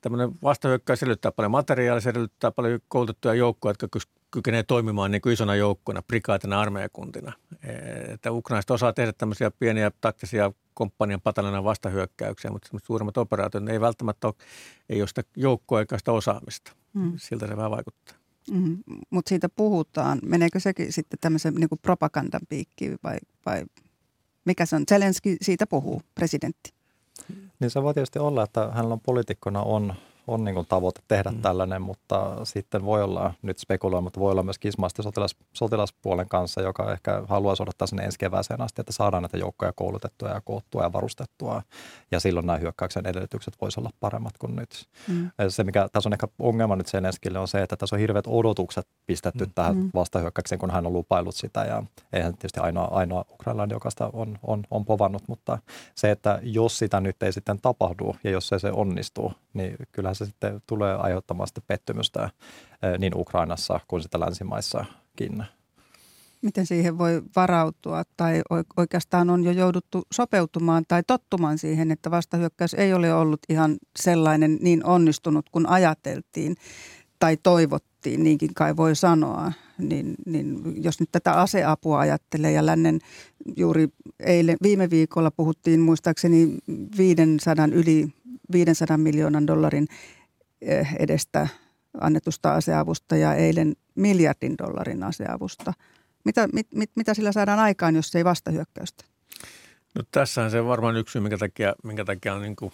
tämmöinen 0.00 0.30
vastahyökkäys 0.42 1.02
edellyttää 1.02 1.32
paljon 1.32 1.50
materiaalia, 1.50 2.00
se 2.00 2.10
edellyttää 2.10 2.50
paljon 2.50 2.80
koulutettuja 2.88 3.34
joukkoja, 3.34 3.70
jotka 3.70 3.88
kykenee 4.32 4.62
toimimaan 4.62 5.10
niin 5.10 5.22
kuin 5.22 5.32
isona 5.32 5.54
joukkona, 5.54 6.02
prikaatina, 6.02 6.60
armeijakuntina. 6.60 7.32
Että 8.08 8.32
Ukrainaiset 8.32 8.70
osaa 8.70 8.92
tehdä 8.92 9.12
tämmöisiä 9.12 9.50
pieniä 9.50 9.90
taktisia 10.00 10.52
komppanian 10.74 11.20
patalana 11.20 11.64
vastahyökkäyksiä, 11.64 12.50
mutta 12.50 12.68
suurimmat 12.84 13.16
operaatiot 13.16 13.68
ei 13.68 13.80
välttämättä 13.80 14.26
ole, 14.26 14.34
ei 14.88 15.02
ole 15.02 15.08
sitä 15.08 15.22
joukkoa 15.36 15.80
eikä 15.80 15.98
sitä 15.98 16.12
osaamista. 16.12 16.72
Mm. 16.94 17.12
Siltä 17.16 17.46
se 17.46 17.56
vähän 17.56 17.70
vaikuttaa. 17.70 18.16
Mm, 18.50 18.78
mutta 19.10 19.28
siitä 19.28 19.48
puhutaan. 19.48 20.18
Meneekö 20.22 20.60
sekin 20.60 20.92
sitten 20.92 21.18
tämmöisen 21.20 21.54
niin 21.54 21.68
propagandan 21.82 22.40
piikkiin 22.48 22.98
vai, 23.04 23.16
vai 23.46 23.64
mikä 24.44 24.66
se 24.66 24.76
on? 24.76 24.84
Zelenski 24.88 25.36
siitä 25.42 25.66
puhuu, 25.66 26.02
presidentti. 26.14 26.72
Niin 27.60 27.70
se 27.70 27.82
voi 27.82 27.94
tietysti 27.94 28.18
olla, 28.18 28.42
että 28.42 28.70
hänellä 28.72 28.92
on 28.92 29.00
poliitikkona 29.00 29.62
on 29.62 29.94
on 30.26 30.44
niin 30.44 30.54
kuin 30.54 30.66
tavoite 30.66 31.00
tehdä 31.08 31.30
mm. 31.30 31.42
tällainen, 31.42 31.82
mutta 31.82 32.44
sitten 32.44 32.84
voi 32.84 33.02
olla, 33.02 33.34
nyt 33.42 33.58
spekuloin, 33.58 34.04
mutta 34.04 34.20
voi 34.20 34.32
olla 34.32 34.42
myös 34.42 34.58
kismaasti 34.58 35.02
sotilas, 35.02 35.36
sotilaspuolen 35.52 36.28
kanssa, 36.28 36.62
joka 36.62 36.92
ehkä 36.92 37.22
haluaisi 37.28 37.62
odottaa 37.62 37.86
sinne 37.86 38.04
ensi 38.04 38.18
kevääseen 38.18 38.60
asti, 38.60 38.80
että 38.80 38.92
saadaan 38.92 39.22
näitä 39.22 39.36
joukkoja 39.36 39.72
koulutettua 39.72 40.28
ja 40.28 40.40
koottua 40.40 40.82
ja 40.82 40.92
varustettua. 40.92 41.62
Ja 42.10 42.20
silloin 42.20 42.46
nämä 42.46 42.58
hyökkäyksen 42.58 43.06
edellytykset 43.06 43.54
voisi 43.60 43.80
olla 43.80 43.90
paremmat 44.00 44.38
kuin 44.38 44.56
nyt. 44.56 44.88
Mm. 45.08 45.30
Se, 45.48 45.64
mikä 45.64 45.88
tässä 45.92 46.08
on 46.08 46.12
ehkä 46.12 46.28
ongelma 46.38 46.76
nyt 46.76 46.86
Zelenskille, 46.86 47.38
on 47.38 47.48
se, 47.48 47.62
että 47.62 47.76
tässä 47.76 47.96
on 47.96 48.00
hirveät 48.00 48.26
odotukset 48.28 48.86
pistetty 49.06 49.44
mm. 49.44 49.52
tähän 49.54 49.76
mm. 49.76 49.90
vastahyökkäykseen, 49.94 50.58
kun 50.58 50.70
hän 50.70 50.86
on 50.86 50.92
lupailut 50.92 51.34
sitä. 51.34 51.64
Ja 51.64 51.82
eihän 52.12 52.32
tietysti 52.32 52.60
ainoa, 52.60 52.88
ainoa 52.90 53.24
ukrainalainen, 53.32 53.74
joka 53.74 53.90
sitä 53.90 54.10
on, 54.12 54.38
on, 54.42 54.64
on 54.70 54.84
povannut, 54.84 55.22
mutta 55.28 55.58
se, 55.94 56.10
että 56.10 56.38
jos 56.42 56.78
sitä 56.78 57.00
nyt 57.00 57.22
ei 57.22 57.32
sitten 57.32 57.60
tapahdu 57.60 58.16
ja 58.24 58.30
jos 58.30 58.48
se, 58.48 58.58
se 58.58 58.72
onnistuu, 58.72 59.32
niin 59.54 59.76
kyllähän 59.92 60.14
se 60.14 60.26
sitten 60.26 60.62
tulee 60.66 60.94
aiheuttamaan 60.94 61.46
sitten 61.46 61.64
pettymystä 61.66 62.30
niin 62.98 63.12
Ukrainassa 63.16 63.80
kuin 63.88 64.02
sitten 64.02 64.20
länsimaissakin. 64.20 65.44
Miten 66.42 66.66
siihen 66.66 66.98
voi 66.98 67.22
varautua 67.36 68.02
tai 68.16 68.42
oikeastaan 68.76 69.30
on 69.30 69.44
jo 69.44 69.50
jouduttu 69.50 70.02
sopeutumaan 70.12 70.84
tai 70.88 71.02
tottumaan 71.06 71.58
siihen, 71.58 71.90
että 71.90 72.10
vastahyökkäys 72.10 72.74
ei 72.74 72.94
ole 72.94 73.14
ollut 73.14 73.40
ihan 73.48 73.76
sellainen 73.98 74.58
niin 74.60 74.86
onnistunut 74.86 75.48
kuin 75.50 75.66
ajateltiin 75.66 76.56
tai 77.18 77.36
toivottiin, 77.36 78.22
niinkin 78.22 78.54
kai 78.54 78.76
voi 78.76 78.96
sanoa. 78.96 79.52
Niin, 79.78 80.14
niin 80.26 80.62
jos 80.84 81.00
nyt 81.00 81.08
tätä 81.12 81.32
aseapua 81.32 81.98
ajattelee 81.98 82.52
ja 82.52 82.66
lännen 82.66 82.98
juuri 83.56 83.88
eilen, 84.20 84.56
viime 84.62 84.90
viikolla 84.90 85.30
puhuttiin 85.30 85.80
muistaakseni 85.80 86.58
500 86.96 87.68
yli 87.72 88.08
500 88.52 88.98
miljoonan 88.98 89.46
dollarin 89.46 89.88
eh, 90.60 90.96
edestä 90.98 91.48
annetusta 92.00 92.54
aseavusta 92.54 93.16
ja 93.16 93.34
eilen 93.34 93.72
miljardin 93.94 94.58
dollarin 94.58 95.02
aseavusta. 95.02 95.72
Mitä, 96.24 96.48
mit, 96.52 96.66
mit, 96.74 96.90
mitä 96.96 97.14
sillä 97.14 97.32
saadaan 97.32 97.58
aikaan, 97.58 97.96
jos 97.96 98.16
ei 98.16 98.24
vastahyökkäystä? 98.24 99.04
No 99.94 100.02
tässä 100.10 100.42
on 100.42 100.50
se 100.50 100.64
varmaan 100.64 100.96
yksi 100.96 101.12
syy, 101.12 101.22
minkä 101.22 101.38
takia, 101.38 101.74
minkä 101.84 102.04
takia 102.04 102.34
on 102.34 102.42
niin 102.42 102.56
kuin 102.56 102.72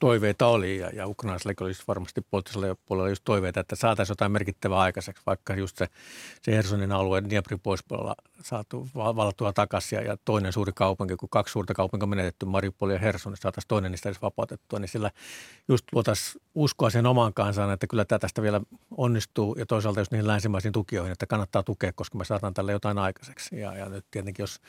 toiveita 0.00 0.46
oli 0.46 0.78
ja, 0.78 0.90
ja 0.92 1.06
ukrainalaisilla 1.06 1.66
olisi 1.66 1.82
varmasti 1.88 2.20
poliittisella 2.30 2.76
puolella 2.86 3.08
just 3.08 3.22
toiveita, 3.24 3.60
että 3.60 3.76
saataisiin 3.76 4.12
jotain 4.12 4.32
merkittävää 4.32 4.78
aikaiseksi, 4.78 5.22
vaikka 5.26 5.54
just 5.54 5.76
se, 5.76 5.86
se 6.42 6.52
Hersonin 6.52 6.92
alue 6.92 7.22
Dnieprin 7.24 7.60
poispuolella 7.60 8.14
saatu 8.42 8.88
vallattua 8.94 9.52
takaisin 9.52 9.96
ja, 9.96 10.02
ja 10.02 10.16
toinen 10.24 10.52
suuri 10.52 10.72
kaupunki, 10.74 11.16
kun 11.16 11.28
kaksi 11.28 11.52
suurta 11.52 11.74
kaupunkia 11.74 12.04
on 12.04 12.10
menetetty, 12.10 12.46
Mariupol 12.46 12.90
ja 12.90 12.98
Herson, 12.98 13.32
niin 13.32 13.40
saataisiin 13.42 13.68
toinen 13.68 13.90
niistä 13.90 14.08
edes 14.08 14.22
vapautettua, 14.22 14.78
niin 14.78 14.88
sillä 14.88 15.10
just 15.68 15.84
luotaisiin 15.92 16.42
uskoa 16.54 16.90
sen 16.90 17.06
omaan 17.06 17.34
kansaan, 17.34 17.72
että 17.72 17.86
kyllä 17.86 18.04
tämä 18.04 18.18
tästä 18.18 18.42
vielä 18.42 18.60
onnistuu 18.96 19.54
ja 19.58 19.66
toisaalta 19.66 20.00
just 20.00 20.12
niihin 20.12 20.26
länsimaisiin 20.26 20.72
tukijoihin, 20.72 21.12
että 21.12 21.26
kannattaa 21.26 21.62
tukea, 21.62 21.92
koska 21.92 22.18
me 22.18 22.24
saadaan 22.24 22.54
tälle 22.54 22.72
jotain 22.72 22.98
aikaiseksi. 22.98 23.60
Ja, 23.60 23.76
ja 23.76 23.88
nyt 23.88 24.04
tietenkin 24.10 24.42
jos 24.42 24.60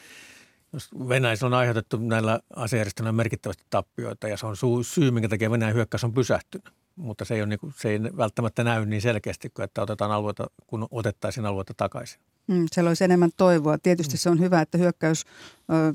jos 0.74 0.90
Venäjällä 1.10 1.46
on 1.46 1.54
aiheutettu 1.54 1.98
näillä 1.98 2.40
asejärjestelmillä 2.56 3.12
merkittävästi 3.12 3.64
tappioita 3.70 4.28
ja 4.28 4.38
se 4.38 4.46
on 4.46 4.56
syy, 4.84 5.12
minkä 5.12 5.30
takia 5.30 5.52
Venäjän 5.52 5.76
hyökkäys 5.76 6.04
on 6.04 6.14
pysähtynyt. 6.14 6.74
Mutta 6.96 7.26
se 7.26 7.36
ei, 7.36 7.42
ole, 7.42 7.50
niin 7.50 7.60
kuin, 7.60 7.74
se 7.78 7.90
ei 7.90 8.04
välttämättä 8.04 8.64
näy 8.64 8.86
niin 8.86 9.02
selkeästi 9.02 9.50
kuin, 9.50 9.64
että 9.64 9.82
otetaan 9.82 10.12
alueita, 10.12 10.48
kun 10.68 10.88
otettaisiin 10.92 11.46
alueita 11.46 11.74
takaisin. 11.78 12.22
Mm, 12.48 12.66
siellä 12.72 12.88
olisi 12.88 13.04
enemmän 13.04 13.30
toivoa. 13.38 13.78
Tietysti 13.78 14.14
mm. 14.14 14.18
se 14.18 14.30
on 14.30 14.40
hyvä, 14.40 14.62
että 14.62 14.78
hyökkäys, 14.78 15.26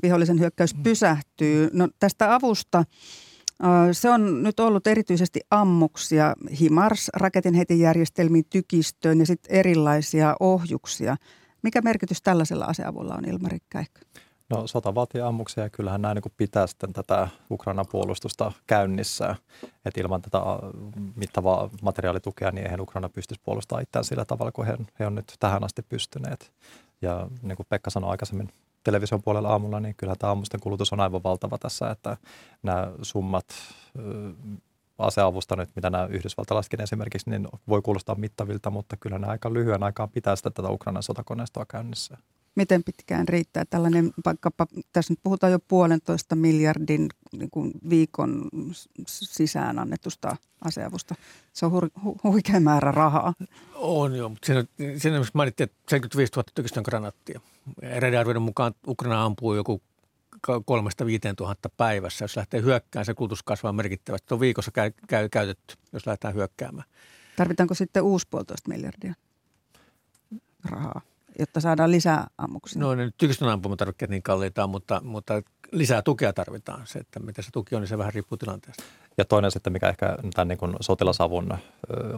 vihollisen 0.03 0.39
hyökkäys 0.39 0.75
mm. 0.75 0.83
pysähtyy. 0.83 1.69
No, 1.73 1.87
tästä 1.99 2.35
avusta 2.35 2.83
se 3.91 4.09
on 4.09 4.43
nyt 4.43 4.59
ollut 4.59 4.87
erityisesti 4.87 5.39
ammuksia, 5.51 6.33
HIMARS, 6.59 7.09
raketinheitijärjestelmiin, 7.13 8.45
tykistöön 8.49 9.19
ja 9.19 9.25
sitten 9.25 9.55
erilaisia 9.55 10.35
ohjuksia. 10.39 11.17
Mikä 11.61 11.81
merkitys 11.81 12.21
tällaisella 12.21 12.65
aseavulla 12.65 13.15
on, 13.15 13.25
Ilmari? 13.25 13.57
No 14.49 14.67
sota 14.67 14.95
vaatii 14.95 15.21
ammuksia 15.21 15.63
ja 15.63 15.69
kyllähän 15.69 16.01
nämä 16.01 16.13
niin 16.13 16.33
pitää 16.37 16.67
sitten 16.67 16.93
tätä 16.93 17.27
Ukrainan 17.51 17.85
puolustusta 17.91 18.51
käynnissä. 18.67 19.35
Että 19.85 20.01
ilman 20.01 20.21
tätä 20.21 20.39
mittavaa 21.15 21.69
materiaalitukea 21.81 22.51
niin 22.51 22.65
eihän 22.65 22.81
Ukraina 22.81 23.09
pystyisi 23.09 23.41
puolustamaan 23.45 23.83
itseään 23.83 24.05
sillä 24.05 24.25
tavalla 24.25 24.51
kuin 24.51 24.67
he, 24.67 24.77
he 24.99 25.07
on 25.07 25.15
nyt 25.15 25.33
tähän 25.39 25.63
asti 25.63 25.81
pystyneet. 25.81 26.51
Ja 27.01 27.27
niin 27.41 27.55
kuin 27.55 27.67
Pekka 27.69 27.89
sanoi 27.89 28.09
aikaisemmin 28.09 28.49
television 28.83 29.23
puolella 29.23 29.49
aamulla, 29.49 29.79
niin 29.79 29.95
kyllähän 29.97 30.17
tämä 30.17 30.31
ammusten 30.31 30.59
kulutus 30.59 30.93
on 30.93 30.99
aivan 30.99 31.23
valtava 31.23 31.57
tässä, 31.57 31.89
että 31.89 32.17
nämä 32.63 32.91
summat 33.01 33.45
aseavusta 34.97 35.55
nyt, 35.55 35.69
mitä 35.75 35.89
nämä 35.89 36.05
yhdysvaltalaisetkin 36.05 36.81
esimerkiksi, 36.81 37.29
niin 37.29 37.47
voi 37.67 37.81
kuulostaa 37.81 38.15
mittavilta, 38.15 38.69
mutta 38.69 38.97
kyllä 38.97 39.19
ne 39.19 39.27
aika 39.27 39.53
lyhyen 39.53 39.83
aikaa 39.83 40.07
pitää 40.07 40.35
sitä 40.35 40.49
tätä 40.49 40.69
Ukrainan 40.69 41.03
sotakoneistoa 41.03 41.65
käynnissä. 41.65 42.17
Miten 42.57 42.83
pitkään 42.83 43.27
riittää 43.27 43.63
tällainen, 43.69 44.11
vaikkapa 44.25 44.67
tässä 44.93 45.13
nyt 45.13 45.19
puhutaan 45.23 45.51
jo 45.51 45.59
puolentoista 45.67 46.35
miljardin 46.35 47.07
niin 47.31 47.49
kuin 47.51 47.71
viikon 47.89 48.49
sisään 49.07 49.79
annetusta 49.79 50.37
aseavusta. 50.65 51.15
Se 51.53 51.65
on 51.65 51.71
hu- 51.71 52.01
hu- 52.05 52.19
huikea 52.23 52.59
määrä 52.59 52.91
rahaa. 52.91 53.33
On 53.75 54.15
joo, 54.15 54.29
mutta 54.29 54.45
siinä, 54.45 54.65
siinä 54.97 55.21
mainittiin, 55.33 55.65
että 55.65 55.77
75 55.89 56.33
000 56.35 56.43
tykistön 56.55 56.83
granaattia. 56.85 57.39
Eräiden 57.81 58.19
arvioiden 58.19 58.41
mukaan 58.41 58.73
Ukraina 58.87 59.25
ampuu 59.25 59.55
joku 59.55 59.81
kolmesta 60.65 61.05
viiteen 61.05 61.35
tuhatta 61.35 61.69
päivässä. 61.69 62.23
Jos 62.23 62.37
lähtee 62.37 62.61
hyökkäämään, 62.61 63.05
se 63.05 63.13
kulutus 63.13 63.43
kasvaa 63.43 63.73
merkittävästi. 63.73 64.27
Se 64.27 64.33
on 64.33 64.39
viikossa 64.39 64.71
käy, 64.71 64.91
käy, 65.07 65.29
käytetty, 65.29 65.75
jos 65.93 66.07
lähdetään 66.07 66.33
hyökkäämään. 66.33 66.87
Tarvitaanko 67.35 67.73
sitten 67.73 68.03
uusi 68.03 68.27
puolitoista 68.29 68.69
miljardia 68.69 69.13
rahaa, 70.63 71.01
jotta 71.39 71.59
saadaan 71.59 71.91
lisää 71.91 72.27
ammuksia? 72.37 72.81
No 72.81 72.95
ne 72.95 73.11
tykistön 73.17 73.49
ampumatarvikkeet 73.49 74.11
niin 74.11 74.23
kalliita, 74.23 74.67
mutta, 74.67 75.01
mutta 75.03 75.33
lisää 75.71 76.01
tukea 76.01 76.33
tarvitaan. 76.33 76.87
Se, 76.87 76.99
että 76.99 77.19
mitä 77.19 77.41
se 77.41 77.51
tuki 77.51 77.75
on, 77.75 77.81
niin 77.81 77.89
se 77.89 77.97
vähän 77.97 78.13
riippuu 78.13 78.37
tilanteesta. 78.37 78.83
Ja 79.17 79.25
toinen 79.25 79.51
sitten, 79.51 79.73
mikä 79.73 79.89
ehkä 79.89 80.17
tämän 80.33 80.47
niin 80.47 80.75
sotilasavun 80.81 81.57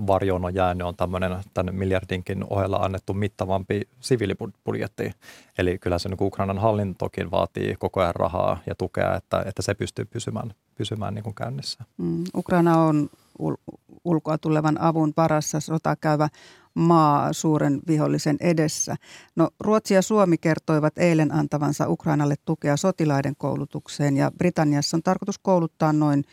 varjoon 0.08 0.46
on 0.46 0.56
jäänyt, 0.56 0.88
on 0.88 0.96
tämmöinen 0.96 1.38
tämän 1.54 1.76
miljardinkin 1.76 2.46
ohella 2.50 2.78
annettu 2.78 3.14
mittavampi 3.14 3.82
siviilibudjetti. 4.00 5.12
Eli 5.58 5.78
kyllä 5.78 6.00
se 6.00 6.10
niin 6.10 6.18
Ukrainan 6.22 6.58
hallintokin 6.58 7.32
vaatii 7.32 7.76
koko 7.80 8.02
ajan 8.02 8.16
rahaa 8.16 8.60
ja 8.66 8.76
tukea, 8.76 9.16
että, 9.16 9.44
että 9.46 9.62
se 9.62 9.74
pystyy 9.74 10.06
pysymään, 10.06 10.54
pysymään 10.76 11.14
niin 11.14 11.24
kuin 11.24 11.36
käynnissä. 11.36 11.84
Mm, 11.98 12.24
Ukraina 12.36 12.78
on 12.78 13.10
ul- 13.42 13.78
ulkoa 14.04 14.38
tulevan 14.38 14.82
avun 14.82 15.14
varassa 15.18 15.60
sota 15.60 15.96
käyvä 15.96 16.30
maa 16.74 17.34
suuren 17.34 17.80
vihollisen 17.88 18.38
edessä. 18.40 18.96
No, 19.36 19.50
Ruotsi 19.60 19.94
ja 19.94 20.02
Suomi 20.02 20.38
kertoivat 20.38 20.98
eilen 20.98 21.34
antavansa 21.34 21.90
Ukrainalle 21.90 22.36
tukea 22.46 22.78
sotilaiden 22.78 23.34
koulutukseen 23.38 24.18
ja 24.18 24.32
Britanniassa 24.38 24.98
on 24.98 25.04
tarkoitus 25.04 25.40
kouluttaa 25.40 25.94
noin 25.94 26.24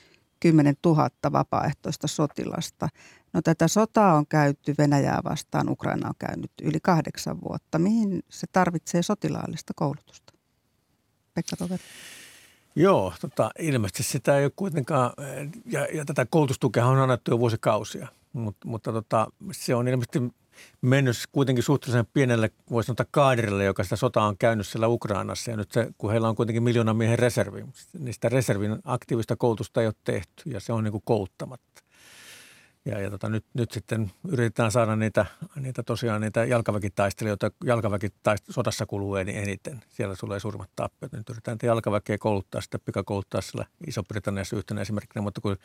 10 0.41 0.74
000 0.87 1.11
vapaaehtoista 1.32 2.07
sotilasta. 2.07 2.89
No 3.32 3.43
tätä 3.43 3.68
sotaa 3.68 4.14
on 4.14 4.26
käyty 4.26 4.74
Venäjää 4.78 5.20
vastaan, 5.24 5.68
Ukraina 5.68 6.09
on 6.09 6.14
käynyt 6.18 6.51
yli 6.62 6.78
kahdeksan 6.82 7.41
vuotta. 7.41 7.78
Mihin 7.78 8.22
se 8.28 8.47
tarvitsee 8.53 9.03
sotilaallista 9.03 9.72
koulutusta? 9.76 10.32
Pekka 11.34 11.57
Toveri. 11.57 11.82
Joo, 12.76 13.12
tota, 13.20 13.51
ilmeisesti 13.59 14.03
sitä 14.03 14.39
ei 14.39 14.45
ole 14.45 14.53
kuitenkaan, 14.57 15.12
ja, 15.66 15.87
ja 15.95 16.05
tätä 16.05 16.26
koulutustukea 16.30 16.87
on 16.87 16.99
annettu 16.99 17.30
jo 17.30 17.39
vuosikausia, 17.39 18.09
Mut, 18.32 18.57
mutta 18.64 18.93
tota, 18.93 19.26
se 19.53 19.74
on 19.74 19.89
ilmeisesti 19.89 20.18
mennyt 20.80 21.16
kuitenkin 21.32 21.64
suhteellisen 21.64 22.07
pienelle, 22.14 22.50
voisi 22.70 22.86
sanoa 22.86 23.09
kaadirille, 23.11 23.64
joka 23.64 23.84
sitä 23.84 23.96
sotaa 23.96 24.26
on 24.26 24.38
käynyt 24.38 24.66
siellä 24.66 24.88
Ukrainassa. 24.88 25.50
Ja 25.50 25.57
nyt 25.57 25.72
se, 25.72 25.88
kun 25.98 26.11
heillä 26.11 26.28
on 26.28 26.36
kuitenkin 26.36 26.62
miljoona 26.62 26.94
miehen 26.94 27.18
reservi, 27.18 27.64
niin 27.98 28.14
sitä 28.14 28.28
reservin 28.28 28.78
aktiivista 28.84 29.36
koulutusta 29.36 29.80
ei 29.80 29.86
ole 29.86 29.94
tehty 30.04 30.50
ja 30.50 30.61
se 30.61 30.72
on 30.72 30.84
niin 30.84 30.92
kuin 30.92 31.02
kouluttamatta. 31.04 31.82
Ja, 32.87 33.01
ja 33.01 33.11
tota, 33.11 33.28
nyt, 33.28 33.45
nyt 33.55 33.72
sitten 33.72 34.11
yritetään 34.28 34.70
saada 34.70 34.97
niitä, 34.97 35.26
niitä 35.61 35.82
tosiaan 35.82 36.20
niitä 36.20 36.45
jalkaväkitaistelijoita, 36.45 37.51
jalkaväki 37.64 38.09
sodassa 38.51 38.87
kuluu 38.87 39.16
eniten. 39.16 39.82
Siellä 39.89 40.14
tulee 40.20 40.41
suurimmat 40.41 40.70
tappiot. 40.76 41.12
Nyt 41.12 41.30
yritetään 41.30 41.59
jalkaväkeä 41.62 42.18
kouluttaa, 42.18 42.61
sitten 42.61 42.80
pikakouluttaa 42.84 43.41
siellä 43.41 43.66
Iso-Britanniassa 43.87 44.57
yhtenä 44.57 44.80
esimerkkinä, 44.80 45.22
mutta 45.22 45.41
kun 45.41 45.57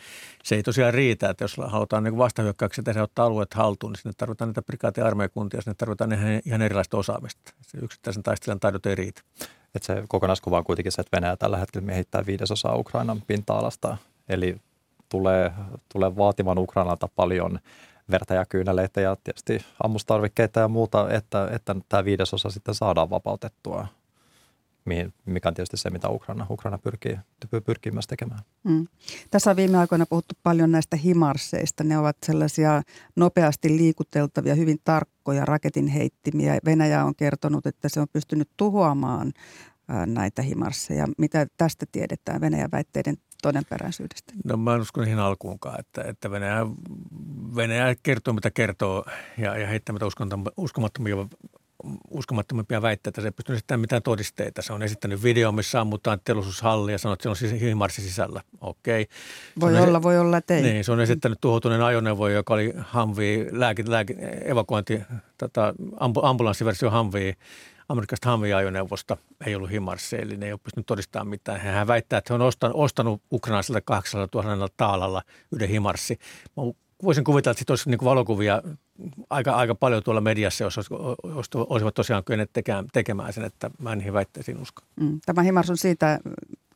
se 0.44 0.56
ei 0.56 0.64
tosiaan 0.64 0.94
riitä, 0.94 1.30
että 1.30 1.44
jos 1.44 1.58
halutaan 1.66 2.04
niin 2.04 2.18
vastahyökkäyksiä 2.18 2.84
tehdä 2.84 3.04
ottaa 3.04 3.26
alueet 3.26 3.54
haltuun, 3.54 3.92
niin 3.92 4.02
sinne 4.02 4.14
tarvitaan 4.18 4.50
niitä 4.50 4.62
prikaatia 4.62 5.06
armeijakuntia, 5.06 5.62
sinne 5.62 5.76
tarvitaan 5.78 6.14
ihan, 6.14 6.42
ihan 6.46 6.62
erilaista 6.62 6.98
osaamista. 6.98 7.54
Se 7.62 7.78
yksittäisen 7.82 8.24
taistelijan 8.24 8.60
taidot 8.60 8.86
ei 8.86 8.96
riitä. 8.96 9.22
Et 9.76 9.84
se 9.84 10.04
kokonaiskuva 10.08 10.58
on 10.58 10.64
kuitenkin 10.64 10.92
se, 10.92 11.02
että 11.02 11.18
Venäjä 11.18 11.38
tällä 11.38 11.58
hetkellä 11.58 11.86
miehittää 11.86 12.26
viidesosaa 12.26 12.76
Ukrainan 12.76 13.22
pinta-alasta. 13.28 13.98
Eli 14.30 14.56
tulee, 15.12 15.52
tulee 15.94 16.16
vaativan 16.16 16.58
Ukrainalta 16.58 17.08
paljon 17.16 17.60
verta 18.12 18.34
ja 18.34 18.46
kyyneleitä 18.46 19.02
ja 19.02 19.18
tietysti 19.24 19.66
ammustarvikkeita 19.84 20.60
ja 20.60 20.68
muuta, 20.68 21.10
että, 21.10 21.50
että 21.52 21.76
tämä 21.90 22.06
viidesosa 22.06 22.50
sitten 22.50 22.76
saadaan 22.76 23.10
vapautettua, 23.10 23.88
mikä 25.26 25.50
on 25.50 25.54
tietysti 25.54 25.78
se, 25.78 25.90
mitä 25.90 26.10
Ukraina, 26.10 26.48
Ukraina 26.50 26.78
pyrkii, 26.78 27.20
pyrkii 27.66 27.92
myös 27.92 28.08
tekemään. 28.08 28.40
Mm. 28.64 28.88
Tässä 29.32 29.50
on 29.50 29.56
viime 29.56 29.78
aikoina 29.78 30.06
puhuttu 30.06 30.36
paljon 30.44 30.72
näistä 30.72 30.98
himarsseista. 30.98 31.84
Ne 31.84 31.98
ovat 31.98 32.18
sellaisia 32.26 32.82
nopeasti 33.16 33.78
liikuteltavia, 33.78 34.56
hyvin 34.56 34.78
tarkkoja 34.84 35.46
raketinheittimiä. 35.46 36.60
Venäjä 36.66 37.06
on 37.06 37.16
kertonut, 37.16 37.66
että 37.66 37.90
se 37.90 38.00
on 38.00 38.08
pystynyt 38.14 38.50
tuhoamaan 38.58 39.32
näitä 40.06 40.42
himarsseja. 40.42 41.08
Mitä 41.18 41.48
tästä 41.58 41.86
tiedetään 41.92 42.42
Venäjän 42.42 42.72
väitteiden 42.72 43.18
todenperäisyydestä? 43.42 44.34
No 44.46 44.58
mä 44.58 44.76
en 44.76 44.82
usko 44.82 45.02
niihin 45.02 45.20
alkuunkaan, 45.20 45.80
että, 45.80 46.04
että 46.04 46.32
Venäjä, 46.32 46.66
Venäjä 47.56 47.96
kertoo 48.04 48.34
mitä 48.34 48.52
kertoo 48.52 49.06
ja, 49.38 49.58
ja 49.58 49.68
heittämättä 49.68 50.06
uskomattomia 50.58 51.16
uskomattomimpia 52.10 52.82
väitteitä. 52.82 53.22
Se 53.22 53.28
ei 53.28 53.32
pystynyt 53.32 53.58
esittämään 53.58 53.82
mitään 53.82 54.04
todisteita. 54.04 54.62
Se 54.62 54.74
on 54.74 54.84
esittänyt 54.84 55.24
video, 55.24 55.52
missä 55.52 55.82
ammutaan 55.82 56.20
teollisuushalli 56.26 56.92
ja 56.92 56.98
sanoo, 56.98 57.14
että 57.14 57.24
se 57.24 57.30
on 57.30 57.36
siis 57.36 57.62
himarssi 57.62 58.02
sisällä. 58.02 58.42
Okei. 58.62 59.08
Voi 59.60 59.78
olla, 59.78 59.98
esi- 59.98 60.04
voi 60.04 60.20
olla, 60.20 60.38
että 60.38 60.56
ei. 60.56 60.62
Niin, 60.62 60.84
se 60.84 60.92
on 60.92 61.02
esittänyt 61.02 61.42
tuhoutuneen 61.42 61.82
ajoneuvo, 61.82 62.28
joka 62.28 62.54
oli 62.54 62.74
Humvee, 62.94 63.48
lääke, 63.52 63.84
lääke, 63.88 64.14
evakuointi, 64.46 65.02
tota, 65.38 65.74
ambulanssiversio 66.22 66.92
Humvee 66.92 67.36
amerikkalaisesta 67.92 68.32
Humvee-ajoneuvosta 68.32 69.18
ei 69.46 69.56
ollut 69.56 69.72
Himarse, 69.72 70.18
eli 70.18 70.38
ne 70.38 70.46
ei 70.46 70.52
ole 70.52 70.60
pystynyt 70.64 70.86
todistamaan 70.86 71.28
mitään. 71.28 71.60
Hän 71.60 71.88
väittää, 71.88 72.18
että 72.18 72.34
he 72.34 72.36
on 72.36 72.42
ostanut, 72.42 72.78
ostanut 72.78 73.22
ukrainalaiselta 73.32 73.82
800 73.82 74.44
000 74.44 74.68
taalalla 74.78 75.22
yhden 75.52 75.70
Himarssi. 75.70 76.20
Mä 76.58 76.64
voisin 77.04 77.24
kuvitella, 77.24 77.52
että 77.52 77.60
siitä 77.60 77.74
olisi 77.74 77.90
niin 77.90 78.00
valokuvia 78.04 78.62
aika, 79.30 79.52
aika 79.52 79.76
paljon 79.76 80.04
tuolla 80.04 80.22
mediassa, 80.22 80.64
jos, 80.64 80.78
jos 81.36 81.50
olisivat 81.54 81.94
tosiaan 81.94 82.24
kyenneet 82.24 82.52
tekemään 82.94 83.34
sen, 83.34 83.44
että 83.44 83.72
mä 83.80 83.92
en 83.92 83.98
niihin 83.98 84.14
väitteisiin 84.14 84.62
usko. 84.62 84.82
Mm, 85.00 85.20
tämä 85.26 85.42
Himars 85.42 85.70
on 85.70 85.78
siitä 85.78 86.20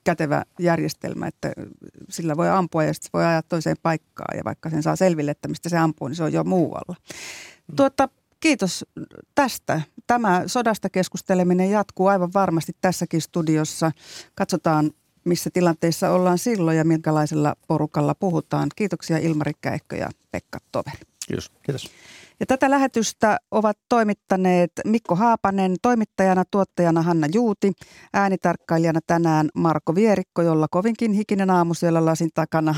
kätevä 0.03 0.43
järjestelmä, 0.59 1.27
että 1.27 1.51
sillä 2.09 2.37
voi 2.37 2.49
ampua 2.49 2.83
ja 2.83 2.93
sitten 2.93 3.09
voi 3.13 3.25
ajaa 3.25 3.41
toiseen 3.41 3.75
paikkaan 3.81 4.37
ja 4.37 4.43
vaikka 4.45 4.69
sen 4.69 4.83
saa 4.83 4.95
selville, 4.95 5.31
että 5.31 5.47
mistä 5.47 5.69
se 5.69 5.77
ampuu, 5.77 6.07
niin 6.07 6.15
se 6.15 6.23
on 6.23 6.33
jo 6.33 6.43
muualla. 6.43 6.95
Mm. 7.67 7.75
Tuota, 7.75 8.09
Kiitos 8.45 8.85
tästä. 9.35 9.81
Tämä 10.07 10.43
sodasta 10.45 10.89
keskusteleminen 10.89 11.71
jatkuu 11.71 12.07
aivan 12.07 12.33
varmasti 12.33 12.71
tässäkin 12.81 13.21
studiossa. 13.21 13.91
Katsotaan, 14.35 14.91
missä 15.23 15.49
tilanteissa 15.53 16.09
ollaan 16.09 16.37
silloin 16.37 16.77
ja 16.77 16.83
minkälaisella 16.85 17.55
porukalla 17.67 18.15
puhutaan. 18.15 18.69
Kiitoksia 18.75 19.17
Ilmari 19.17 19.51
Käikkö 19.61 19.95
ja 19.95 20.09
Pekka 20.31 20.59
Toveri. 20.71 20.99
Kiitos. 21.27 21.51
Kiitos. 21.63 21.89
Ja 22.39 22.45
tätä 22.45 22.69
lähetystä 22.69 23.37
ovat 23.51 23.77
toimittaneet 23.89 24.71
Mikko 24.85 25.15
Haapanen, 25.15 25.75
toimittajana, 25.81 26.43
tuottajana 26.51 27.01
Hanna 27.01 27.27
Juuti, 27.33 27.71
äänitarkkailijana 28.13 28.99
tänään 29.07 29.49
Marko 29.55 29.95
Vierikko, 29.95 30.41
jolla 30.41 30.67
kovinkin 30.71 31.13
hikinen 31.13 31.49
aamu 31.49 31.73
siellä 31.73 32.05
lasin 32.05 32.29
takana, 32.33 32.75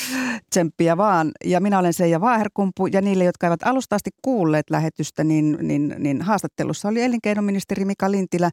tsemppiä 0.50 0.96
vaan. 0.96 1.30
Ja 1.44 1.60
minä 1.60 1.78
olen 1.78 1.92
Seija 1.92 2.20
Vaaherkumpu 2.20 2.86
ja 2.86 3.00
niille, 3.00 3.24
jotka 3.24 3.46
eivät 3.46 3.62
alusta 3.62 3.96
asti 3.96 4.10
kuulleet 4.22 4.70
lähetystä, 4.70 5.24
niin, 5.24 5.58
niin, 5.62 5.94
niin 5.98 6.22
haastattelussa 6.22 6.88
oli 6.88 7.02
elinkeinoministeri 7.02 7.84
Mika 7.84 8.10
Lintilä. 8.10 8.50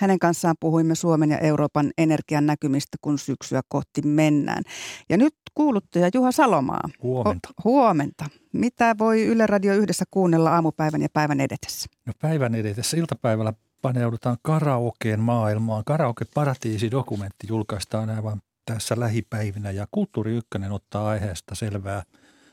Hänen 0.00 0.18
kanssaan 0.18 0.56
puhuimme 0.60 0.94
Suomen 0.94 1.30
ja 1.30 1.38
Euroopan 1.38 1.90
energian 1.98 2.46
näkymistä, 2.46 2.96
kun 3.00 3.18
syksyä 3.18 3.60
kohti 3.68 4.02
mennään. 4.02 4.62
Ja 5.08 5.16
nyt 5.16 5.34
kuuluttaja 5.54 6.10
Juha 6.14 6.32
Salomaa. 6.32 6.88
Huomenta. 7.02 7.48
O, 7.48 7.62
huomenta. 7.64 8.24
Mitä 8.52 8.94
voi 8.98 9.24
Yle 9.24 9.46
Radio 9.46 9.74
yhdessä 9.74 10.04
kuunnella 10.10 10.50
aamupäivän 10.54 11.02
ja 11.02 11.08
päivän 11.12 11.40
edetessä? 11.40 11.88
No 12.06 12.12
päivän 12.22 12.54
edetessä 12.54 12.96
iltapäivällä 12.96 13.52
paneudutaan 13.82 14.36
karaokeen 14.42 15.20
maailmaan. 15.20 15.84
Karaoke 15.86 16.24
Paratiisi-dokumentti 16.34 17.46
julkaistaan 17.48 18.10
aivan 18.10 18.42
tässä 18.64 19.00
lähipäivinä 19.00 19.70
ja 19.70 19.86
Kulttuuri 19.90 20.36
Ykkönen 20.36 20.72
ottaa 20.72 21.08
aiheesta 21.08 21.54
selvää 21.54 22.02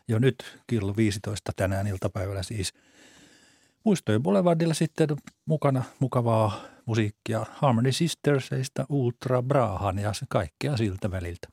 jo 0.07 0.19
nyt 0.19 0.59
kello 0.67 0.95
15 0.97 1.51
tänään 1.55 1.87
iltapäivällä 1.87 2.43
siis. 2.43 2.73
Muistojen 3.83 4.23
Boulevardilla 4.23 4.73
sitten 4.73 5.09
mukana 5.45 5.83
mukavaa 5.99 6.76
musiikkia 6.87 7.45
Harmony 7.51 7.91
Sistersista 7.91 8.85
Ultra 8.89 9.41
Brahan 9.43 9.99
ja 9.99 10.11
kaikkea 10.29 10.77
siltä 10.77 11.11
väliltä. 11.11 11.47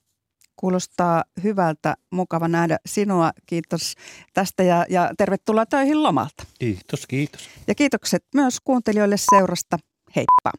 Kuulostaa 0.56 1.24
hyvältä, 1.42 1.94
mukava 2.10 2.48
nähdä 2.48 2.76
sinua. 2.86 3.30
Kiitos 3.46 3.94
tästä 4.34 4.62
ja, 4.62 4.86
ja 4.88 5.10
tervetuloa 5.18 5.66
töihin 5.66 6.02
lomalta. 6.02 6.44
Kiitos, 6.58 7.06
kiitos. 7.06 7.48
Ja 7.66 7.74
kiitokset 7.74 8.24
myös 8.34 8.58
kuuntelijoille 8.64 9.16
seurasta. 9.16 9.78
Heippa. 10.16 10.50